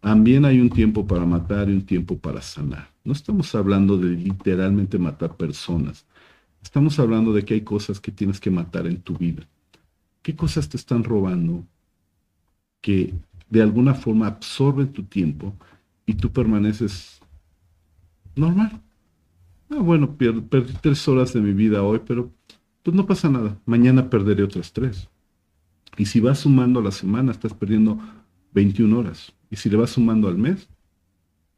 también 0.00 0.44
hay 0.44 0.60
un 0.60 0.70
tiempo 0.70 1.04
para 1.04 1.26
matar 1.26 1.68
y 1.68 1.72
un 1.72 1.84
tiempo 1.84 2.16
para 2.16 2.40
sanar. 2.40 2.88
No 3.02 3.12
estamos 3.12 3.54
hablando 3.56 3.98
de 3.98 4.10
literalmente 4.10 4.96
matar 4.96 5.36
personas. 5.36 6.06
Estamos 6.62 6.98
hablando 7.00 7.32
de 7.32 7.44
que 7.44 7.54
hay 7.54 7.62
cosas 7.62 7.98
que 7.98 8.12
tienes 8.12 8.38
que 8.38 8.50
matar 8.50 8.86
en 8.86 9.00
tu 9.00 9.16
vida. 9.16 9.48
¿Qué 10.22 10.36
cosas 10.36 10.68
te 10.68 10.76
están 10.76 11.02
robando 11.02 11.64
que 12.80 13.14
de 13.50 13.62
alguna 13.62 13.94
forma 13.94 14.26
absorben 14.26 14.92
tu 14.92 15.04
tiempo 15.04 15.54
y 16.06 16.14
tú 16.14 16.32
permaneces 16.32 17.20
normal? 18.34 18.80
Ah, 19.68 19.80
bueno, 19.80 20.16
perdí 20.16 20.72
tres 20.80 21.06
horas 21.06 21.32
de 21.32 21.40
mi 21.40 21.52
vida 21.52 21.82
hoy, 21.82 22.00
pero 22.06 22.32
pues 22.82 22.96
no 22.96 23.06
pasa 23.06 23.28
nada. 23.28 23.58
Mañana 23.66 24.08
perderé 24.08 24.42
otras 24.42 24.72
tres. 24.72 25.08
Y 25.96 26.06
si 26.06 26.20
vas 26.20 26.40
sumando 26.40 26.80
a 26.80 26.82
la 26.82 26.92
semana, 26.92 27.32
estás 27.32 27.52
perdiendo 27.52 27.98
21 28.52 28.98
horas. 28.98 29.32
Y 29.50 29.56
si 29.56 29.68
le 29.68 29.76
vas 29.76 29.90
sumando 29.90 30.28
al 30.28 30.38
mes, 30.38 30.68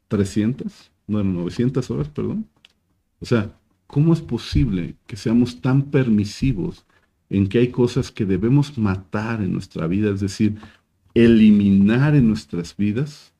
300, 0.09 0.91
no, 1.07 1.23
900 1.23 1.89
horas, 1.91 2.09
perdón. 2.09 2.47
O 3.19 3.25
sea, 3.25 3.55
¿cómo 3.87 4.13
es 4.13 4.21
posible 4.21 4.95
que 5.07 5.15
seamos 5.15 5.61
tan 5.61 5.83
permisivos 5.83 6.85
en 7.29 7.47
que 7.47 7.59
hay 7.59 7.69
cosas 7.69 8.11
que 8.11 8.25
debemos 8.25 8.77
matar 8.77 9.41
en 9.41 9.53
nuestra 9.53 9.87
vida, 9.87 10.11
es 10.11 10.19
decir, 10.19 10.57
eliminar 11.13 12.15
en 12.15 12.27
nuestras 12.27 12.75
vidas 12.75 13.33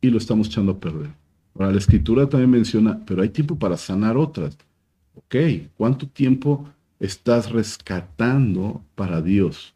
y 0.00 0.10
lo 0.10 0.18
estamos 0.18 0.48
echando 0.48 0.72
a 0.72 0.80
perder? 0.80 1.10
Ahora, 1.54 1.72
la 1.72 1.78
escritura 1.78 2.28
también 2.28 2.50
menciona, 2.50 3.00
pero 3.06 3.22
hay 3.22 3.30
tiempo 3.30 3.58
para 3.58 3.76
sanar 3.76 4.16
otras. 4.16 4.58
Ok, 5.14 5.36
¿cuánto 5.76 6.06
tiempo 6.06 6.68
estás 7.00 7.50
rescatando 7.50 8.82
para 8.94 9.22
Dios? 9.22 9.74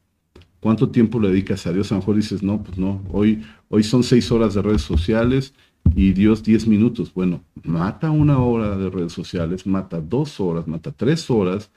¿Cuánto 0.60 0.90
tiempo 0.90 1.18
le 1.18 1.28
dedicas 1.28 1.66
a 1.66 1.72
Dios? 1.72 1.90
A 1.90 1.94
lo 1.94 2.00
mejor 2.00 2.16
dices, 2.16 2.42
no, 2.42 2.62
pues 2.62 2.76
no, 2.76 3.02
hoy, 3.10 3.42
hoy 3.70 3.82
son 3.82 4.02
seis 4.02 4.30
horas 4.30 4.52
de 4.52 4.60
redes 4.60 4.82
sociales 4.82 5.54
y 5.94 6.12
Dios 6.12 6.42
diez 6.42 6.66
minutos. 6.66 7.14
Bueno, 7.14 7.42
mata 7.64 8.10
una 8.10 8.38
hora 8.38 8.76
de 8.76 8.90
redes 8.90 9.12
sociales, 9.12 9.66
mata 9.66 10.00
dos 10.00 10.38
horas, 10.38 10.68
mata 10.68 10.92
tres 10.92 11.30
horas 11.30 11.70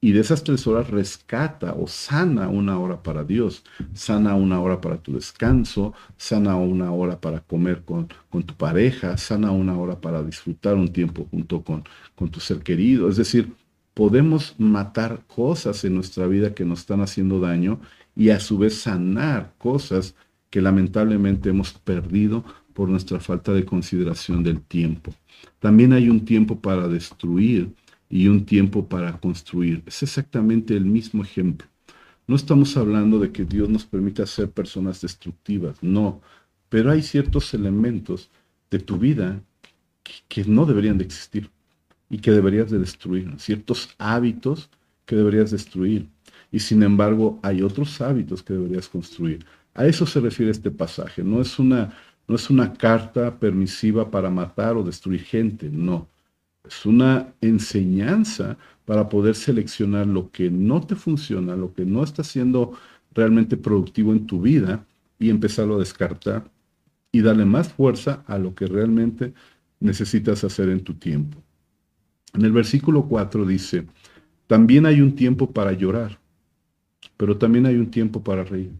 y 0.00 0.12
de 0.12 0.20
esas 0.20 0.44
tres 0.44 0.66
horas 0.66 0.88
rescata 0.90 1.74
o 1.74 1.88
sana 1.88 2.48
una 2.48 2.78
hora 2.78 3.02
para 3.02 3.24
Dios, 3.24 3.64
sana 3.94 4.34
una 4.36 4.60
hora 4.60 4.80
para 4.80 4.98
tu 4.98 5.12
descanso, 5.14 5.92
sana 6.16 6.56
una 6.56 6.92
hora 6.92 7.20
para 7.20 7.40
comer 7.40 7.82
con, 7.84 8.08
con 8.30 8.44
tu 8.44 8.54
pareja, 8.54 9.16
sana 9.16 9.50
una 9.50 9.76
hora 9.76 10.00
para 10.00 10.22
disfrutar 10.22 10.76
un 10.76 10.92
tiempo 10.92 11.26
junto 11.30 11.62
con, 11.62 11.84
con 12.14 12.30
tu 12.30 12.38
ser 12.38 12.60
querido. 12.60 13.08
Es 13.08 13.16
decir, 13.16 13.52
podemos 13.94 14.54
matar 14.58 15.22
cosas 15.26 15.84
en 15.84 15.94
nuestra 15.94 16.28
vida 16.28 16.54
que 16.54 16.64
nos 16.64 16.80
están 16.80 17.00
haciendo 17.00 17.40
daño 17.40 17.80
y 18.14 18.30
a 18.30 18.38
su 18.38 18.58
vez 18.58 18.80
sanar 18.80 19.54
cosas 19.58 20.14
que 20.50 20.62
lamentablemente 20.62 21.50
hemos 21.50 21.72
perdido 21.72 22.44
por 22.72 22.88
nuestra 22.88 23.18
falta 23.18 23.52
de 23.52 23.64
consideración 23.64 24.44
del 24.44 24.60
tiempo. 24.60 25.12
También 25.58 25.92
hay 25.92 26.08
un 26.08 26.24
tiempo 26.24 26.60
para 26.60 26.86
destruir 26.86 27.74
y 28.10 28.28
un 28.28 28.44
tiempo 28.44 28.88
para 28.88 29.18
construir. 29.18 29.82
Es 29.86 30.02
exactamente 30.02 30.76
el 30.76 30.84
mismo 30.84 31.22
ejemplo. 31.22 31.66
No 32.26 32.36
estamos 32.36 32.76
hablando 32.76 33.18
de 33.18 33.32
que 33.32 33.44
Dios 33.44 33.68
nos 33.68 33.84
permita 33.84 34.26
ser 34.26 34.50
personas 34.50 35.00
destructivas, 35.00 35.82
no, 35.82 36.20
pero 36.68 36.90
hay 36.90 37.02
ciertos 37.02 37.54
elementos 37.54 38.30
de 38.70 38.78
tu 38.78 38.98
vida 38.98 39.40
que, 40.28 40.44
no 40.44 40.66
deberían 40.66 40.98
de 40.98 41.04
existir 41.04 41.50
y 42.10 42.18
que 42.18 42.30
deberías 42.30 42.70
de 42.70 42.78
destruir, 42.78 43.32
ciertos 43.38 43.94
hábitos 43.98 44.70
que 45.06 45.16
deberías 45.16 45.50
destruir. 45.50 46.08
Y 46.50 46.60
sin 46.60 46.82
embargo, 46.82 47.38
hay 47.42 47.62
otros 47.62 48.00
hábitos 48.00 48.42
que 48.42 48.54
deberías 48.54 48.88
construir. 48.88 49.44
A 49.74 49.86
eso 49.86 50.06
se 50.06 50.20
refiere 50.20 50.50
este 50.50 50.70
pasaje. 50.70 51.22
No 51.22 51.40
es 51.40 51.58
una, 51.58 51.94
no 52.26 52.36
es 52.36 52.50
una 52.50 52.72
carta 52.74 53.38
permisiva 53.38 54.10
para 54.10 54.30
matar 54.30 54.76
o 54.76 54.82
destruir 54.82 55.22
gente, 55.22 55.70
no. 55.70 56.08
Es 56.68 56.84
una 56.84 57.32
enseñanza 57.40 58.58
para 58.84 59.08
poder 59.08 59.34
seleccionar 59.34 60.06
lo 60.06 60.30
que 60.30 60.50
no 60.50 60.82
te 60.82 60.94
funciona, 60.96 61.56
lo 61.56 61.72
que 61.72 61.86
no 61.86 62.04
está 62.04 62.22
siendo 62.22 62.74
realmente 63.14 63.56
productivo 63.56 64.12
en 64.12 64.26
tu 64.26 64.42
vida 64.42 64.86
y 65.18 65.30
empezarlo 65.30 65.76
a 65.76 65.78
descartar 65.78 66.50
y 67.10 67.22
darle 67.22 67.46
más 67.46 67.72
fuerza 67.72 68.22
a 68.26 68.38
lo 68.38 68.54
que 68.54 68.66
realmente 68.66 69.32
necesitas 69.80 70.44
hacer 70.44 70.68
en 70.68 70.84
tu 70.84 70.94
tiempo. 70.94 71.42
En 72.34 72.44
el 72.44 72.52
versículo 72.52 73.06
4 73.06 73.46
dice, 73.46 73.86
también 74.46 74.84
hay 74.84 75.00
un 75.00 75.14
tiempo 75.14 75.50
para 75.50 75.72
llorar, 75.72 76.18
pero 77.16 77.38
también 77.38 77.64
hay 77.64 77.76
un 77.76 77.90
tiempo 77.90 78.22
para 78.22 78.44
reír. 78.44 78.72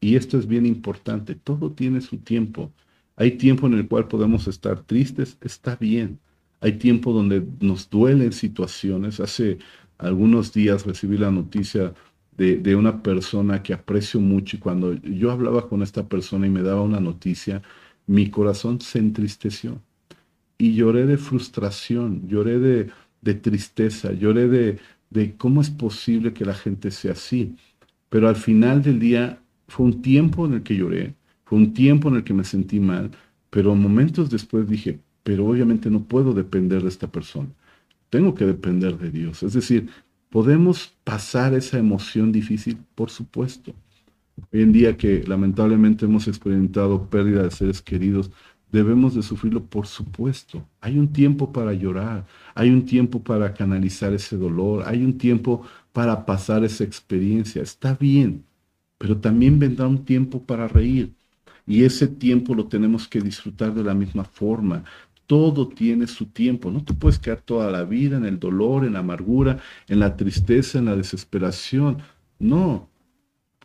Y 0.00 0.16
esto 0.16 0.38
es 0.38 0.46
bien 0.46 0.64
importante, 0.64 1.34
todo 1.34 1.70
tiene 1.70 2.00
su 2.00 2.16
tiempo. 2.16 2.72
Hay 3.14 3.32
tiempo 3.32 3.66
en 3.66 3.74
el 3.74 3.88
cual 3.88 4.08
podemos 4.08 4.48
estar 4.48 4.80
tristes, 4.80 5.36
está 5.42 5.76
bien. 5.76 6.18
Hay 6.60 6.72
tiempo 6.78 7.12
donde 7.12 7.44
nos 7.60 7.90
duelen 7.90 8.32
situaciones. 8.32 9.20
Hace 9.20 9.58
algunos 9.98 10.52
días 10.52 10.86
recibí 10.86 11.18
la 11.18 11.30
noticia 11.30 11.94
de, 12.36 12.76
una 12.76 13.02
persona 13.02 13.62
que 13.62 13.72
aprecio 13.72 14.20
mucho 14.20 14.56
y 14.56 14.60
cuando 14.60 14.94
yo 14.94 15.30
hablaba 15.30 15.68
con 15.68 15.82
esta 15.82 16.06
persona 16.06 16.46
y 16.46 16.50
me 16.50 16.62
daba 16.62 16.82
una 16.82 17.00
noticia, 17.00 17.62
mi 18.06 18.30
corazón 18.30 18.80
se 18.80 18.98
entristeció 18.98 19.80
y 20.58 20.74
lloré 20.74 21.06
de 21.06 21.16
frustración, 21.16 22.28
lloré 22.28 22.58
de, 22.58 22.90
de 23.22 23.34
tristeza, 23.34 24.12
lloré 24.12 24.48
de, 24.48 24.78
de 25.10 25.36
cómo 25.36 25.60
es 25.60 25.70
posible 25.70 26.32
que 26.32 26.44
la 26.44 26.54
gente 26.54 26.90
sea 26.90 27.12
así. 27.12 27.56
Pero 28.08 28.28
al 28.28 28.36
final 28.36 28.82
del 28.82 28.98
día 28.98 29.40
fue 29.68 29.86
un 29.86 30.02
tiempo 30.02 30.46
en 30.46 30.54
el 30.54 30.62
que 30.62 30.76
lloré, 30.76 31.14
fue 31.44 31.58
un 31.58 31.72
tiempo 31.72 32.08
en 32.08 32.16
el 32.16 32.24
que 32.24 32.34
me 32.34 32.44
sentí 32.44 32.80
mal, 32.80 33.10
pero 33.50 33.74
momentos 33.74 34.30
después 34.30 34.68
dije, 34.68 35.00
pero 35.26 35.44
obviamente 35.44 35.90
no 35.90 36.04
puedo 36.04 36.32
depender 36.32 36.82
de 36.82 36.88
esta 36.88 37.08
persona. 37.08 37.48
Tengo 38.10 38.32
que 38.36 38.46
depender 38.46 38.96
de 38.96 39.10
Dios. 39.10 39.42
Es 39.42 39.54
decir, 39.54 39.88
¿podemos 40.30 40.94
pasar 41.02 41.52
esa 41.52 41.78
emoción 41.78 42.30
difícil? 42.30 42.78
Por 42.94 43.10
supuesto. 43.10 43.74
Hoy 44.52 44.62
en 44.62 44.70
día 44.70 44.96
que 44.96 45.24
lamentablemente 45.26 46.04
hemos 46.04 46.28
experimentado 46.28 47.10
pérdida 47.10 47.42
de 47.42 47.50
seres 47.50 47.82
queridos, 47.82 48.30
debemos 48.70 49.16
de 49.16 49.22
sufrirlo, 49.24 49.64
por 49.64 49.88
supuesto. 49.88 50.64
Hay 50.80 50.96
un 50.96 51.12
tiempo 51.12 51.52
para 51.52 51.72
llorar, 51.72 52.24
hay 52.54 52.70
un 52.70 52.84
tiempo 52.84 53.20
para 53.20 53.52
canalizar 53.52 54.12
ese 54.12 54.36
dolor, 54.36 54.84
hay 54.86 55.02
un 55.02 55.18
tiempo 55.18 55.66
para 55.92 56.24
pasar 56.24 56.62
esa 56.62 56.84
experiencia. 56.84 57.62
Está 57.62 57.94
bien, 57.94 58.44
pero 58.96 59.16
también 59.16 59.58
vendrá 59.58 59.88
un 59.88 60.04
tiempo 60.04 60.40
para 60.40 60.68
reír. 60.68 61.12
Y 61.66 61.82
ese 61.82 62.06
tiempo 62.06 62.54
lo 62.54 62.68
tenemos 62.68 63.08
que 63.08 63.20
disfrutar 63.20 63.74
de 63.74 63.82
la 63.82 63.92
misma 63.92 64.22
forma 64.22 64.84
todo 65.26 65.68
tiene 65.68 66.06
su 66.06 66.26
tiempo. 66.26 66.70
No 66.70 66.84
te 66.84 66.94
puedes 66.94 67.18
quedar 67.18 67.40
toda 67.40 67.70
la 67.70 67.84
vida 67.84 68.16
en 68.16 68.24
el 68.24 68.38
dolor, 68.38 68.84
en 68.84 68.94
la 68.94 69.00
amargura, 69.00 69.58
en 69.88 70.00
la 70.00 70.16
tristeza, 70.16 70.78
en 70.78 70.86
la 70.86 70.96
desesperación. 70.96 71.98
No, 72.38 72.88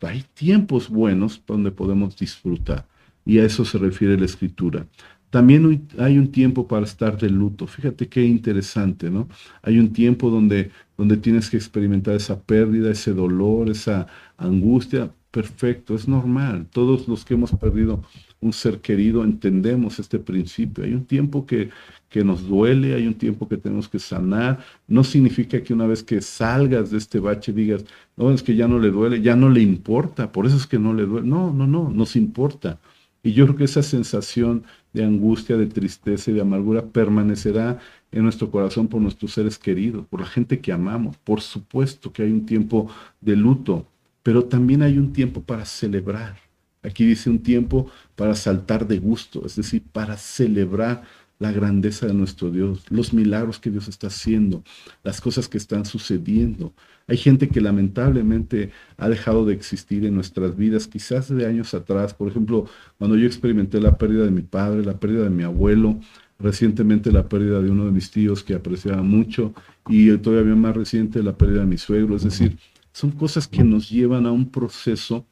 hay 0.02 0.24
tiempos 0.34 0.90
buenos 0.90 1.42
donde 1.46 1.72
podemos 1.72 2.18
disfrutar. 2.18 2.88
Y 3.26 3.40
a 3.40 3.46
eso 3.46 3.66
se 3.66 3.78
refiere 3.78 4.18
la 4.18 4.26
escritura. 4.26 4.88
También 5.30 5.88
hay 5.98 6.18
un 6.18 6.32
tiempo 6.32 6.68
para 6.68 6.86
estar 6.86 7.18
de 7.18 7.30
luto. 7.30 7.66
Fíjate 7.66 8.10
qué 8.10 8.24
interesante, 8.26 9.10
¿no? 9.10 9.30
Hay 9.62 9.80
un 9.80 9.94
tiempo 9.94 10.30
donde, 10.30 10.72
donde 10.98 11.18
tienes 11.18 11.50
que 11.50 11.58
experimentar 11.58 12.16
esa 12.16 12.42
pérdida, 12.42 12.92
ese 12.92 13.14
dolor, 13.14 13.70
esa 13.70 14.08
angustia. 14.38 15.12
Perfecto, 15.32 15.96
es 15.96 16.08
normal. 16.08 16.68
Todos 16.70 17.08
los 17.08 17.24
que 17.24 17.36
hemos 17.36 17.52
perdido 17.52 18.04
un 18.42 18.54
ser 18.54 18.82
querido, 18.82 19.24
entendemos 19.24 20.00
este 20.00 20.20
principio. 20.20 20.84
Hay 20.84 20.94
un 20.94 21.06
tiempo 21.06 21.46
que, 21.46 21.70
que 22.10 22.24
nos 22.24 22.48
duele, 22.48 22.96
hay 22.96 23.08
un 23.08 23.14
tiempo 23.14 23.48
que 23.48 23.58
tenemos 23.58 23.88
que 23.88 24.00
sanar. 24.00 24.60
No 24.88 25.04
significa 25.04 25.64
que 25.64 25.74
una 25.74 25.86
vez 25.88 26.04
que 26.04 26.22
salgas 26.22 26.92
de 26.92 26.98
este 26.98 27.20
bache 27.20 27.54
digas, 27.54 27.86
no, 28.18 28.32
es 28.32 28.44
que 28.44 28.56
ya 28.56 28.68
no 28.68 28.80
le 28.80 28.90
duele, 28.90 29.22
ya 29.22 29.36
no 29.36 29.50
le 29.50 29.62
importa, 29.62 30.32
por 30.32 30.46
eso 30.48 30.58
es 30.58 30.68
que 30.68 30.80
no 30.80 30.94
le 30.94 31.06
duele. 31.06 31.28
No, 31.28 31.54
no, 31.54 31.68
no, 31.68 31.90
nos 31.90 32.16
importa. 32.16 32.80
Y 33.24 33.34
yo 33.34 33.46
creo 33.46 33.58
que 33.58 33.64
esa 33.66 33.84
sensación 33.84 34.64
de 34.94 35.04
angustia, 35.06 35.56
de 35.56 35.68
tristeza 35.68 36.32
y 36.32 36.34
de 36.34 36.42
amargura 36.42 36.84
permanecerá 36.88 37.80
en 38.12 38.24
nuestro 38.24 38.50
corazón 38.50 38.88
por 38.88 39.02
nuestros 39.02 39.34
seres 39.34 39.60
queridos, 39.60 40.08
por 40.08 40.22
la 40.22 40.26
gente 40.26 40.60
que 40.60 40.72
amamos. 40.72 41.18
Por 41.18 41.42
supuesto 41.42 42.12
que 42.12 42.24
hay 42.24 42.32
un 42.32 42.46
tiempo 42.48 42.90
de 43.22 43.36
luto, 43.36 43.86
pero 44.24 44.46
también 44.46 44.82
hay 44.82 44.98
un 44.98 45.14
tiempo 45.14 45.42
para 45.42 45.66
celebrar 45.66 46.51
Aquí 46.84 47.06
dice 47.06 47.30
un 47.30 47.40
tiempo 47.40 47.90
para 48.16 48.36
saltar 48.36 48.88
de 48.88 48.98
gusto, 48.98 49.46
es 49.46 49.56
decir, 49.56 49.84
para 49.92 50.18
celebrar 50.18 51.04
la 51.42 51.52
grandeza 51.52 52.06
de 52.06 52.14
nuestro 52.14 52.52
Dios, 52.52 52.86
los 52.92 53.14
milagros 53.14 53.60
que 53.60 53.72
Dios 53.72 53.88
está 53.88 54.08
haciendo, 54.08 54.64
las 55.04 55.20
cosas 55.22 55.48
que 55.48 55.58
están 55.58 55.86
sucediendo. 55.86 56.72
Hay 57.08 57.18
gente 57.18 57.50
que 57.50 57.62
lamentablemente 57.62 58.70
ha 58.98 59.10
dejado 59.10 59.44
de 59.46 59.56
existir 59.56 60.06
en 60.06 60.14
nuestras 60.14 60.56
vidas, 60.56 60.88
quizás 60.88 61.36
de 61.36 61.48
años 61.48 61.74
atrás. 61.74 62.14
Por 62.14 62.30
ejemplo, 62.30 62.68
cuando 63.00 63.18
yo 63.18 63.26
experimenté 63.26 63.82
la 63.82 63.98
pérdida 63.98 64.24
de 64.24 64.32
mi 64.32 64.44
padre, 64.44 64.86
la 64.86 65.00
pérdida 65.00 65.24
de 65.24 65.32
mi 65.32 65.42
abuelo, 65.42 66.00
recientemente 66.38 67.12
la 67.12 67.28
pérdida 67.28 67.60
de 67.60 67.72
uno 67.72 67.86
de 67.86 67.92
mis 67.92 68.12
tíos 68.12 68.44
que 68.44 68.54
apreciaba 68.54 69.02
mucho 69.02 69.54
y 69.88 70.16
todavía 70.18 70.56
más 70.56 70.76
reciente 70.76 71.24
la 71.24 71.36
pérdida 71.36 71.62
de 71.62 71.68
mi 71.68 71.80
suegro. 71.80 72.16
Es 72.16 72.24
decir, 72.24 72.58
son 72.94 73.10
cosas 73.10 73.48
que 73.48 73.64
nos 73.64 73.90
llevan 73.90 74.28
a 74.28 74.32
un 74.32 74.50
proceso 74.50 75.26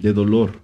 de 0.00 0.12
dolor. 0.12 0.60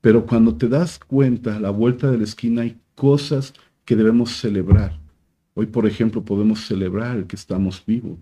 Pero 0.00 0.26
cuando 0.26 0.56
te 0.56 0.68
das 0.68 0.98
cuenta, 0.98 1.56
a 1.56 1.60
la 1.60 1.70
vuelta 1.70 2.10
de 2.10 2.18
la 2.18 2.24
esquina 2.24 2.62
hay 2.62 2.78
cosas 2.94 3.54
que 3.84 3.96
debemos 3.96 4.32
celebrar. 4.32 4.98
Hoy, 5.54 5.66
por 5.66 5.86
ejemplo, 5.86 6.24
podemos 6.24 6.66
celebrar 6.66 7.26
que 7.26 7.36
estamos 7.36 7.84
vivos. 7.86 8.18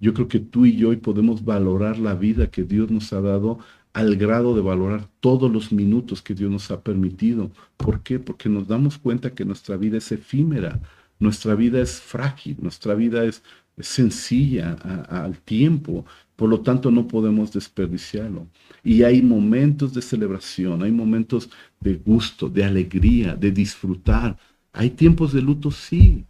Yo 0.00 0.12
creo 0.14 0.26
que 0.26 0.40
tú 0.40 0.66
y 0.66 0.76
yo 0.76 0.88
hoy 0.88 0.96
podemos 0.96 1.44
valorar 1.44 1.98
la 1.98 2.14
vida 2.14 2.48
que 2.48 2.64
Dios 2.64 2.90
nos 2.90 3.12
ha 3.12 3.20
dado 3.20 3.60
al 3.92 4.16
grado 4.16 4.54
de 4.54 4.62
valorar 4.62 5.08
todos 5.20 5.50
los 5.52 5.70
minutos 5.70 6.22
que 6.22 6.34
Dios 6.34 6.50
nos 6.50 6.70
ha 6.70 6.80
permitido. 6.80 7.50
¿Por 7.76 8.02
qué? 8.02 8.18
Porque 8.18 8.48
nos 8.48 8.66
damos 8.66 8.98
cuenta 8.98 9.34
que 9.34 9.44
nuestra 9.44 9.76
vida 9.76 9.98
es 9.98 10.10
efímera, 10.10 10.80
nuestra 11.18 11.54
vida 11.54 11.80
es 11.80 12.00
frágil, 12.00 12.56
nuestra 12.60 12.94
vida 12.94 13.24
es, 13.24 13.42
sencilla 13.78 14.72
al 15.08 15.38
tiempo, 15.38 16.04
por 16.36 16.48
lo 16.48 16.60
tanto 16.60 16.90
no 16.90 17.06
podemos 17.06 17.52
desperdiciarlo. 17.52 18.46
Y 18.84 19.02
hay 19.02 19.22
momentos 19.22 19.94
de 19.94 20.02
celebración, 20.02 20.82
hay 20.82 20.92
momentos 20.92 21.50
de 21.80 21.94
gusto, 21.94 22.48
de 22.48 22.64
alegría, 22.64 23.36
de 23.36 23.50
disfrutar. 23.50 24.36
Hay 24.72 24.90
tiempos 24.90 25.32
de 25.32 25.42
luto, 25.42 25.70
sí. 25.70 26.24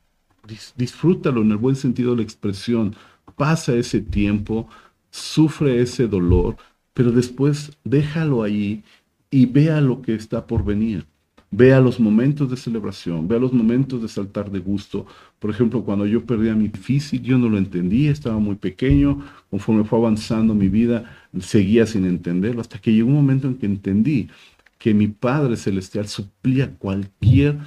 disfrútalo 0.77 1.43
en 1.43 1.53
el 1.53 1.57
buen 1.57 1.77
sentido 1.77 2.11
de 2.13 2.19
la 2.19 2.23
expresión. 2.23 2.95
Pasa 3.37 3.75
ese 3.75 4.01
tiempo, 4.01 4.69
sufre 5.11 5.81
ese 5.81 6.07
dolor, 6.09 6.57
pero 6.95 7.13
después 7.13 7.77
déjalo 7.85 8.43
ahí 8.43 8.83
y 9.31 9.47
vea 9.47 9.81
lo 9.81 10.03
que 10.03 10.15
está 10.15 10.47
por 10.47 10.65
venir. 10.65 11.07
Vea 11.55 11.81
los 11.81 12.01
momentos 12.01 12.51
de 12.51 12.57
celebración, 12.57 13.29
vea 13.29 13.39
los 13.39 13.53
momentos 13.53 14.01
de 14.01 14.09
saltar 14.09 14.51
de 14.51 14.59
gusto. 14.59 15.05
Por 15.39 15.51
ejemplo, 15.51 15.85
cuando 15.85 16.07
yo 16.07 16.25
perdí 16.25 16.49
a 16.49 16.55
mi 16.55 16.71
físico, 16.71 17.23
yo 17.23 17.37
no 17.37 17.51
lo 17.51 17.59
entendía, 17.59 18.11
estaba 18.11 18.39
muy 18.39 18.55
pequeño, 18.55 19.23
conforme 19.51 19.85
fue 19.85 19.99
avanzando 19.99 20.55
mi 20.55 20.69
vida, 20.69 21.15
seguía 21.41 21.85
sin 21.85 22.07
entenderlo, 22.07 22.63
hasta 22.63 22.79
que 22.79 22.95
llegó 22.95 23.09
un 23.09 23.17
momento 23.17 23.49
en 23.49 23.59
que 23.59 23.67
entendí 23.67 24.31
que 24.79 24.95
mi 24.95 25.09
Padre 25.09 25.57
Celestial 25.57 26.09
suplía 26.09 26.75
cualquier 26.77 27.59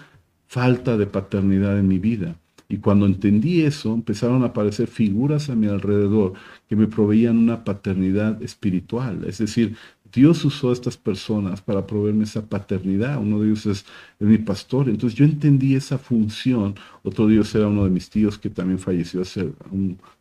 falta 0.47 0.97
de 0.97 1.05
paternidad 1.05 1.77
en 1.77 1.87
mi 1.87 1.99
vida. 1.99 2.35
Y 2.67 2.77
cuando 2.77 3.05
entendí 3.05 3.61
eso, 3.61 3.93
empezaron 3.93 4.41
a 4.41 4.47
aparecer 4.47 4.87
figuras 4.87 5.49
a 5.49 5.55
mi 5.55 5.67
alrededor 5.67 6.33
que 6.67 6.75
me 6.75 6.87
proveían 6.87 7.37
una 7.37 7.63
paternidad 7.63 8.41
espiritual. 8.41 9.25
Es 9.27 9.37
decir, 9.37 9.75
Dios 10.15 10.45
usó 10.45 10.69
a 10.69 10.73
estas 10.73 10.95
personas 10.95 11.61
para 11.61 11.85
proveerme 11.85 12.23
esa 12.23 12.45
paternidad. 12.45 13.19
Uno 13.21 13.41
de 13.41 13.47
ellos 13.47 13.65
es, 13.65 13.85
mi 14.19 14.37
pastor. 14.37 14.89
Entonces 14.89 15.17
yo 15.17 15.25
entendí 15.25 15.75
esa 15.75 15.97
función. 15.97 16.75
Otro 17.03 17.27
Dios 17.27 17.53
era 17.53 17.67
uno 17.67 17.83
de 17.83 17.89
mis 17.89 18.09
tíos 18.09 18.37
que 18.39 18.49
también 18.49 18.79
falleció 18.79 19.21
hace 19.21 19.51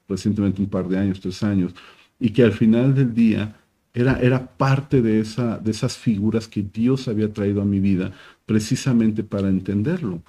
recientemente 0.09 0.61
un 0.61 0.69
par 0.69 0.89
de 0.89 0.99
años, 0.99 1.21
tres 1.21 1.43
años. 1.45 1.75
Y 2.19 2.31
que 2.31 2.43
al 2.43 2.53
final 2.53 2.95
del 2.95 3.15
día 3.15 3.57
era, 3.95 4.21
era 4.21 4.45
parte 4.45 5.01
de, 5.01 5.21
esa, 5.21 5.59
de 5.59 5.71
esas 5.71 5.97
figuras 5.97 6.49
que 6.49 6.63
Dios 6.63 7.07
había 7.07 7.33
traído 7.33 7.63
a 7.63 7.65
mi 7.65 7.79
vida 7.79 8.13
precisamente 8.47 9.23
para 9.23 9.49
entenderlo 9.49 10.23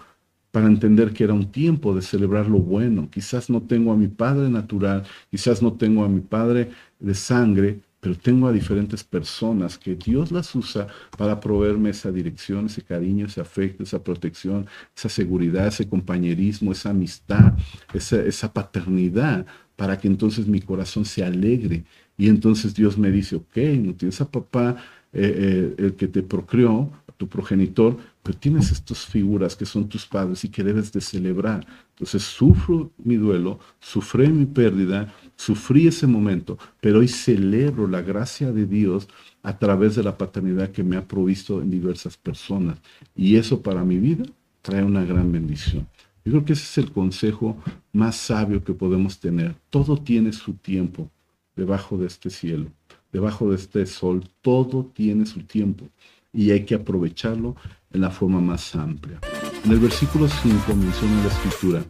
para 0.55 0.67
entender 0.67 1.11
que 1.11 1.25
era 1.25 1.33
un 1.33 1.51
tiempo 1.51 1.93
de 1.93 2.01
celebrar 2.01 2.47
lo 2.47 2.59
bueno. 2.59 3.09
Quizás 3.11 3.49
no 3.49 3.61
tengo 3.63 3.91
a 3.91 3.97
mi 3.97 4.07
padre 4.07 4.49
natural, 4.49 5.03
quizás 5.29 5.61
no 5.61 5.73
tengo 5.73 6.05
a 6.05 6.07
mi 6.07 6.21
padre 6.21 6.69
de 6.97 7.13
sangre, 7.13 7.81
pero 8.05 8.15
tengo 8.15 8.47
a 8.47 8.51
diferentes 8.51 9.03
personas 9.03 9.79
que 9.79 9.95
Dios 9.95 10.31
las 10.31 10.53
usa 10.53 10.85
para 11.17 11.39
proveerme 11.39 11.89
esa 11.89 12.11
dirección, 12.11 12.67
ese 12.67 12.83
cariño, 12.83 13.25
ese 13.25 13.41
afecto, 13.41 13.81
esa 13.81 14.03
protección, 14.03 14.67
esa 14.95 15.09
seguridad, 15.09 15.65
ese 15.65 15.89
compañerismo, 15.89 16.71
esa 16.71 16.91
amistad, 16.91 17.53
esa, 17.95 18.53
paternidad, 18.53 19.47
para 19.75 19.97
que 19.97 20.07
entonces 20.07 20.45
mi 20.45 20.61
corazón 20.61 21.03
se 21.03 21.23
alegre. 21.23 21.83
Y 22.15 22.29
entonces 22.29 22.75
Dios 22.75 22.95
me 22.95 23.09
dice, 23.09 23.37
ok, 23.37 23.57
no 23.79 23.95
tienes 23.95 24.21
a 24.21 24.29
papá, 24.29 24.75
eh, 25.11 25.73
eh, 25.79 25.83
el 25.85 25.95
que 25.95 26.07
te 26.07 26.21
procreó, 26.21 26.91
tu 27.17 27.27
progenitor, 27.27 27.97
pero 28.25 28.39
tienes 28.39 28.71
estas 28.71 29.05
figuras 29.05 29.55
que 29.55 29.67
son 29.67 29.87
tus 29.87 30.07
padres 30.07 30.43
y 30.43 30.49
que 30.49 30.63
debes 30.63 30.91
de 30.91 30.99
celebrar. 30.99 31.63
Entonces 31.91 32.23
sufro 32.23 32.91
mi 32.97 33.17
duelo, 33.17 33.59
sufrí 33.79 34.27
mi 34.29 34.47
pérdida, 34.47 35.13
sufrí 35.35 35.85
ese 35.85 36.07
momento, 36.07 36.57
pero 36.81 37.01
hoy 37.01 37.07
celebro 37.07 37.87
la 37.87 38.01
gracia 38.01 38.51
de 38.51 38.65
Dios 38.65 39.07
a 39.43 39.59
través 39.59 39.93
de 39.93 40.01
la 40.01 40.17
paternidad 40.17 40.71
que 40.71 40.83
me 40.83 40.97
ha 40.97 41.07
provisto 41.07 41.61
en 41.61 41.69
diversas 41.69 42.17
personas. 42.17 42.79
Y 43.15 43.35
eso 43.35 43.61
para 43.61 43.83
mi 43.83 43.99
vida 43.99 44.25
trae 44.63 44.83
una 44.83 45.05
gran 45.05 45.31
bendición. 45.31 45.87
Yo 46.25 46.31
creo 46.31 46.45
que 46.45 46.53
ese 46.53 46.63
es 46.63 46.77
el 46.79 46.91
consejo 46.91 47.55
más 47.93 48.15
sabio 48.15 48.63
que 48.63 48.73
podemos 48.73 49.19
tener. 49.19 49.55
Todo 49.69 49.97
tiene 49.97 50.33
su 50.33 50.53
tiempo 50.53 51.11
debajo 51.55 51.95
de 51.95 52.07
este 52.07 52.31
cielo, 52.31 52.71
debajo 53.11 53.51
de 53.51 53.57
este 53.57 53.85
sol. 53.85 54.23
Todo 54.41 54.83
tiene 54.83 55.27
su 55.27 55.43
tiempo 55.43 55.87
y 56.35 56.51
hay 56.51 56.65
que 56.65 56.75
aprovecharlo 56.75 57.55
en 57.91 58.01
la 58.01 58.11
forma 58.11 58.41
más 58.41 58.75
amplia. 58.75 59.19
En 59.63 59.71
el 59.71 59.79
versículo 59.79 60.27
5 60.27 60.75
menciona 60.75 61.23
la 61.23 61.29
escritura, 61.29 61.83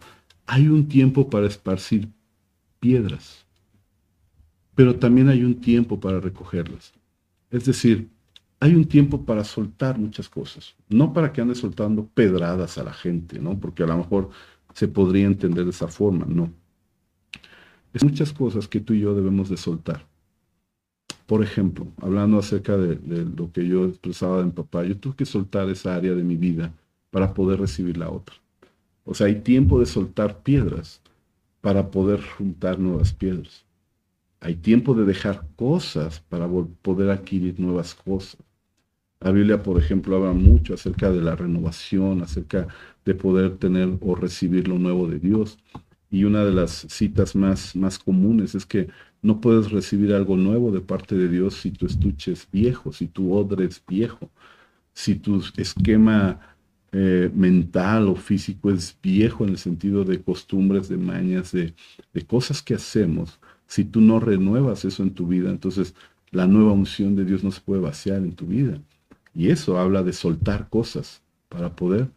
hay 0.46 0.68
un 0.68 0.86
tiempo 0.88 1.28
para 1.28 1.46
esparcir 1.46 2.08
piedras, 2.78 3.44
pero 4.74 4.96
también 4.96 5.28
hay 5.28 5.42
un 5.42 5.60
tiempo 5.60 5.98
para 5.98 6.20
recogerlas. 6.20 6.92
Es 7.50 7.64
decir, 7.64 8.08
hay 8.60 8.74
un 8.74 8.86
tiempo 8.86 9.24
para 9.24 9.44
soltar 9.44 9.98
muchas 9.98 10.28
cosas, 10.28 10.74
no 10.88 11.12
para 11.12 11.32
que 11.32 11.40
ande 11.40 11.54
soltando 11.54 12.06
pedradas 12.06 12.78
a 12.78 12.84
la 12.84 12.92
gente, 12.92 13.38
¿no? 13.38 13.58
Porque 13.58 13.82
a 13.82 13.86
lo 13.86 13.96
mejor 13.98 14.30
se 14.72 14.88
podría 14.88 15.26
entender 15.26 15.64
de 15.64 15.70
esa 15.70 15.88
forma, 15.88 16.24
no. 16.26 16.52
Es 17.92 18.04
muchas 18.04 18.32
cosas 18.32 18.68
que 18.68 18.80
tú 18.80 18.92
y 18.92 19.00
yo 19.00 19.14
debemos 19.14 19.48
de 19.48 19.56
soltar. 19.56 20.06
Por 21.26 21.42
ejemplo, 21.42 21.88
hablando 22.00 22.38
acerca 22.38 22.76
de, 22.76 22.98
lo 23.24 23.50
que 23.52 23.66
yo 23.66 23.86
expresaba 23.86 24.40
en 24.40 24.52
papá, 24.52 24.84
yo 24.84 24.96
tuve 24.96 25.16
que 25.16 25.26
soltar 25.26 25.68
esa 25.68 25.94
área 25.94 26.14
de 26.14 26.22
mi 26.22 26.36
vida 26.36 26.72
para 27.10 27.34
poder 27.34 27.60
recibir 27.60 27.96
la 27.96 28.10
otra. 28.10 28.36
O 29.04 29.14
sea, 29.14 29.26
hay 29.26 29.40
tiempo 29.40 29.80
de 29.80 29.86
soltar 29.86 30.42
piedras 30.42 31.00
para 31.60 31.90
poder 31.90 32.20
juntar 32.22 32.78
nuevas 32.78 33.12
piedras. 33.12 33.64
Hay 34.40 34.54
tiempo 34.54 34.94
de 34.94 35.04
dejar 35.04 35.46
cosas 35.56 36.20
para 36.20 36.48
poder 36.82 37.10
adquirir 37.10 37.58
nuevas 37.58 37.94
cosas. 37.94 38.36
La 39.20 39.32
Biblia, 39.32 39.62
por 39.62 39.78
ejemplo, 39.78 40.16
habla 40.16 40.32
mucho 40.32 40.74
acerca 40.74 41.10
de 41.10 41.22
la 41.22 41.34
renovación, 41.34 42.22
acerca 42.22 42.68
de 43.04 43.14
poder 43.14 43.56
tener 43.56 43.96
o 44.00 44.14
recibir 44.14 44.68
lo 44.68 44.78
nuevo 44.78 45.08
de 45.08 45.18
Dios. 45.18 45.58
Y 46.10 46.24
una 46.24 46.44
de 46.44 46.52
las 46.52 46.86
citas 46.88 47.34
más, 47.34 47.74
más 47.74 47.98
comunes 47.98 48.54
es 48.54 48.66
que 48.66 48.88
no 49.22 49.40
puedes 49.40 49.70
recibir 49.70 50.12
algo 50.12 50.36
nuevo 50.36 50.70
de 50.70 50.80
parte 50.80 51.16
de 51.16 51.28
Dios 51.28 51.54
si 51.54 51.70
tu 51.70 51.86
estuche 51.86 52.32
es 52.32 52.48
viejo, 52.50 52.92
si 52.92 53.06
tu 53.08 53.32
odre 53.32 53.64
es 53.64 53.82
viejo, 53.86 54.30
si 54.92 55.16
tu 55.16 55.42
esquema 55.56 56.40
eh, 56.92 57.30
mental 57.34 58.08
o 58.08 58.16
físico 58.16 58.70
es 58.70 58.96
viejo 59.02 59.44
en 59.44 59.50
el 59.50 59.58
sentido 59.58 60.04
de 60.04 60.22
costumbres, 60.22 60.88
de 60.88 60.96
mañas, 60.96 61.52
de, 61.52 61.74
de 62.14 62.22
cosas 62.26 62.62
que 62.62 62.74
hacemos. 62.74 63.38
Si 63.66 63.84
tú 63.84 64.00
no 64.00 64.20
renuevas 64.20 64.84
eso 64.84 65.02
en 65.02 65.10
tu 65.12 65.26
vida, 65.26 65.50
entonces 65.50 65.94
la 66.30 66.46
nueva 66.46 66.72
unción 66.72 67.16
de 67.16 67.24
Dios 67.24 67.42
no 67.44 67.50
se 67.50 67.60
puede 67.60 67.80
vaciar 67.80 68.18
en 68.18 68.32
tu 68.34 68.46
vida. 68.46 68.80
Y 69.34 69.50
eso 69.50 69.78
habla 69.78 70.02
de 70.02 70.12
soltar 70.12 70.68
cosas 70.68 71.22
para 71.48 71.74
poder 71.74 72.08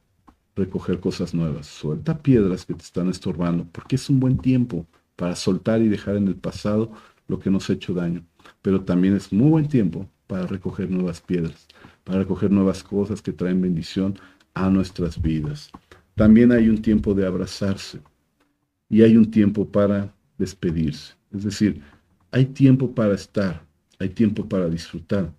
recoger 0.56 1.00
cosas 1.00 1.34
nuevas. 1.34 1.68
Suelta 1.68 2.18
piedras 2.18 2.66
que 2.66 2.74
te 2.74 2.84
están 2.84 3.10
estorbando, 3.10 3.66
porque 3.72 3.96
es 3.96 4.10
un 4.10 4.20
buen 4.20 4.38
tiempo 4.38 4.86
para 5.20 5.36
soltar 5.36 5.82
y 5.82 5.90
dejar 5.90 6.16
en 6.16 6.30
el 6.30 6.36
pasado 6.36 6.94
lo 7.28 7.40
que 7.40 7.50
nos 7.50 7.70
ha 7.70 7.74
hecho 7.74 7.94
daño. 7.94 8.24
Pero 8.62 8.86
también 8.86 9.18
es 9.18 9.34
muy 9.34 9.50
buen 9.50 9.68
tiempo 9.68 10.10
para 10.28 10.48
recoger 10.48 10.90
nuevas 10.90 11.20
piedras, 11.20 11.68
para 12.06 12.20
recoger 12.20 12.50
nuevas 12.52 12.84
cosas 12.86 13.22
que 13.22 13.34
traen 13.34 13.62
bendición 13.62 14.18
a 14.54 14.70
nuestras 14.70 15.22
vidas. 15.22 15.72
También 16.16 16.54
hay 16.54 16.70
un 16.70 16.82
tiempo 16.82 17.14
de 17.14 17.26
abrazarse 17.26 18.00
y 18.88 19.02
hay 19.02 19.18
un 19.18 19.30
tiempo 19.30 19.68
para 19.68 20.16
despedirse. 20.38 21.16
Es 21.34 21.44
decir, 21.44 21.82
hay 22.32 22.46
tiempo 22.46 22.96
para 22.96 23.14
estar, 23.14 23.62
hay 24.00 24.08
tiempo 24.08 24.48
para 24.48 24.70
disfrutar, 24.70 25.34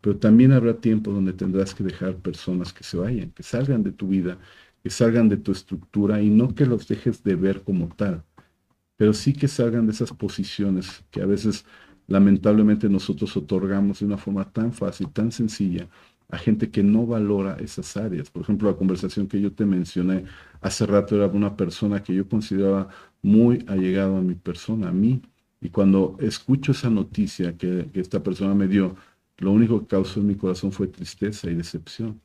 pero 0.00 0.16
también 0.18 0.52
habrá 0.52 0.74
tiempo 0.74 1.10
donde 1.10 1.32
tendrás 1.32 1.74
que 1.74 1.82
dejar 1.82 2.14
personas 2.14 2.72
que 2.72 2.84
se 2.84 2.96
vayan, 2.96 3.32
que 3.32 3.42
salgan 3.42 3.82
de 3.82 3.90
tu 3.90 4.06
vida, 4.06 4.38
que 4.84 4.90
salgan 4.90 5.28
de 5.28 5.36
tu 5.36 5.50
estructura 5.50 6.22
y 6.22 6.30
no 6.30 6.54
que 6.54 6.64
los 6.64 6.86
dejes 6.86 7.24
de 7.24 7.34
ver 7.34 7.62
como 7.62 7.88
tal, 7.88 8.22
pero 8.96 9.12
sí 9.12 9.32
que 9.32 9.48
salgan 9.48 9.86
de 9.86 9.92
esas 9.92 10.12
posiciones 10.12 11.04
que 11.10 11.22
a 11.22 11.26
veces 11.26 11.64
lamentablemente 12.06 12.88
nosotros 12.88 13.36
otorgamos 13.36 14.00
de 14.00 14.06
una 14.06 14.16
forma 14.16 14.44
tan 14.50 14.72
fácil, 14.72 15.08
tan 15.10 15.32
sencilla, 15.32 15.88
a 16.28 16.38
gente 16.38 16.70
que 16.70 16.82
no 16.82 17.06
valora 17.06 17.56
esas 17.60 17.96
áreas. 17.96 18.30
Por 18.30 18.42
ejemplo, 18.42 18.70
la 18.70 18.76
conversación 18.76 19.28
que 19.28 19.40
yo 19.40 19.52
te 19.52 19.64
mencioné 19.64 20.24
hace 20.60 20.86
rato 20.86 21.16
era 21.16 21.26
una 21.28 21.56
persona 21.56 22.02
que 22.02 22.14
yo 22.14 22.28
consideraba 22.28 22.88
muy 23.22 23.64
allegado 23.68 24.16
a 24.16 24.22
mi 24.22 24.34
persona, 24.34 24.88
a 24.88 24.92
mí. 24.92 25.22
Y 25.60 25.70
cuando 25.70 26.16
escucho 26.20 26.72
esa 26.72 26.90
noticia 26.90 27.56
que, 27.56 27.88
que 27.92 28.00
esta 28.00 28.22
persona 28.22 28.54
me 28.54 28.68
dio, 28.68 28.96
lo 29.38 29.52
único 29.52 29.80
que 29.80 29.86
causó 29.86 30.20
en 30.20 30.28
mi 30.28 30.34
corazón 30.34 30.72
fue 30.72 30.88
tristeza 30.88 31.50
y 31.50 31.54
decepción. 31.54 32.20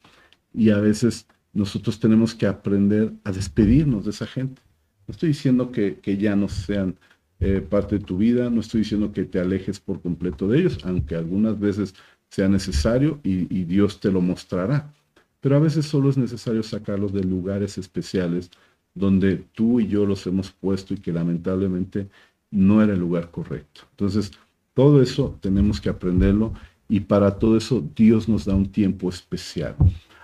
Y 0.53 0.71
a 0.71 0.77
veces 0.79 1.27
nosotros 1.53 1.99
tenemos 1.99 2.33
que 2.35 2.47
aprender 2.47 3.13
a 3.23 3.31
despedirnos 3.31 4.05
de 4.05 4.11
esa 4.11 4.25
gente 4.27 4.61
no 5.07 5.11
estoy 5.11 5.29
diciendo 5.29 5.71
que, 5.71 5.99
ya 6.17 6.35
no 6.35 6.47
sean 6.47 6.95
eh, 7.39 7.61
parte 7.61 7.97
de 7.97 8.05
tu 8.05 8.17
vida, 8.17 8.49
no 8.49 8.61
estoy 8.61 8.81
diciendo 8.81 9.11
que 9.11 9.25
te 9.25 9.39
alejes 9.39 9.79
por 9.79 10.01
completo 10.01 10.47
de 10.47 10.59
ellos, 10.59 10.79
aunque 10.83 11.15
algunas 11.15 11.59
veces 11.59 11.93
sea 12.29 12.47
necesario 12.47 13.19
y, 13.23 13.45
Dios 13.65 13.99
te 13.99 14.11
lo 14.11 14.21
mostrará. 14.21 14.93
Pero 15.41 15.57
a 15.57 15.59
veces 15.59 15.85
solo 15.85 16.09
es 16.09 16.17
necesario 16.17 16.63
sacarlos 16.63 17.13
de 17.13 17.23
lugares 17.23 17.77
especiales 17.77 18.49
donde 18.93 19.43
tú 19.53 19.79
y 19.79 19.87
yo 19.87 20.05
los 20.05 20.25
hemos 20.27 20.51
puesto 20.51 20.93
y 20.93 20.97
que 20.97 21.11
lamentablemente 21.11 22.07
no 22.51 22.81
era 22.81 22.93
el 22.93 22.99
lugar 22.99 23.31
correcto. 23.31 23.81
Entonces, 23.91 24.31
todo 24.73 25.01
eso 25.01 25.37
tenemos 25.41 25.81
que 25.81 25.89
aprenderlo 25.89 26.53
y 26.87 27.01
para 27.01 27.37
todo 27.39 27.57
eso 27.57 27.83
Dios 27.95 28.29
nos 28.29 28.45
da 28.45 28.55
un 28.55 28.71
tiempo 28.71 29.09
especial. 29.09 29.75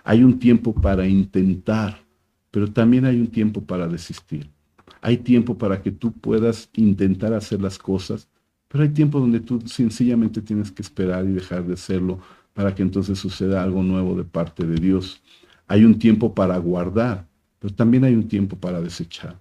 Hay 0.03 0.23
un 0.23 0.39
tiempo 0.39 0.73
para 0.73 1.07
intentar, 1.07 1.99
pero 2.51 2.71
también 2.71 3.05
hay 3.05 3.19
un 3.19 3.27
tiempo 3.27 3.61
para 3.61 3.87
desistir. 3.87 4.49
Hay 5.07 5.15
tiempo 5.15 5.57
para 5.57 5.81
que 5.81 5.89
tú 5.89 6.11
puedas 6.11 6.69
intentar 6.73 7.33
hacer 7.33 7.61
las 7.61 7.77
cosas, 7.77 8.27
pero 8.67 8.83
hay 8.83 8.89
tiempo 8.89 9.21
donde 9.21 9.39
tú 9.39 9.61
sencillamente 9.65 10.41
tienes 10.41 10.69
que 10.69 10.81
esperar 10.81 11.23
y 11.23 11.31
dejar 11.31 11.65
de 11.65 11.75
hacerlo 11.75 12.19
para 12.53 12.75
que 12.75 12.81
entonces 12.81 13.17
suceda 13.17 13.63
algo 13.63 13.83
nuevo 13.83 14.15
de 14.15 14.25
parte 14.25 14.65
de 14.67 14.75
Dios. 14.75 15.21
Hay 15.65 15.85
un 15.85 15.97
tiempo 15.97 16.35
para 16.35 16.57
guardar, 16.57 17.25
pero 17.57 17.73
también 17.73 18.03
hay 18.03 18.15
un 18.15 18.27
tiempo 18.27 18.57
para 18.57 18.81
desechar. 18.81 19.39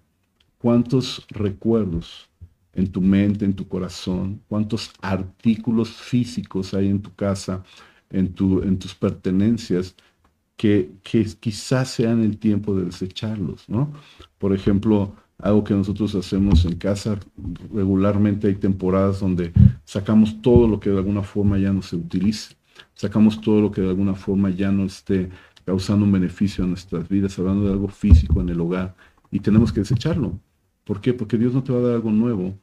¿Cuántos 0.58 1.26
recuerdos 1.30 2.28
en 2.72 2.86
tu 2.86 3.00
mente, 3.00 3.44
en 3.44 3.54
tu 3.54 3.66
corazón? 3.66 4.40
¿Cuántos 4.46 4.92
artículos 5.02 5.90
físicos 5.90 6.74
hay 6.74 6.86
en 6.90 7.02
tu 7.02 7.12
casa, 7.16 7.64
en, 8.10 8.32
tu, 8.32 8.62
en 8.62 8.78
tus 8.78 8.94
pertenencias 8.94 9.96
que, 10.56 10.92
que 11.02 11.24
quizás 11.40 11.90
sean 11.90 12.22
el 12.22 12.38
tiempo 12.38 12.76
de 12.76 12.84
desecharlos, 12.84 13.68
¿no? 13.68 13.92
Por 14.38 14.54
ejemplo, 14.54 15.12
algo 15.38 15.64
que 15.64 15.74
nosotros 15.74 16.14
hacemos 16.14 16.64
en 16.64 16.76
casa, 16.76 17.18
regularmente 17.72 18.46
hay 18.48 18.54
temporadas 18.54 19.20
donde 19.20 19.52
sacamos 19.84 20.40
todo 20.40 20.66
lo 20.66 20.80
que 20.80 20.90
de 20.90 20.98
alguna 20.98 21.22
forma 21.22 21.58
ya 21.58 21.72
no 21.72 21.82
se 21.82 21.96
utilice, 21.96 22.56
sacamos 22.94 23.40
todo 23.40 23.60
lo 23.60 23.70
que 23.70 23.82
de 23.82 23.88
alguna 23.88 24.14
forma 24.14 24.50
ya 24.50 24.72
no 24.72 24.84
esté 24.84 25.30
causando 25.64 26.06
un 26.06 26.12
beneficio 26.12 26.64
a 26.64 26.66
nuestras 26.66 27.08
vidas, 27.08 27.38
hablando 27.38 27.66
de 27.66 27.72
algo 27.72 27.88
físico 27.88 28.40
en 28.40 28.48
el 28.48 28.60
hogar, 28.60 28.94
y 29.30 29.40
tenemos 29.40 29.72
que 29.72 29.80
desecharlo. 29.80 30.38
¿Por 30.84 31.00
qué? 31.00 31.12
Porque 31.12 31.36
Dios 31.36 31.52
no 31.52 31.62
te 31.62 31.72
va 31.72 31.80
a 31.80 31.82
dar 31.82 31.94
algo 31.96 32.12
nuevo 32.12 32.56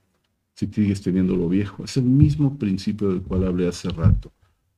si 0.56 0.68
sigues 0.68 1.02
teniendo 1.02 1.36
lo 1.36 1.50
viejo. 1.50 1.84
Es 1.84 1.98
el 1.98 2.04
mismo 2.04 2.58
principio 2.58 3.10
del 3.10 3.22
cual 3.22 3.46
hablé 3.46 3.68
hace 3.68 3.90
rato. 3.90 4.32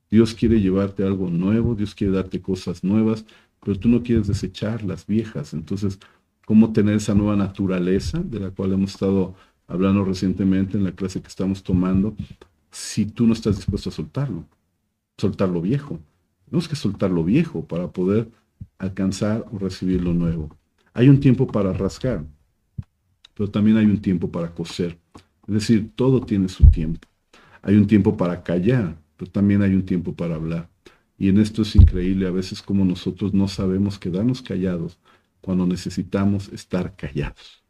Dios 0.09 0.33
quiere 0.33 0.59
llevarte 0.59 1.03
algo 1.03 1.29
nuevo, 1.29 1.75
Dios 1.75 1.93
quiere 1.93 2.13
darte 2.13 2.41
cosas 2.41 2.83
nuevas, 2.83 3.25
pero 3.63 3.77
tú 3.77 3.89
no 3.89 4.01
quieres 4.01 4.27
desechar 4.27 4.83
las 4.83 5.05
viejas. 5.05 5.53
Entonces, 5.53 5.99
¿cómo 6.45 6.71
tener 6.71 6.95
esa 6.95 7.15
nueva 7.15 7.35
naturaleza 7.35 8.19
de 8.19 8.39
la 8.39 8.51
cual 8.51 8.73
hemos 8.73 8.91
estado 8.91 9.35
hablando 9.67 10.05
recientemente 10.05 10.77
en 10.77 10.83
la 10.83 10.91
clase 10.91 11.21
que 11.21 11.27
estamos 11.27 11.63
tomando, 11.63 12.15
si 12.71 13.05
tú 13.05 13.25
no 13.25 13.33
estás 13.33 13.57
dispuesto 13.57 13.89
a 13.89 13.93
soltarlo? 13.93 14.45
Soltar 15.17 15.49
lo 15.49 15.61
viejo. 15.61 15.99
Tenemos 16.45 16.67
que 16.67 16.75
soltar 16.75 17.09
lo 17.09 17.23
viejo 17.23 17.65
para 17.65 17.91
poder 17.91 18.29
alcanzar 18.77 19.45
o 19.51 19.57
recibir 19.57 20.03
lo 20.03 20.13
nuevo. 20.13 20.55
Hay 20.93 21.09
un 21.09 21.19
tiempo 21.19 21.47
para 21.47 21.73
rascar, 21.73 22.23
pero 23.33 23.49
también 23.49 23.77
hay 23.77 23.85
un 23.85 24.01
tiempo 24.01 24.31
para 24.31 24.53
coser. 24.53 24.97
Es 25.47 25.53
decir, 25.53 25.91
todo 25.95 26.21
tiene 26.21 26.47
su 26.47 26.65
tiempo. 26.67 27.07
Hay 27.61 27.75
un 27.75 27.87
tiempo 27.87 28.15
para 28.15 28.43
callar, 28.43 28.97
pero 29.17 29.31
también 29.31 29.61
hay 29.61 29.73
un 29.73 29.83
tiempo 29.83 30.13
para 30.13 30.35
hablar. 30.35 30.69
Y 31.17 31.29
en 31.29 31.39
esto 31.39 31.63
es 31.63 31.75
increíble 31.75 32.27
a 32.27 32.31
veces 32.31 32.61
como 32.61 32.85
nosotros 32.85 33.33
no 33.33 33.47
sabemos 33.47 33.97
quedarnos 33.97 34.41
callados 34.41 34.99
cuando 35.45 35.67
necesitamos 35.67 36.49
estar 36.49 36.95
callados. 36.95 37.63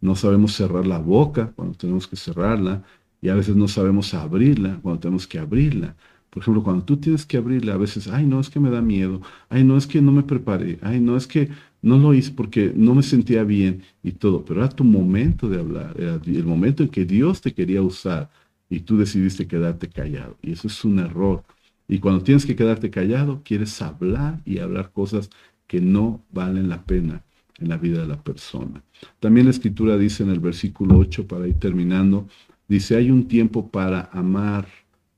No 0.00 0.16
sabemos 0.16 0.54
cerrar 0.54 0.86
la 0.86 0.98
boca 0.98 1.52
cuando 1.54 1.76
tenemos 1.76 2.08
que 2.08 2.16
cerrarla 2.16 2.82
y 3.20 3.28
a 3.28 3.34
veces 3.34 3.56
no 3.56 3.68
sabemos 3.68 4.14
abrirla 4.14 4.78
cuando 4.82 5.00
tenemos 5.00 5.26
que 5.26 5.38
abrirla. 5.38 5.96
Por 6.30 6.42
ejemplo, 6.42 6.62
cuando 6.62 6.84
tú 6.84 6.96
tienes 6.98 7.26
que 7.26 7.36
abrirla, 7.36 7.74
a 7.74 7.76
veces, 7.76 8.08
ay, 8.08 8.24
no, 8.26 8.40
es 8.40 8.48
que 8.50 8.60
me 8.60 8.70
da 8.70 8.80
miedo, 8.80 9.20
ay, 9.48 9.64
no, 9.64 9.76
es 9.76 9.86
que 9.86 10.00
no 10.00 10.12
me 10.12 10.22
preparé, 10.22 10.78
ay, 10.82 11.00
no, 11.00 11.16
es 11.16 11.26
que 11.26 11.50
no 11.82 11.98
lo 11.98 12.14
hice 12.14 12.32
porque 12.32 12.72
no 12.74 12.94
me 12.94 13.02
sentía 13.02 13.44
bien 13.44 13.82
y 14.02 14.12
todo, 14.12 14.44
pero 14.44 14.60
era 14.60 14.68
tu 14.70 14.84
momento 14.84 15.48
de 15.48 15.58
hablar, 15.58 15.94
era 16.00 16.20
el 16.24 16.44
momento 16.44 16.82
en 16.82 16.88
que 16.88 17.04
Dios 17.04 17.40
te 17.40 17.52
quería 17.52 17.82
usar 17.82 18.30
y 18.68 18.80
tú 18.80 18.96
decidiste 18.96 19.46
quedarte 19.48 19.88
callado. 19.88 20.36
Y 20.42 20.52
eso 20.52 20.68
es 20.68 20.84
un 20.84 20.98
error. 21.00 21.44
Y 21.88 21.98
cuando 21.98 22.22
tienes 22.22 22.46
que 22.46 22.54
quedarte 22.56 22.90
callado, 22.90 23.42
quieres 23.44 23.80
hablar 23.82 24.40
y 24.44 24.58
hablar 24.58 24.92
cosas 24.92 25.30
que 25.70 25.80
no 25.80 26.20
valen 26.32 26.68
la 26.68 26.82
pena 26.82 27.22
en 27.60 27.68
la 27.68 27.76
vida 27.76 28.00
de 28.00 28.08
la 28.08 28.20
persona. 28.20 28.82
También 29.20 29.46
la 29.46 29.52
escritura 29.52 29.96
dice 29.96 30.24
en 30.24 30.30
el 30.30 30.40
versículo 30.40 30.98
8, 30.98 31.28
para 31.28 31.46
ir 31.46 31.60
terminando, 31.60 32.26
dice, 32.66 32.96
hay 32.96 33.08
un 33.12 33.28
tiempo 33.28 33.70
para 33.70 34.10
amar, 34.12 34.66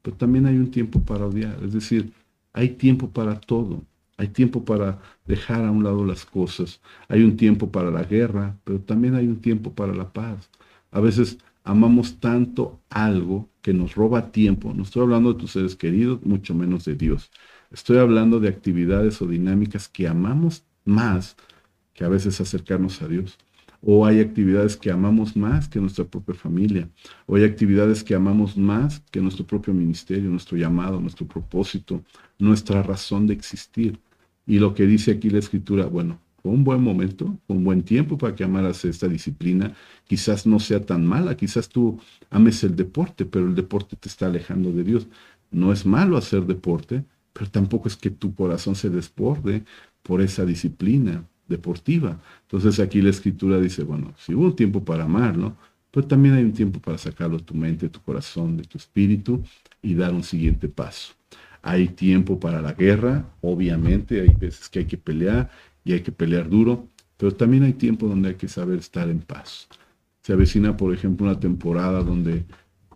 pero 0.02 0.14
también 0.14 0.44
hay 0.44 0.56
un 0.56 0.70
tiempo 0.70 1.00
para 1.00 1.24
odiar. 1.24 1.58
Es 1.64 1.72
decir, 1.72 2.12
hay 2.52 2.68
tiempo 2.68 3.08
para 3.08 3.40
todo. 3.40 3.82
Hay 4.18 4.28
tiempo 4.28 4.62
para 4.62 5.00
dejar 5.24 5.64
a 5.64 5.70
un 5.70 5.84
lado 5.84 6.04
las 6.04 6.26
cosas. 6.26 6.82
Hay 7.08 7.22
un 7.22 7.38
tiempo 7.38 7.72
para 7.72 7.90
la 7.90 8.02
guerra, 8.04 8.54
pero 8.62 8.78
también 8.78 9.14
hay 9.14 9.28
un 9.28 9.40
tiempo 9.40 9.72
para 9.72 9.94
la 9.94 10.12
paz. 10.12 10.50
A 10.90 11.00
veces 11.00 11.38
amamos 11.64 12.20
tanto 12.20 12.78
algo 12.90 13.48
que 13.62 13.72
nos 13.72 13.94
roba 13.94 14.30
tiempo. 14.30 14.74
No 14.74 14.82
estoy 14.82 15.04
hablando 15.04 15.32
de 15.32 15.40
tus 15.40 15.52
seres 15.52 15.76
queridos, 15.76 16.22
mucho 16.26 16.54
menos 16.54 16.84
de 16.84 16.94
Dios. 16.94 17.30
Estoy 17.72 17.96
hablando 17.96 18.38
de 18.38 18.48
actividades 18.48 19.22
o 19.22 19.26
dinámicas 19.26 19.88
que 19.88 20.06
amamos 20.06 20.62
más 20.84 21.36
que 21.94 22.04
a 22.04 22.08
veces 22.08 22.38
acercarnos 22.38 23.00
a 23.00 23.08
Dios. 23.08 23.38
O 23.80 24.04
hay 24.04 24.20
actividades 24.20 24.76
que 24.76 24.90
amamos 24.90 25.34
más 25.36 25.68
que 25.68 25.80
nuestra 25.80 26.04
propia 26.04 26.34
familia. 26.34 26.88
O 27.26 27.36
hay 27.36 27.44
actividades 27.44 28.04
que 28.04 28.14
amamos 28.14 28.58
más 28.58 29.00
que 29.10 29.20
nuestro 29.20 29.46
propio 29.46 29.72
ministerio, 29.72 30.28
nuestro 30.28 30.58
llamado, 30.58 31.00
nuestro 31.00 31.26
propósito, 31.26 32.04
nuestra 32.38 32.82
razón 32.82 33.26
de 33.26 33.34
existir. 33.34 33.98
Y 34.46 34.58
lo 34.58 34.74
que 34.74 34.86
dice 34.86 35.12
aquí 35.12 35.30
la 35.30 35.38
escritura, 35.38 35.86
bueno, 35.86 36.18
fue 36.42 36.52
un 36.52 36.64
buen 36.64 36.82
momento, 36.82 37.38
un 37.46 37.64
buen 37.64 37.82
tiempo 37.82 38.18
para 38.18 38.34
que 38.34 38.44
amaras 38.44 38.84
esta 38.84 39.08
disciplina. 39.08 39.74
Quizás 40.06 40.46
no 40.46 40.60
sea 40.60 40.84
tan 40.84 41.06
mala, 41.06 41.36
quizás 41.36 41.70
tú 41.70 41.98
ames 42.30 42.62
el 42.64 42.76
deporte, 42.76 43.24
pero 43.24 43.46
el 43.46 43.54
deporte 43.54 43.96
te 43.96 44.08
está 44.08 44.26
alejando 44.26 44.72
de 44.72 44.84
Dios. 44.84 45.06
No 45.50 45.72
es 45.72 45.86
malo 45.86 46.16
hacer 46.16 46.44
deporte, 46.46 47.04
pero 47.32 47.50
tampoco 47.50 47.88
es 47.88 47.96
que 47.96 48.10
tu 48.10 48.34
corazón 48.34 48.74
se 48.74 48.90
desborde 48.90 49.64
por 50.02 50.20
esa 50.20 50.44
disciplina 50.44 51.24
deportiva. 51.48 52.20
Entonces 52.42 52.80
aquí 52.80 53.00
la 53.02 53.10
escritura 53.10 53.60
dice, 53.60 53.82
bueno, 53.84 54.14
si 54.18 54.34
hubo 54.34 54.44
un 54.46 54.56
tiempo 54.56 54.84
para 54.84 55.04
amarlo, 55.04 55.56
pero 55.90 56.06
también 56.06 56.34
hay 56.34 56.44
un 56.44 56.52
tiempo 56.52 56.80
para 56.80 56.98
sacarlo 56.98 57.38
de 57.38 57.44
tu 57.44 57.54
mente, 57.54 57.86
de 57.86 57.90
tu 57.90 58.00
corazón, 58.00 58.56
de 58.56 58.64
tu 58.64 58.78
espíritu 58.78 59.42
y 59.82 59.94
dar 59.94 60.12
un 60.12 60.22
siguiente 60.22 60.68
paso. 60.68 61.14
Hay 61.62 61.88
tiempo 61.88 62.40
para 62.40 62.60
la 62.60 62.72
guerra, 62.72 63.24
obviamente, 63.40 64.20
hay 64.20 64.34
veces 64.34 64.68
que 64.68 64.80
hay 64.80 64.84
que 64.86 64.96
pelear 64.96 65.50
y 65.84 65.92
hay 65.92 66.00
que 66.00 66.10
pelear 66.10 66.48
duro, 66.48 66.88
pero 67.16 67.34
también 67.34 67.62
hay 67.62 67.74
tiempo 67.74 68.08
donde 68.08 68.30
hay 68.30 68.34
que 68.34 68.48
saber 68.48 68.78
estar 68.78 69.08
en 69.08 69.20
paz. 69.20 69.68
Se 70.22 70.32
avecina, 70.32 70.76
por 70.76 70.92
ejemplo, 70.94 71.26
una 71.26 71.38
temporada 71.38 72.02
donde 72.02 72.44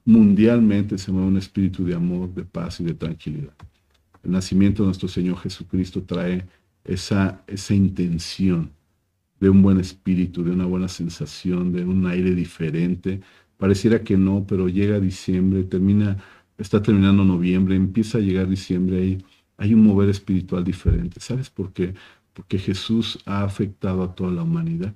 mundialmente 0.05 0.99
se 0.99 1.13
mueve 1.13 1.29
un 1.29 1.37
espíritu 1.37 1.85
de 1.85 1.95
amor, 1.95 2.33
de 2.35 2.45
paz 2.45 2.81
y 2.81 2.85
de 2.85 2.95
tranquilidad. 2.95 3.55
El 4.27 4.33
nacimiento 4.33 4.83
de 4.83 4.89
nuestro 4.89 5.07
Señor 5.07 5.39
Jesucristo 5.39 6.03
trae 6.03 6.45
esa, 6.85 7.45
esa 7.47 7.75
intención 7.75 8.73
de 9.39 9.49
un 9.49 9.63
buen 9.63 9.79
espíritu, 9.79 10.43
de 10.43 10.51
una 10.51 10.67
buena 10.67 10.89
sensación, 10.89 11.73
de 11.73 11.85
un 11.85 12.05
aire 12.09 12.35
diferente. 12.35 13.21
Pareciera 13.57 14.03
que 14.03 14.17
no, 14.17 14.45
pero 14.45 14.69
llega 14.69 14.99
diciembre, 14.99 15.63
termina, 15.63 16.17
está 16.59 16.83
terminando 16.83 17.25
noviembre, 17.25 17.77
empieza 17.77 18.19
a 18.19 18.21
llegar 18.21 18.49
diciembre, 18.49 19.01
hay, 19.01 19.25
hay 19.59 19.75
un 19.75 19.85
mover 19.85 20.09
espiritual 20.09 20.65
diferente. 20.65 21.21
¿Sabes 21.21 21.49
por 21.49 21.73
qué? 21.73 21.95
Porque 22.33 22.59
Jesús 22.59 23.21
ha 23.27 23.45
afectado 23.45 24.03
a 24.03 24.13
toda 24.13 24.33
la 24.33 24.43
humanidad 24.43 24.93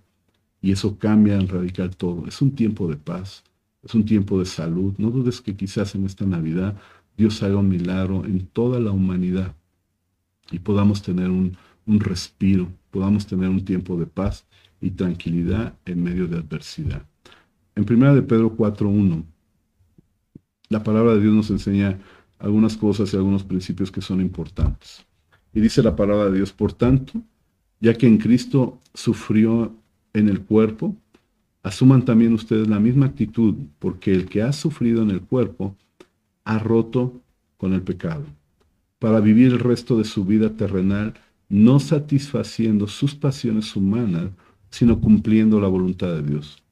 y 0.60 0.72
eso 0.72 0.98
cambia 0.98 1.36
en 1.36 1.46
radical 1.46 1.96
todo. 1.96 2.26
Es 2.26 2.42
un 2.42 2.56
tiempo 2.56 2.88
de 2.88 2.96
paz, 2.96 3.44
es 3.84 3.94
un 3.94 4.04
tiempo 4.04 4.40
de 4.40 4.46
salud. 4.46 4.92
No 4.98 5.10
dudes 5.10 5.40
que 5.40 5.54
quizás 5.54 5.94
en 5.94 6.04
esta 6.04 6.26
Navidad 6.26 6.76
Dios 7.20 7.42
haga 7.42 7.58
un 7.58 7.68
milagro 7.68 8.24
en 8.24 8.46
toda 8.46 8.80
la 8.80 8.92
humanidad 8.92 9.54
y 10.50 10.58
podamos 10.58 11.02
tener 11.02 11.28
un, 11.28 11.54
un 11.84 12.00
respiro, 12.00 12.68
podamos 12.90 13.26
tener 13.26 13.50
un 13.50 13.62
tiempo 13.62 13.98
de 13.98 14.06
paz 14.06 14.46
y 14.80 14.92
tranquilidad 14.92 15.74
en 15.84 16.02
medio 16.02 16.26
de 16.26 16.38
adversidad. 16.38 17.02
En 17.74 17.84
primera 17.84 18.14
de 18.14 18.22
Pedro 18.22 18.56
4.1, 18.56 19.22
la 20.70 20.82
palabra 20.82 21.14
de 21.14 21.20
Dios 21.20 21.34
nos 21.34 21.50
enseña 21.50 21.98
algunas 22.38 22.78
cosas 22.78 23.12
y 23.12 23.18
algunos 23.18 23.44
principios 23.44 23.92
que 23.92 24.00
son 24.00 24.22
importantes. 24.22 25.04
Y 25.52 25.60
dice 25.60 25.82
la 25.82 25.94
palabra 25.94 26.30
de 26.30 26.38
Dios, 26.38 26.54
por 26.54 26.72
tanto, 26.72 27.20
ya 27.80 27.92
que 27.92 28.06
en 28.06 28.16
Cristo 28.16 28.78
sufrió 28.94 29.74
en 30.14 30.30
el 30.30 30.40
cuerpo, 30.40 30.96
asuman 31.62 32.02
también 32.02 32.32
ustedes 32.32 32.66
la 32.66 32.80
misma 32.80 33.04
actitud, 33.04 33.56
porque 33.78 34.10
el 34.10 34.26
que 34.26 34.40
ha 34.40 34.54
sufrido 34.54 35.02
en 35.02 35.10
el 35.10 35.20
cuerpo 35.20 35.76
ha 36.44 36.58
roto 36.58 37.20
con 37.56 37.72
el 37.72 37.82
pecado, 37.82 38.24
para 38.98 39.20
vivir 39.20 39.52
el 39.52 39.58
resto 39.58 39.98
de 39.98 40.04
su 40.04 40.24
vida 40.24 40.50
terrenal 40.50 41.14
no 41.50 41.80
satisfaciendo 41.80 42.86
sus 42.86 43.14
pasiones 43.14 43.74
humanas, 43.74 44.30
sino 44.70 45.00
cumpliendo 45.00 45.60
la 45.60 45.68
voluntad 45.68 46.14
de 46.14 46.22
Dios. 46.22 46.62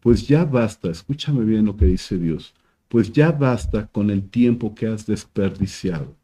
Pues 0.00 0.26
ya 0.26 0.44
basta, 0.44 0.90
escúchame 0.90 1.44
bien 1.44 1.66
lo 1.66 1.76
que 1.76 1.86
dice 1.86 2.16
Dios, 2.16 2.54
pues 2.88 3.12
ya 3.12 3.32
basta 3.32 3.86
con 3.88 4.10
el 4.10 4.22
tiempo 4.22 4.74
que 4.74 4.86
has 4.86 5.06
desperdiciado. 5.06 6.14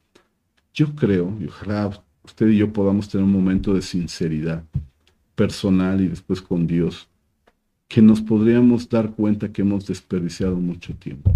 Yo 0.72 0.94
creo, 0.94 1.36
y 1.40 1.46
ojalá 1.46 1.90
usted 2.24 2.48
y 2.48 2.59
yo 2.59 2.72
podamos 2.72 3.09
tener 3.09 3.24
un 3.24 3.32
momento 3.32 3.74
de 3.74 3.82
sinceridad 3.82 4.64
personal 5.34 6.00
y 6.00 6.09
después 6.09 6.40
con 6.40 6.66
Dios, 6.66 7.09
que 7.88 8.00
nos 8.00 8.22
podríamos 8.22 8.88
dar 8.88 9.11
cuenta 9.11 9.52
que 9.52 9.62
hemos 9.62 9.86
desperdiciado 9.86 10.57
mucho 10.57 10.94
tiempo. 10.94 11.32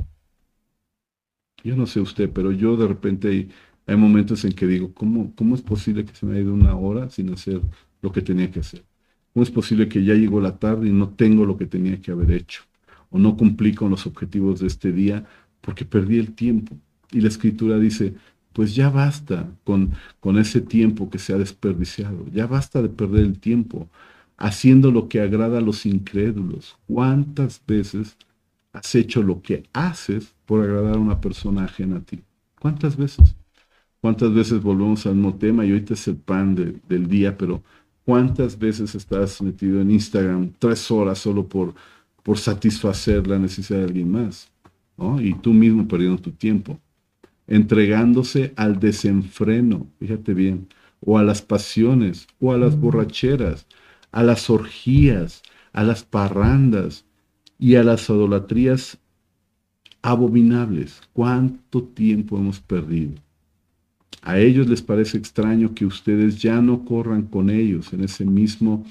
Yo 1.64 1.76
no 1.76 1.86
sé 1.86 2.00
usted, 2.00 2.30
pero 2.32 2.52
yo 2.52 2.76
de 2.76 2.86
repente 2.88 3.48
hay 3.86 3.96
momentos 3.96 4.44
en 4.44 4.52
que 4.52 4.66
digo, 4.66 4.92
¿cómo, 4.94 5.34
¿cómo 5.34 5.54
es 5.54 5.62
posible 5.62 6.04
que 6.04 6.14
se 6.14 6.24
me 6.26 6.34
haya 6.34 6.42
ido 6.42 6.54
una 6.54 6.76
hora 6.76 7.10
sin 7.10 7.32
hacer 7.32 7.60
lo 8.00 8.12
que 8.12 8.22
tenía 8.22 8.50
que 8.50 8.60
hacer? 8.60 8.84
¿Cómo 9.32 9.42
es 9.42 9.50
posible 9.50 9.88
que 9.88 10.04
ya 10.04 10.14
llegó 10.14 10.40
la 10.40 10.58
tarde 10.58 10.88
y 10.88 10.92
no 10.92 11.10
tengo 11.10 11.44
lo 11.44 11.56
que 11.56 11.66
tenía 11.66 12.00
que 12.00 12.12
haber 12.12 12.30
hecho? 12.32 12.62
O 13.10 13.18
no 13.18 13.36
cumplí 13.36 13.74
con 13.74 13.90
los 13.90 14.06
objetivos 14.06 14.60
de 14.60 14.68
este 14.68 14.92
día 14.92 15.26
porque 15.60 15.84
perdí 15.84 16.18
el 16.18 16.34
tiempo. 16.34 16.76
Y 17.10 17.20
la 17.20 17.28
escritura 17.28 17.78
dice, 17.78 18.14
pues 18.52 18.74
ya 18.74 18.90
basta 18.90 19.50
con, 19.64 19.92
con 20.20 20.38
ese 20.38 20.60
tiempo 20.60 21.10
que 21.10 21.18
se 21.18 21.32
ha 21.32 21.38
desperdiciado, 21.38 22.26
ya 22.32 22.46
basta 22.46 22.82
de 22.82 22.88
perder 22.88 23.24
el 23.24 23.38
tiempo 23.38 23.88
haciendo 24.36 24.90
lo 24.92 25.08
que 25.08 25.20
agrada 25.20 25.58
a 25.58 25.60
los 25.60 25.86
incrédulos. 25.86 26.78
¿Cuántas 26.86 27.62
veces 27.66 28.16
has 28.72 28.94
hecho 28.94 29.22
lo 29.22 29.42
que 29.42 29.64
haces 29.72 30.34
por 30.48 30.64
agradar 30.64 30.94
a 30.94 30.98
una 30.98 31.20
persona 31.20 31.64
ajena 31.64 31.98
a 31.98 32.00
ti? 32.00 32.20
¿Cuántas 32.58 32.96
veces? 32.96 33.36
¿Cuántas 34.00 34.32
veces 34.32 34.62
volvemos 34.62 35.04
al 35.04 35.16
mismo 35.16 35.34
tema? 35.34 35.66
Y 35.66 35.72
ahorita 35.72 35.92
es 35.92 36.08
el 36.08 36.16
pan 36.16 36.54
del 36.54 37.06
día, 37.06 37.36
pero 37.36 37.62
¿cuántas 38.06 38.58
veces 38.58 38.94
estás 38.94 39.42
metido 39.42 39.82
en 39.82 39.90
Instagram 39.90 40.52
tres 40.58 40.90
horas 40.90 41.18
solo 41.18 41.46
por, 41.46 41.74
por 42.22 42.38
satisfacer 42.38 43.26
la 43.26 43.38
necesidad 43.38 43.80
de 43.80 43.84
alguien 43.84 44.10
más? 44.10 44.50
Y 45.20 45.34
tú 45.34 45.52
mismo 45.52 45.86
perdiendo 45.86 46.20
tu 46.22 46.30
tiempo, 46.30 46.80
entregándose 47.46 48.54
al 48.56 48.80
desenfreno, 48.80 49.86
fíjate 50.00 50.32
bien, 50.32 50.66
o 51.04 51.18
a 51.18 51.22
las 51.22 51.42
pasiones, 51.42 52.26
o 52.40 52.54
a 52.54 52.58
las 52.58 52.74
borracheras, 52.80 53.66
a 54.12 54.22
las 54.22 54.48
orgías, 54.48 55.42
a 55.74 55.84
las 55.84 56.04
parrandas 56.04 57.04
y 57.58 57.74
a 57.74 57.84
las 57.84 58.08
idolatrías 58.08 58.98
abominables. 60.02 61.00
¿Cuánto 61.12 61.82
tiempo 61.82 62.38
hemos 62.38 62.60
perdido? 62.60 63.14
A 64.22 64.38
ellos 64.38 64.68
les 64.68 64.82
parece 64.82 65.16
extraño 65.16 65.74
que 65.74 65.86
ustedes 65.86 66.40
ya 66.40 66.60
no 66.60 66.84
corran 66.84 67.22
con 67.22 67.50
ellos 67.50 67.92
en 67.92 68.04
ese 68.04 68.24
mismo 68.24 68.84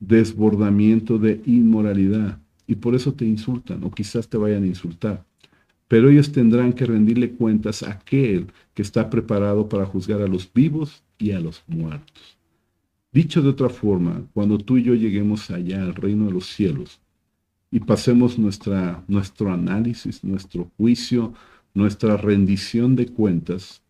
desbordamiento 0.00 1.18
de 1.18 1.40
inmoralidad 1.46 2.38
y 2.66 2.74
por 2.76 2.94
eso 2.94 3.12
te 3.14 3.24
insultan 3.24 3.82
o 3.84 3.90
quizás 3.90 4.28
te 4.28 4.36
vayan 4.36 4.64
a 4.64 4.68
insultar. 4.68 5.24
Pero 5.88 6.10
ellos 6.10 6.32
tendrán 6.32 6.72
que 6.72 6.84
rendirle 6.84 7.32
cuentas 7.32 7.82
a 7.82 7.92
aquel 7.92 8.46
que 8.74 8.82
está 8.82 9.08
preparado 9.08 9.68
para 9.68 9.86
juzgar 9.86 10.20
a 10.20 10.28
los 10.28 10.52
vivos 10.52 11.02
y 11.18 11.30
a 11.30 11.40
los 11.40 11.62
muertos. 11.66 12.36
Dicho 13.12 13.40
de 13.40 13.50
otra 13.50 13.68
forma, 13.68 14.22
cuando 14.34 14.58
tú 14.58 14.76
y 14.76 14.82
yo 14.82 14.94
lleguemos 14.94 15.50
allá 15.50 15.82
al 15.82 15.94
reino 15.94 16.26
de 16.26 16.32
los 16.32 16.46
cielos 16.46 17.00
y 17.70 17.80
pasemos 17.80 18.38
nuestra, 18.38 19.04
nuestro 19.08 19.52
análisis, 19.52 20.22
nuestro 20.24 20.70
juicio, 20.76 21.34
nuestra 21.74 22.16
rendición 22.16 22.96
de 22.96 23.06
cuentas, 23.06 23.82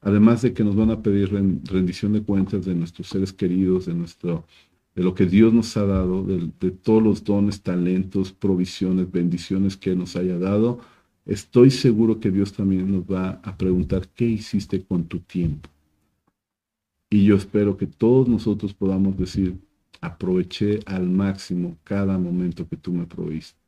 además 0.00 0.42
de 0.42 0.52
que 0.52 0.64
nos 0.64 0.76
van 0.76 0.90
a 0.90 1.02
pedir 1.02 1.32
rendición 1.32 2.12
de 2.12 2.22
cuentas 2.22 2.64
de 2.64 2.74
nuestros 2.74 3.08
seres 3.08 3.32
queridos, 3.32 3.86
de 3.86 3.94
nuestro 3.94 4.44
de 4.94 5.02
lo 5.02 5.14
que 5.14 5.26
Dios 5.26 5.52
nos 5.52 5.76
ha 5.76 5.86
dado, 5.86 6.22
de, 6.24 6.70
todos 6.70 7.02
los 7.02 7.24
dones, 7.24 7.62
talentos, 7.62 8.32
provisiones, 8.32 9.10
bendiciones 9.10 9.76
que 9.76 9.96
nos 9.96 10.16
haya 10.16 10.38
dado, 10.38 10.80
estoy 11.24 11.70
seguro 11.70 12.20
que 12.20 12.30
Dios 12.30 12.52
también 12.52 12.92
nos 12.92 13.04
va 13.04 13.40
a 13.42 13.56
preguntar 13.56 14.08
qué 14.08 14.26
hiciste 14.26 14.84
con 14.84 15.04
tu 15.04 15.20
tiempo. 15.20 15.68
Y 17.10 17.24
yo 17.24 17.36
espero 17.36 17.76
que 17.76 17.86
todos 17.86 18.28
nosotros 18.28 18.74
podamos 18.74 19.16
decir, 19.16 19.56
aproveché 20.02 20.80
al 20.84 21.08
máximo 21.08 21.78
cada 21.82 22.18
momento 22.18 22.68
que 22.68 22.76
tú 22.76 22.92
me 22.92 23.06
proviste. 23.06 23.58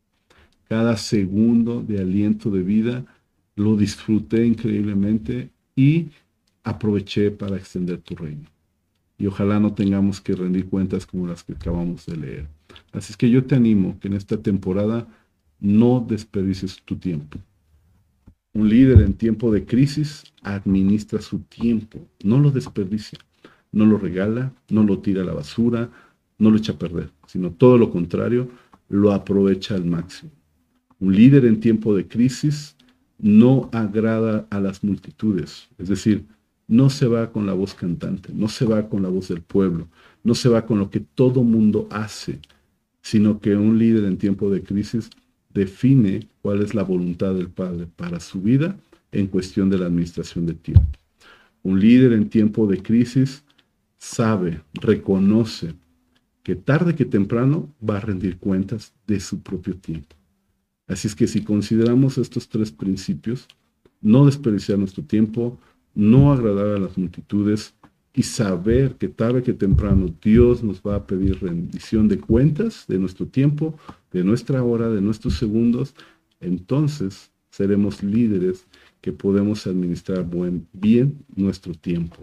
Cada 0.69 0.99
segundo 0.99 1.81
de 1.81 2.01
aliento 2.01 2.51
de 2.51 2.63
vida 2.63 3.07
lo 3.57 3.77
disfruté 3.77 4.45
increíblemente 4.45 5.51
y 5.75 6.09
aproveché 6.63 7.31
para 7.31 7.57
extender 7.57 7.99
tu 8.03 8.15
reino 8.15 8.55
y 9.19 9.27
ojalá 9.27 9.61
no 9.61 9.73
tengamos 9.75 10.21
que 10.21 10.35
rendir 10.35 10.67
cuentas 10.67 11.07
como 11.07 11.27
las 11.27 11.45
que 11.45 11.53
acabamos 11.53 12.07
de 12.07 12.17
leer. 12.17 12.49
Así 12.93 13.13
es 13.13 13.17
que 13.17 13.31
yo 13.31 13.45
te 13.45 13.55
animo 13.55 13.99
que 14.01 14.09
en 14.09 14.15
esta 14.15 14.37
temporada 14.37 15.07
no 15.61 16.05
desperdicies 16.07 16.83
tu 16.85 16.97
tiempo. 16.97 17.39
Un 18.53 18.69
líder 18.69 19.01
en 19.03 19.15
tiempo 19.15 19.53
de 19.53 19.65
crisis 19.65 20.25
administra 20.43 21.21
su 21.21 21.41
tiempo, 21.41 22.07
no 22.23 22.39
lo 22.39 22.51
desperdicia, 22.51 23.19
no 23.73 23.85
lo 23.87 23.99
regala, 23.99 24.53
no 24.69 24.85
lo 24.85 24.99
tira 25.01 25.23
a 25.23 25.25
la 25.25 25.33
basura, 25.33 25.91
no 26.45 26.51
lo 26.51 26.59
echa 26.59 26.73
a 26.73 26.79
perder, 26.79 27.11
sino 27.27 27.51
todo 27.51 27.79
lo 27.79 27.91
contrario, 27.91 28.49
lo 28.89 29.13
aprovecha 29.13 29.75
al 29.75 29.87
máximo. 29.87 30.31
Un 31.01 31.17
líder 31.17 31.47
en 31.47 31.59
tiempo 31.59 31.97
de 31.97 32.07
crisis 32.07 32.77
no 33.19 33.71
agrada 33.73 34.47
a 34.51 34.61
las 34.61 34.85
multitudes, 34.85 35.69
es 35.79 35.89
decir, 35.89 36.25
no 36.69 36.91
se 36.91 37.07
va 37.07 37.33
con 37.33 37.47
la 37.47 37.55
voz 37.55 37.75
cantante, 37.75 38.31
no 38.35 38.49
se 38.49 38.67
va 38.67 38.89
con 38.89 39.03
la 39.03 39.09
voz 39.09 39.29
del 39.29 39.41
pueblo, 39.41 39.89
no 40.23 40.35
se 40.35 40.49
va 40.49 40.67
con 40.67 40.79
lo 40.79 40.91
que 40.91 41.01
todo 41.01 41.43
mundo 41.43 41.89
hace, 41.91 42.41
sino 43.01 43.41
que 43.41 43.57
un 43.57 43.79
líder 43.79 44.05
en 44.05 44.19
tiempo 44.19 44.51
de 44.51 44.63
crisis 44.63 45.11
define 45.53 46.29
cuál 46.43 46.63
es 46.63 46.75
la 46.75 46.83
voluntad 46.83 47.35
del 47.35 47.49
Padre 47.49 47.87
para 47.97 48.21
su 48.21 48.43
vida 48.43 48.77
en 49.13 49.29
cuestión 49.29 49.71
de 49.71 49.79
la 49.79 49.87
administración 49.87 50.47
de 50.47 50.55
tiempo. 50.55 50.99
Un 51.63 51.81
líder 51.81 52.13
en 52.13 52.29
tiempo 52.29 52.67
de 52.67 52.83
crisis 52.83 53.43
sabe, 53.99 54.61
reconoce 54.75 55.75
que 56.45 56.55
tarde 56.55 56.95
que 56.95 57.07
temprano 57.07 57.75
va 57.83 57.97
a 57.97 58.01
rendir 58.01 58.37
cuentas 58.37 58.93
de 59.09 59.19
su 59.19 59.41
propio 59.41 59.75
tiempo. 59.77 60.15
Así 60.87 61.09
es 61.09 61.17
que 61.17 61.27
si 61.27 61.43
consideramos 61.43 62.19
estos 62.19 62.49
tres 62.49 62.71
principios, 62.71 63.49
no 64.03 64.27
desperdiciar 64.27 64.79
nuestro 64.79 65.03
tiempo, 65.03 65.59
no 65.95 66.33
agradar 66.33 66.77
a 66.77 66.79
las 66.79 66.99
multitudes 66.99 67.75
y 68.13 68.23
saber 68.23 68.97
que 68.97 69.09
tarde 69.09 69.43
que 69.43 69.55
temprano 69.55 70.15
Dios 70.23 70.63
nos 70.63 70.83
va 70.83 70.97
a 70.97 71.07
pedir 71.07 71.41
rendición 71.41 72.09
de 72.09 72.19
cuentas 72.19 72.85
de 72.87 72.99
nuestro 72.99 73.27
tiempo, 73.27 73.77
de 74.13 74.23
nuestra 74.23 74.63
hora, 74.63 74.91
de 74.91 75.01
nuestros 75.01 75.39
segundos, 75.39 75.95
entonces 76.41 77.33
seremos 77.51 78.03
líderes 78.03 78.67
que 79.01 79.13
podemos 79.13 79.67
administrar 79.67 80.25
buen, 80.25 80.67
bien 80.75 81.25
nuestro 81.35 81.73
tiempo. 81.73 82.19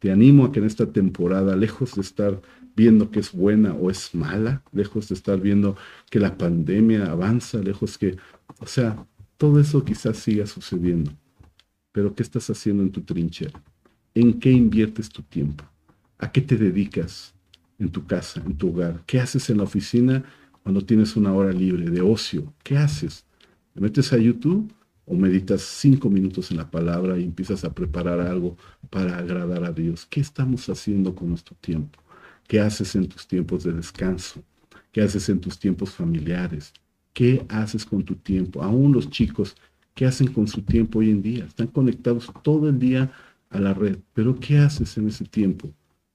Te 0.00 0.10
animo 0.10 0.46
a 0.46 0.52
que 0.52 0.58
en 0.58 0.66
esta 0.66 0.86
temporada, 0.86 1.54
lejos 1.54 1.94
de 1.94 2.00
estar 2.00 2.40
viendo 2.76 3.10
que 3.10 3.20
es 3.20 3.32
buena 3.32 3.74
o 3.74 3.90
es 3.90 4.14
mala, 4.14 4.62
lejos 4.72 5.08
de 5.08 5.14
estar 5.14 5.40
viendo 5.40 5.76
que 6.10 6.20
la 6.20 6.36
pandemia 6.38 7.10
avanza, 7.10 7.58
lejos 7.58 7.98
que, 7.98 8.16
o 8.58 8.66
sea, 8.66 9.06
todo 9.36 9.60
eso 9.60 9.84
quizás 9.84 10.18
siga 10.18 10.46
sucediendo 10.46 11.12
pero 11.92 12.14
¿qué 12.14 12.22
estás 12.22 12.48
haciendo 12.50 12.82
en 12.82 12.90
tu 12.90 13.02
trinchera? 13.02 13.62
¿En 14.14 14.40
qué 14.40 14.50
inviertes 14.50 15.08
tu 15.10 15.22
tiempo? 15.22 15.64
¿A 16.18 16.32
qué 16.32 16.40
te 16.40 16.56
dedicas 16.56 17.34
en 17.78 17.90
tu 17.90 18.06
casa, 18.06 18.42
en 18.44 18.56
tu 18.56 18.70
hogar? 18.70 19.02
¿Qué 19.06 19.20
haces 19.20 19.48
en 19.50 19.58
la 19.58 19.64
oficina 19.64 20.24
cuando 20.62 20.84
tienes 20.84 21.16
una 21.16 21.32
hora 21.32 21.52
libre 21.52 21.90
de 21.90 22.00
ocio? 22.00 22.52
¿Qué 22.62 22.76
haces? 22.76 23.24
¿Te 23.74 23.80
metes 23.80 24.12
a 24.12 24.18
YouTube 24.18 24.72
o 25.04 25.14
meditas 25.14 25.62
cinco 25.62 26.08
minutos 26.08 26.50
en 26.50 26.56
la 26.56 26.70
palabra 26.70 27.18
y 27.18 27.24
empiezas 27.24 27.64
a 27.64 27.74
preparar 27.74 28.20
algo 28.20 28.56
para 28.90 29.18
agradar 29.18 29.64
a 29.64 29.72
Dios? 29.72 30.06
¿Qué 30.06 30.20
estamos 30.20 30.68
haciendo 30.68 31.14
con 31.14 31.28
nuestro 31.28 31.56
tiempo? 31.60 32.01
¿Qué 32.46 32.60
haces 32.60 32.94
en 32.94 33.08
tus 33.08 33.26
tiempos 33.26 33.64
de 33.64 33.72
descanso? 33.72 34.42
¿Qué 34.90 35.02
haces 35.02 35.28
en 35.28 35.40
tus 35.40 35.58
tiempos 35.58 35.90
familiares? 35.90 36.72
¿Qué 37.12 37.44
haces 37.48 37.84
con 37.84 38.02
tu 38.04 38.14
tiempo? 38.16 38.62
Aún 38.62 38.92
los 38.92 39.08
chicos 39.10 39.56
¿Qué 39.94 40.06
hacen 40.06 40.32
con 40.32 40.48
su 40.48 40.62
tiempo 40.62 41.00
hoy 41.00 41.10
en 41.10 41.22
día? 41.22 41.44
Están 41.44 41.66
conectados 41.66 42.30
todo 42.42 42.68
el 42.68 42.78
día 42.78 43.12
a 43.50 43.60
la 43.60 43.74
red, 43.74 43.98
pero 44.14 44.38
¿qué 44.40 44.58
haces 44.58 44.96
en 44.96 45.08
ese 45.08 45.24
tiempo? 45.26 45.70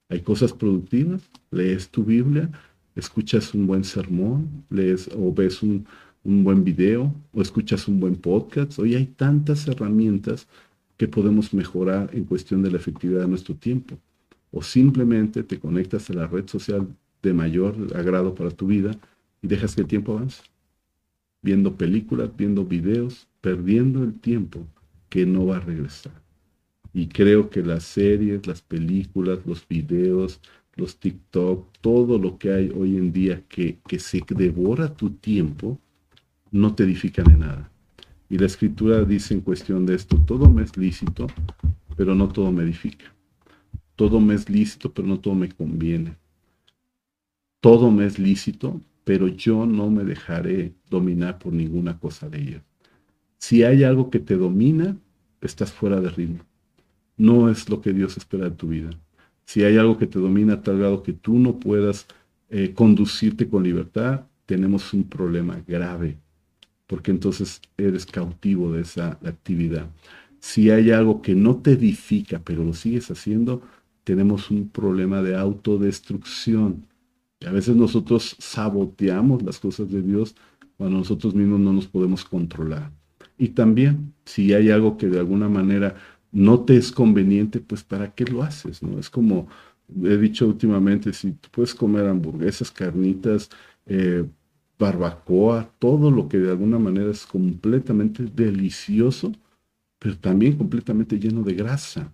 ¿Hay 0.10 0.22
cosas 0.22 0.52
productivas? 0.52 1.22
¿Lees 1.52 1.90
tu 1.90 2.04
Biblia? 2.04 2.50
¿Escuchas 2.96 3.54
un 3.54 3.68
buen 3.68 3.84
sermón? 3.84 4.66
¿Lees 4.70 5.10
o 5.16 5.32
ves 5.32 5.62
un, 5.62 5.86
un 6.24 6.44
buen 6.44 6.64
video? 6.64 7.14
¿O 7.34 7.42
escuchas 7.42 7.88
un 7.88 8.00
buen 8.00 8.16
podcast? 8.16 8.80
Hoy 8.80 8.96
hay 8.96 9.06
tantas 9.06 9.68
herramientas 9.68 10.48
que 10.98 11.08
podemos 11.08 11.54
mejorar 11.54 12.10
en 12.14 12.24
cuestión 12.24 12.64
de 12.64 12.72
la 12.72 12.78
efectividad 12.78 13.22
de 13.22 13.28
nuestro 13.28 13.54
tiempo. 13.54 14.00
O 14.52 14.62
simplemente 14.62 15.43
te 15.43 15.60
conectas 15.60 16.10
a 16.10 16.14
la 16.14 16.28
red 16.28 16.48
social 16.48 16.88
de 17.22 17.34
mayor 17.34 17.76
agrado 17.95 18.34
para 18.34 18.52
tu 18.52 18.68
vida 18.68 18.91
y 19.41 19.48
dejas 19.48 19.76
que 19.76 19.82
el 19.82 19.88
tiempo 19.88 20.14
avance. 20.14 20.43
Viendo 21.41 21.76
películas, 21.76 22.30
viendo 22.36 22.66
videos, 22.66 23.28
perdiendo 23.41 24.04
el 24.04 24.14
tiempo 24.14 24.66
que 25.10 25.26
no 25.26 25.45
va 25.45 25.58
a 25.58 25.62
regresar. 25.62 26.14
Y 26.93 27.08
creo 27.08 27.50
que 27.50 27.62
las 27.62 27.84
series, 27.84 28.48
las 28.48 28.62
películas, 28.62 29.39
los 29.45 29.68
videos, 29.68 30.41
los 30.76 30.98
TikTok, 30.98 31.68
todo 31.82 32.18
lo 32.18 32.38
que 32.38 32.52
hay 32.52 32.72
hoy 32.76 32.98
en 32.98 33.12
día 33.12 33.43
que, 33.48 33.78
que 33.88 34.00
se 34.00 34.24
devora 34.30 34.93
tu 34.93 35.12
tiempo, 35.12 35.80
no 36.52 36.74
te 36.76 36.84
edifican 36.84 37.30
en 37.30 37.39
nada. 37.39 37.72
Y 38.30 38.38
la 38.38 38.45
escritura 38.45 39.04
dice 39.04 39.34
en 39.34 39.41
cuestión 39.41 39.86
de 39.86 39.95
esto, 39.95 40.18
todo 40.26 40.50
me 40.50 40.64
es 40.64 40.76
lícito, 40.78 41.28
pero 41.95 42.16
no 42.16 42.30
todo 42.30 42.52
me 42.52 42.64
edifica. 42.64 43.16
Todo 43.98 44.22
me 44.22 44.36
es 44.36 44.48
lícito, 44.48 44.93
pero 44.93 45.08
no 45.08 45.20
todo 45.20 45.34
me 45.34 45.50
conviene. 45.50 46.16
Todo 47.60 47.91
me 47.91 48.06
es 48.06 48.20
lícito, 48.20 48.80
pero 49.04 49.28
yo 49.28 49.66
no 49.66 49.89
me 49.89 50.04
dejaré 50.04 50.76
dominar 50.89 51.39
por 51.39 51.52
ninguna 51.52 52.00
cosa 52.00 52.30
de 52.30 52.39
ellas. 52.39 52.62
Si 53.39 53.64
hay 53.64 53.84
algo 53.84 54.12
que 54.12 54.20
te 54.20 54.38
domina, 54.38 54.95
estás 55.41 55.74
fuera 55.74 56.00
de 56.00 56.10
ritmo. 56.10 56.43
No 57.18 57.50
es 57.50 57.70
lo 57.70 57.82
que 57.82 57.91
Dios 57.91 58.18
espera 58.18 58.45
de 58.45 58.56
tu 58.56 58.68
vida. 58.68 58.91
Si 59.45 59.64
hay 59.64 59.78
algo 59.78 59.98
que 59.98 60.06
te 60.06 60.20
domina 60.20 60.54
a 60.54 60.62
tal 60.62 60.78
grado 60.78 61.02
que 61.02 61.14
tú 61.14 61.39
no 61.39 61.60
puedas 61.60 62.06
eh, 62.50 62.74
conducirte 62.76 63.48
con 63.50 63.64
libertad, 63.64 64.26
tenemos 64.45 64.93
un 64.93 65.06
problema 65.06 65.60
grave, 65.68 66.18
porque 66.86 67.10
entonces 67.10 67.62
eres 67.78 68.06
cautivo 68.06 68.74
de 68.74 68.82
esa 68.82 69.18
actividad. 69.26 69.89
Si 70.39 70.70
hay 70.70 70.91
algo 70.91 71.24
que 71.24 71.34
no 71.34 71.58
te 71.58 71.72
edifica, 71.72 72.39
pero 72.43 72.64
lo 72.64 72.74
sigues 72.74 73.10
haciendo, 73.10 73.64
tenemos 74.08 74.49
un 74.51 74.70
problema 74.70 75.22
de 75.22 75.36
autodestrucción. 75.36 76.86
a 77.45 77.51
veces 77.51 77.76
nosotros 77.76 78.38
saboteamos 78.39 79.43
las 79.43 79.60
cosas 79.60 79.91
de 79.91 80.01
Dios 80.01 80.34
cuando 80.78 80.99
nosotros 80.99 81.36
mismos 81.36 81.60
no 81.60 81.74
nos 81.74 81.88
podemos 81.88 82.24
controlar. 82.24 82.89
Y 83.38 83.49
también, 83.49 84.14
si 84.24 84.53
hay 84.53 84.70
algo 84.70 84.95
que 84.97 85.08
de 85.08 85.20
alguna 85.20 85.49
manera 85.49 85.95
no 86.32 86.62
te 86.62 86.78
es 86.78 86.89
conveniente, 86.93 87.60
pues 87.60 87.84
¿para 87.84 88.16
qué 88.16 88.24
lo 88.24 88.43
haces? 88.43 88.82
¿no? 88.82 88.97
Es 88.97 89.10
como 89.10 89.49
he 90.05 90.16
dicho 90.16 90.47
últimamente, 90.47 91.12
si 91.12 91.34
tú 91.34 91.49
puedes 91.51 91.76
comer 91.76 92.08
hamburguesas, 92.08 92.72
carnitas, 92.72 93.49
eh, 93.88 94.26
barbacoa, 94.80 95.70
todo 95.80 96.10
lo 96.12 96.30
que 96.30 96.38
de 96.38 96.51
alguna 96.51 96.80
manera 96.80 97.12
es 97.12 97.26
completamente 97.26 98.24
delicioso, 98.24 99.34
pero 99.99 100.18
también 100.18 100.55
completamente 100.55 101.20
lleno 101.20 101.43
de 101.43 101.55
grasa. 101.55 102.14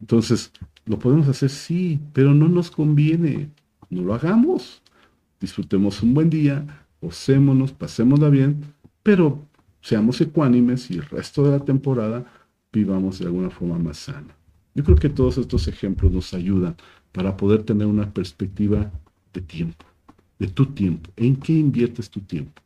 Entonces, 0.00 0.50
lo 0.86 0.98
podemos 0.98 1.28
hacer, 1.28 1.50
sí, 1.50 1.98
pero 2.12 2.34
no 2.34 2.48
nos 2.48 2.70
conviene. 2.70 3.50
No 3.90 4.02
lo 4.02 4.14
hagamos. 4.14 4.82
Disfrutemos 5.40 6.02
un 6.02 6.14
buen 6.14 6.30
día, 6.30 6.86
gocémonos, 7.00 7.72
pasémosla 7.72 8.28
bien, 8.28 8.64
pero 9.02 9.38
seamos 9.80 10.20
ecuánimes 10.20 10.90
y 10.90 10.94
el 10.94 11.04
resto 11.04 11.44
de 11.44 11.50
la 11.50 11.64
temporada 11.64 12.24
vivamos 12.72 13.18
de 13.18 13.26
alguna 13.26 13.50
forma 13.50 13.78
más 13.78 13.98
sana. 13.98 14.34
Yo 14.74 14.82
creo 14.82 14.96
que 14.96 15.08
todos 15.08 15.38
estos 15.38 15.68
ejemplos 15.68 16.10
nos 16.10 16.34
ayudan 16.34 16.76
para 17.12 17.36
poder 17.36 17.62
tener 17.62 17.86
una 17.86 18.12
perspectiva 18.12 18.90
de 19.32 19.40
tiempo, 19.40 19.84
de 20.38 20.48
tu 20.48 20.66
tiempo. 20.66 21.10
¿En 21.16 21.36
qué 21.36 21.52
inviertes 21.52 22.10
tu 22.10 22.20
tiempo? 22.20 22.60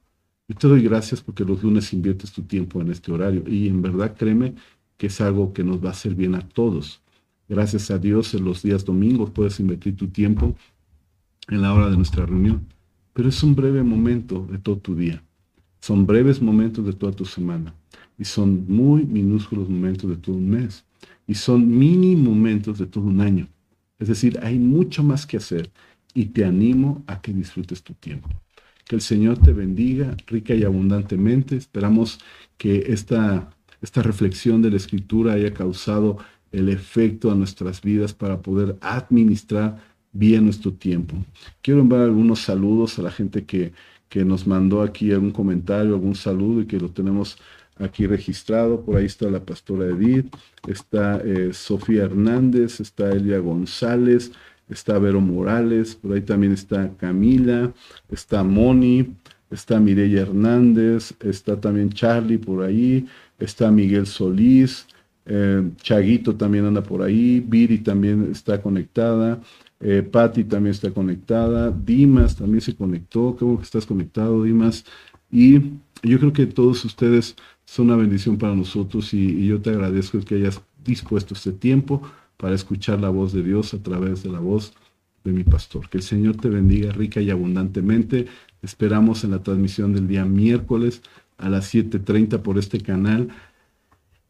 Yo 0.48 0.56
te 0.56 0.68
doy 0.68 0.82
gracias 0.82 1.20
porque 1.20 1.44
los 1.44 1.62
lunes 1.62 1.92
inviertes 1.92 2.32
tu 2.32 2.42
tiempo 2.42 2.80
en 2.80 2.90
este 2.90 3.12
horario 3.12 3.44
y 3.46 3.68
en 3.68 3.82
verdad 3.82 4.16
créeme 4.16 4.54
que 4.96 5.08
es 5.08 5.20
algo 5.20 5.52
que 5.52 5.62
nos 5.62 5.84
va 5.84 5.88
a 5.88 5.92
hacer 5.92 6.14
bien 6.14 6.34
a 6.34 6.40
todos. 6.40 7.02
Gracias 7.48 7.90
a 7.90 7.98
Dios 7.98 8.34
en 8.34 8.44
los 8.44 8.62
días 8.62 8.84
domingos 8.84 9.30
puedes 9.30 9.58
invertir 9.58 9.96
tu 9.96 10.08
tiempo 10.08 10.54
en 11.48 11.62
la 11.62 11.72
hora 11.72 11.88
de 11.88 11.96
nuestra 11.96 12.26
reunión, 12.26 12.66
pero 13.14 13.30
es 13.30 13.42
un 13.42 13.54
breve 13.54 13.82
momento 13.82 14.46
de 14.50 14.58
todo 14.58 14.76
tu 14.76 14.94
día. 14.94 15.22
Son 15.80 16.06
breves 16.06 16.42
momentos 16.42 16.84
de 16.84 16.92
toda 16.92 17.12
tu 17.12 17.24
semana 17.24 17.74
y 18.18 18.24
son 18.24 18.66
muy 18.68 19.04
minúsculos 19.04 19.68
momentos 19.68 20.10
de 20.10 20.16
todo 20.16 20.36
un 20.36 20.50
mes 20.50 20.84
y 21.26 21.34
son 21.34 21.66
mini 21.78 22.16
momentos 22.16 22.78
de 22.78 22.86
todo 22.86 23.04
un 23.04 23.20
año. 23.22 23.48
Es 23.98 24.08
decir, 24.08 24.38
hay 24.42 24.58
mucho 24.58 25.02
más 25.02 25.26
que 25.26 25.38
hacer 25.38 25.70
y 26.12 26.26
te 26.26 26.44
animo 26.44 27.02
a 27.06 27.20
que 27.22 27.32
disfrutes 27.32 27.82
tu 27.82 27.94
tiempo. 27.94 28.28
Que 28.84 28.96
el 28.96 29.02
Señor 29.02 29.38
te 29.38 29.52
bendiga 29.52 30.16
rica 30.26 30.54
y 30.54 30.64
abundantemente. 30.64 31.56
Esperamos 31.56 32.18
que 32.56 32.86
esta, 32.88 33.50
esta 33.80 34.02
reflexión 34.02 34.60
de 34.60 34.70
la 34.70 34.76
Escritura 34.76 35.34
haya 35.34 35.52
causado 35.54 36.18
el 36.52 36.68
efecto 36.68 37.30
a 37.30 37.34
nuestras 37.34 37.82
vidas 37.82 38.12
para 38.14 38.40
poder 38.40 38.76
administrar 38.80 39.78
bien 40.12 40.44
nuestro 40.44 40.72
tiempo. 40.72 41.16
Quiero 41.62 41.80
enviar 41.80 42.02
algunos 42.02 42.40
saludos 42.40 42.98
a 42.98 43.02
la 43.02 43.10
gente 43.10 43.44
que, 43.44 43.72
que 44.08 44.24
nos 44.24 44.46
mandó 44.46 44.82
aquí 44.82 45.12
algún 45.12 45.30
comentario, 45.30 45.94
algún 45.94 46.14
saludo 46.14 46.62
y 46.62 46.66
que 46.66 46.80
lo 46.80 46.90
tenemos 46.90 47.38
aquí 47.78 48.06
registrado. 48.06 48.80
Por 48.80 48.96
ahí 48.96 49.06
está 49.06 49.30
la 49.30 49.40
pastora 49.40 49.86
Edith, 49.86 50.26
está 50.66 51.20
eh, 51.24 51.50
Sofía 51.52 52.04
Hernández, 52.04 52.80
está 52.80 53.10
Elia 53.10 53.38
González, 53.38 54.32
está 54.68 54.98
Vero 54.98 55.20
Morales, 55.20 55.94
por 55.94 56.12
ahí 56.12 56.22
también 56.22 56.52
está 56.52 56.90
Camila, 56.96 57.72
está 58.10 58.42
Moni, 58.42 59.14
está 59.50 59.80
Mireya 59.80 60.22
Hernández, 60.22 61.14
está 61.20 61.60
también 61.60 61.90
Charlie 61.90 62.38
por 62.38 62.64
ahí, 62.64 63.06
está 63.38 63.70
Miguel 63.70 64.06
Solís, 64.06 64.86
eh, 65.28 65.70
Chaguito 65.82 66.34
también 66.34 66.64
anda 66.64 66.82
por 66.82 67.02
ahí, 67.02 67.44
Viri 67.46 67.78
también 67.78 68.30
está 68.32 68.60
conectada, 68.60 69.40
eh, 69.80 70.02
Patti 70.02 70.44
también 70.44 70.72
está 70.72 70.90
conectada, 70.90 71.70
Dimas 71.70 72.34
también 72.36 72.60
se 72.60 72.74
conectó, 72.74 73.36
bueno 73.40 73.58
que 73.58 73.64
estás 73.64 73.86
conectado, 73.86 74.42
Dimas, 74.42 74.84
y 75.30 75.60
yo 76.02 76.18
creo 76.18 76.32
que 76.32 76.46
todos 76.46 76.84
ustedes 76.84 77.36
son 77.64 77.86
una 77.86 77.96
bendición 77.96 78.38
para 78.38 78.54
nosotros 78.54 79.12
y, 79.12 79.46
yo 79.46 79.60
te 79.60 79.70
agradezco 79.70 80.20
que 80.20 80.36
hayas 80.36 80.62
dispuesto 80.84 81.34
este 81.34 81.52
tiempo 81.52 82.02
para 82.38 82.54
escuchar 82.54 83.00
la 83.00 83.10
voz 83.10 83.32
de 83.32 83.42
Dios 83.42 83.74
a 83.74 83.82
través 83.82 84.22
de 84.22 84.30
la 84.30 84.40
voz 84.40 84.72
de 85.24 85.32
mi 85.32 85.44
pastor. 85.44 85.88
Que 85.90 85.98
el 85.98 86.02
Señor 86.02 86.36
te 86.36 86.48
bendiga 86.48 86.92
rica 86.92 87.20
y 87.20 87.30
abundantemente. 87.30 88.26
Esperamos 88.62 89.24
en 89.24 89.32
la 89.32 89.42
transmisión 89.42 89.92
del 89.92 90.08
día 90.08 90.24
miércoles 90.24 91.02
a 91.36 91.48
las 91.50 91.74
7.30 91.74 92.40
por 92.40 92.58
este 92.58 92.80
canal. 92.80 93.28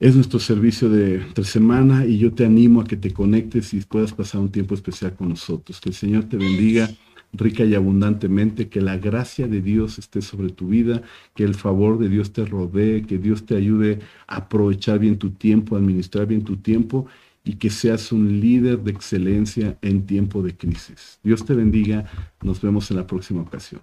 Es 0.00 0.14
nuestro 0.14 0.38
servicio 0.38 0.88
de 0.88 1.16
entre 1.16 1.42
semana 1.42 2.06
y 2.06 2.18
yo 2.18 2.32
te 2.32 2.46
animo 2.46 2.80
a 2.80 2.84
que 2.84 2.96
te 2.96 3.12
conectes 3.12 3.74
y 3.74 3.80
puedas 3.80 4.12
pasar 4.12 4.40
un 4.40 4.52
tiempo 4.52 4.74
especial 4.74 5.16
con 5.16 5.30
nosotros. 5.30 5.80
Que 5.80 5.88
el 5.88 5.94
Señor 5.96 6.24
te 6.24 6.36
bendiga 6.36 6.88
rica 7.32 7.64
y 7.64 7.74
abundantemente, 7.74 8.68
que 8.68 8.80
la 8.80 8.96
gracia 8.96 9.48
de 9.48 9.60
Dios 9.60 9.98
esté 9.98 10.22
sobre 10.22 10.50
tu 10.50 10.68
vida, 10.68 11.02
que 11.34 11.44
el 11.44 11.54
favor 11.54 11.98
de 11.98 12.08
Dios 12.08 12.32
te 12.32 12.44
rodee, 12.44 13.02
que 13.02 13.18
Dios 13.18 13.44
te 13.44 13.56
ayude 13.56 13.98
a 14.26 14.36
aprovechar 14.36 14.98
bien 14.98 15.18
tu 15.18 15.30
tiempo, 15.30 15.74
a 15.74 15.78
administrar 15.78 16.26
bien 16.26 16.44
tu 16.44 16.56
tiempo 16.56 17.06
y 17.44 17.54
que 17.54 17.70
seas 17.70 18.12
un 18.12 18.40
líder 18.40 18.78
de 18.80 18.92
excelencia 18.92 19.78
en 19.82 20.06
tiempo 20.06 20.42
de 20.42 20.56
crisis. 20.56 21.18
Dios 21.24 21.44
te 21.44 21.54
bendiga, 21.54 22.04
nos 22.40 22.60
vemos 22.60 22.90
en 22.90 22.98
la 22.98 23.06
próxima 23.06 23.42
ocasión. 23.42 23.82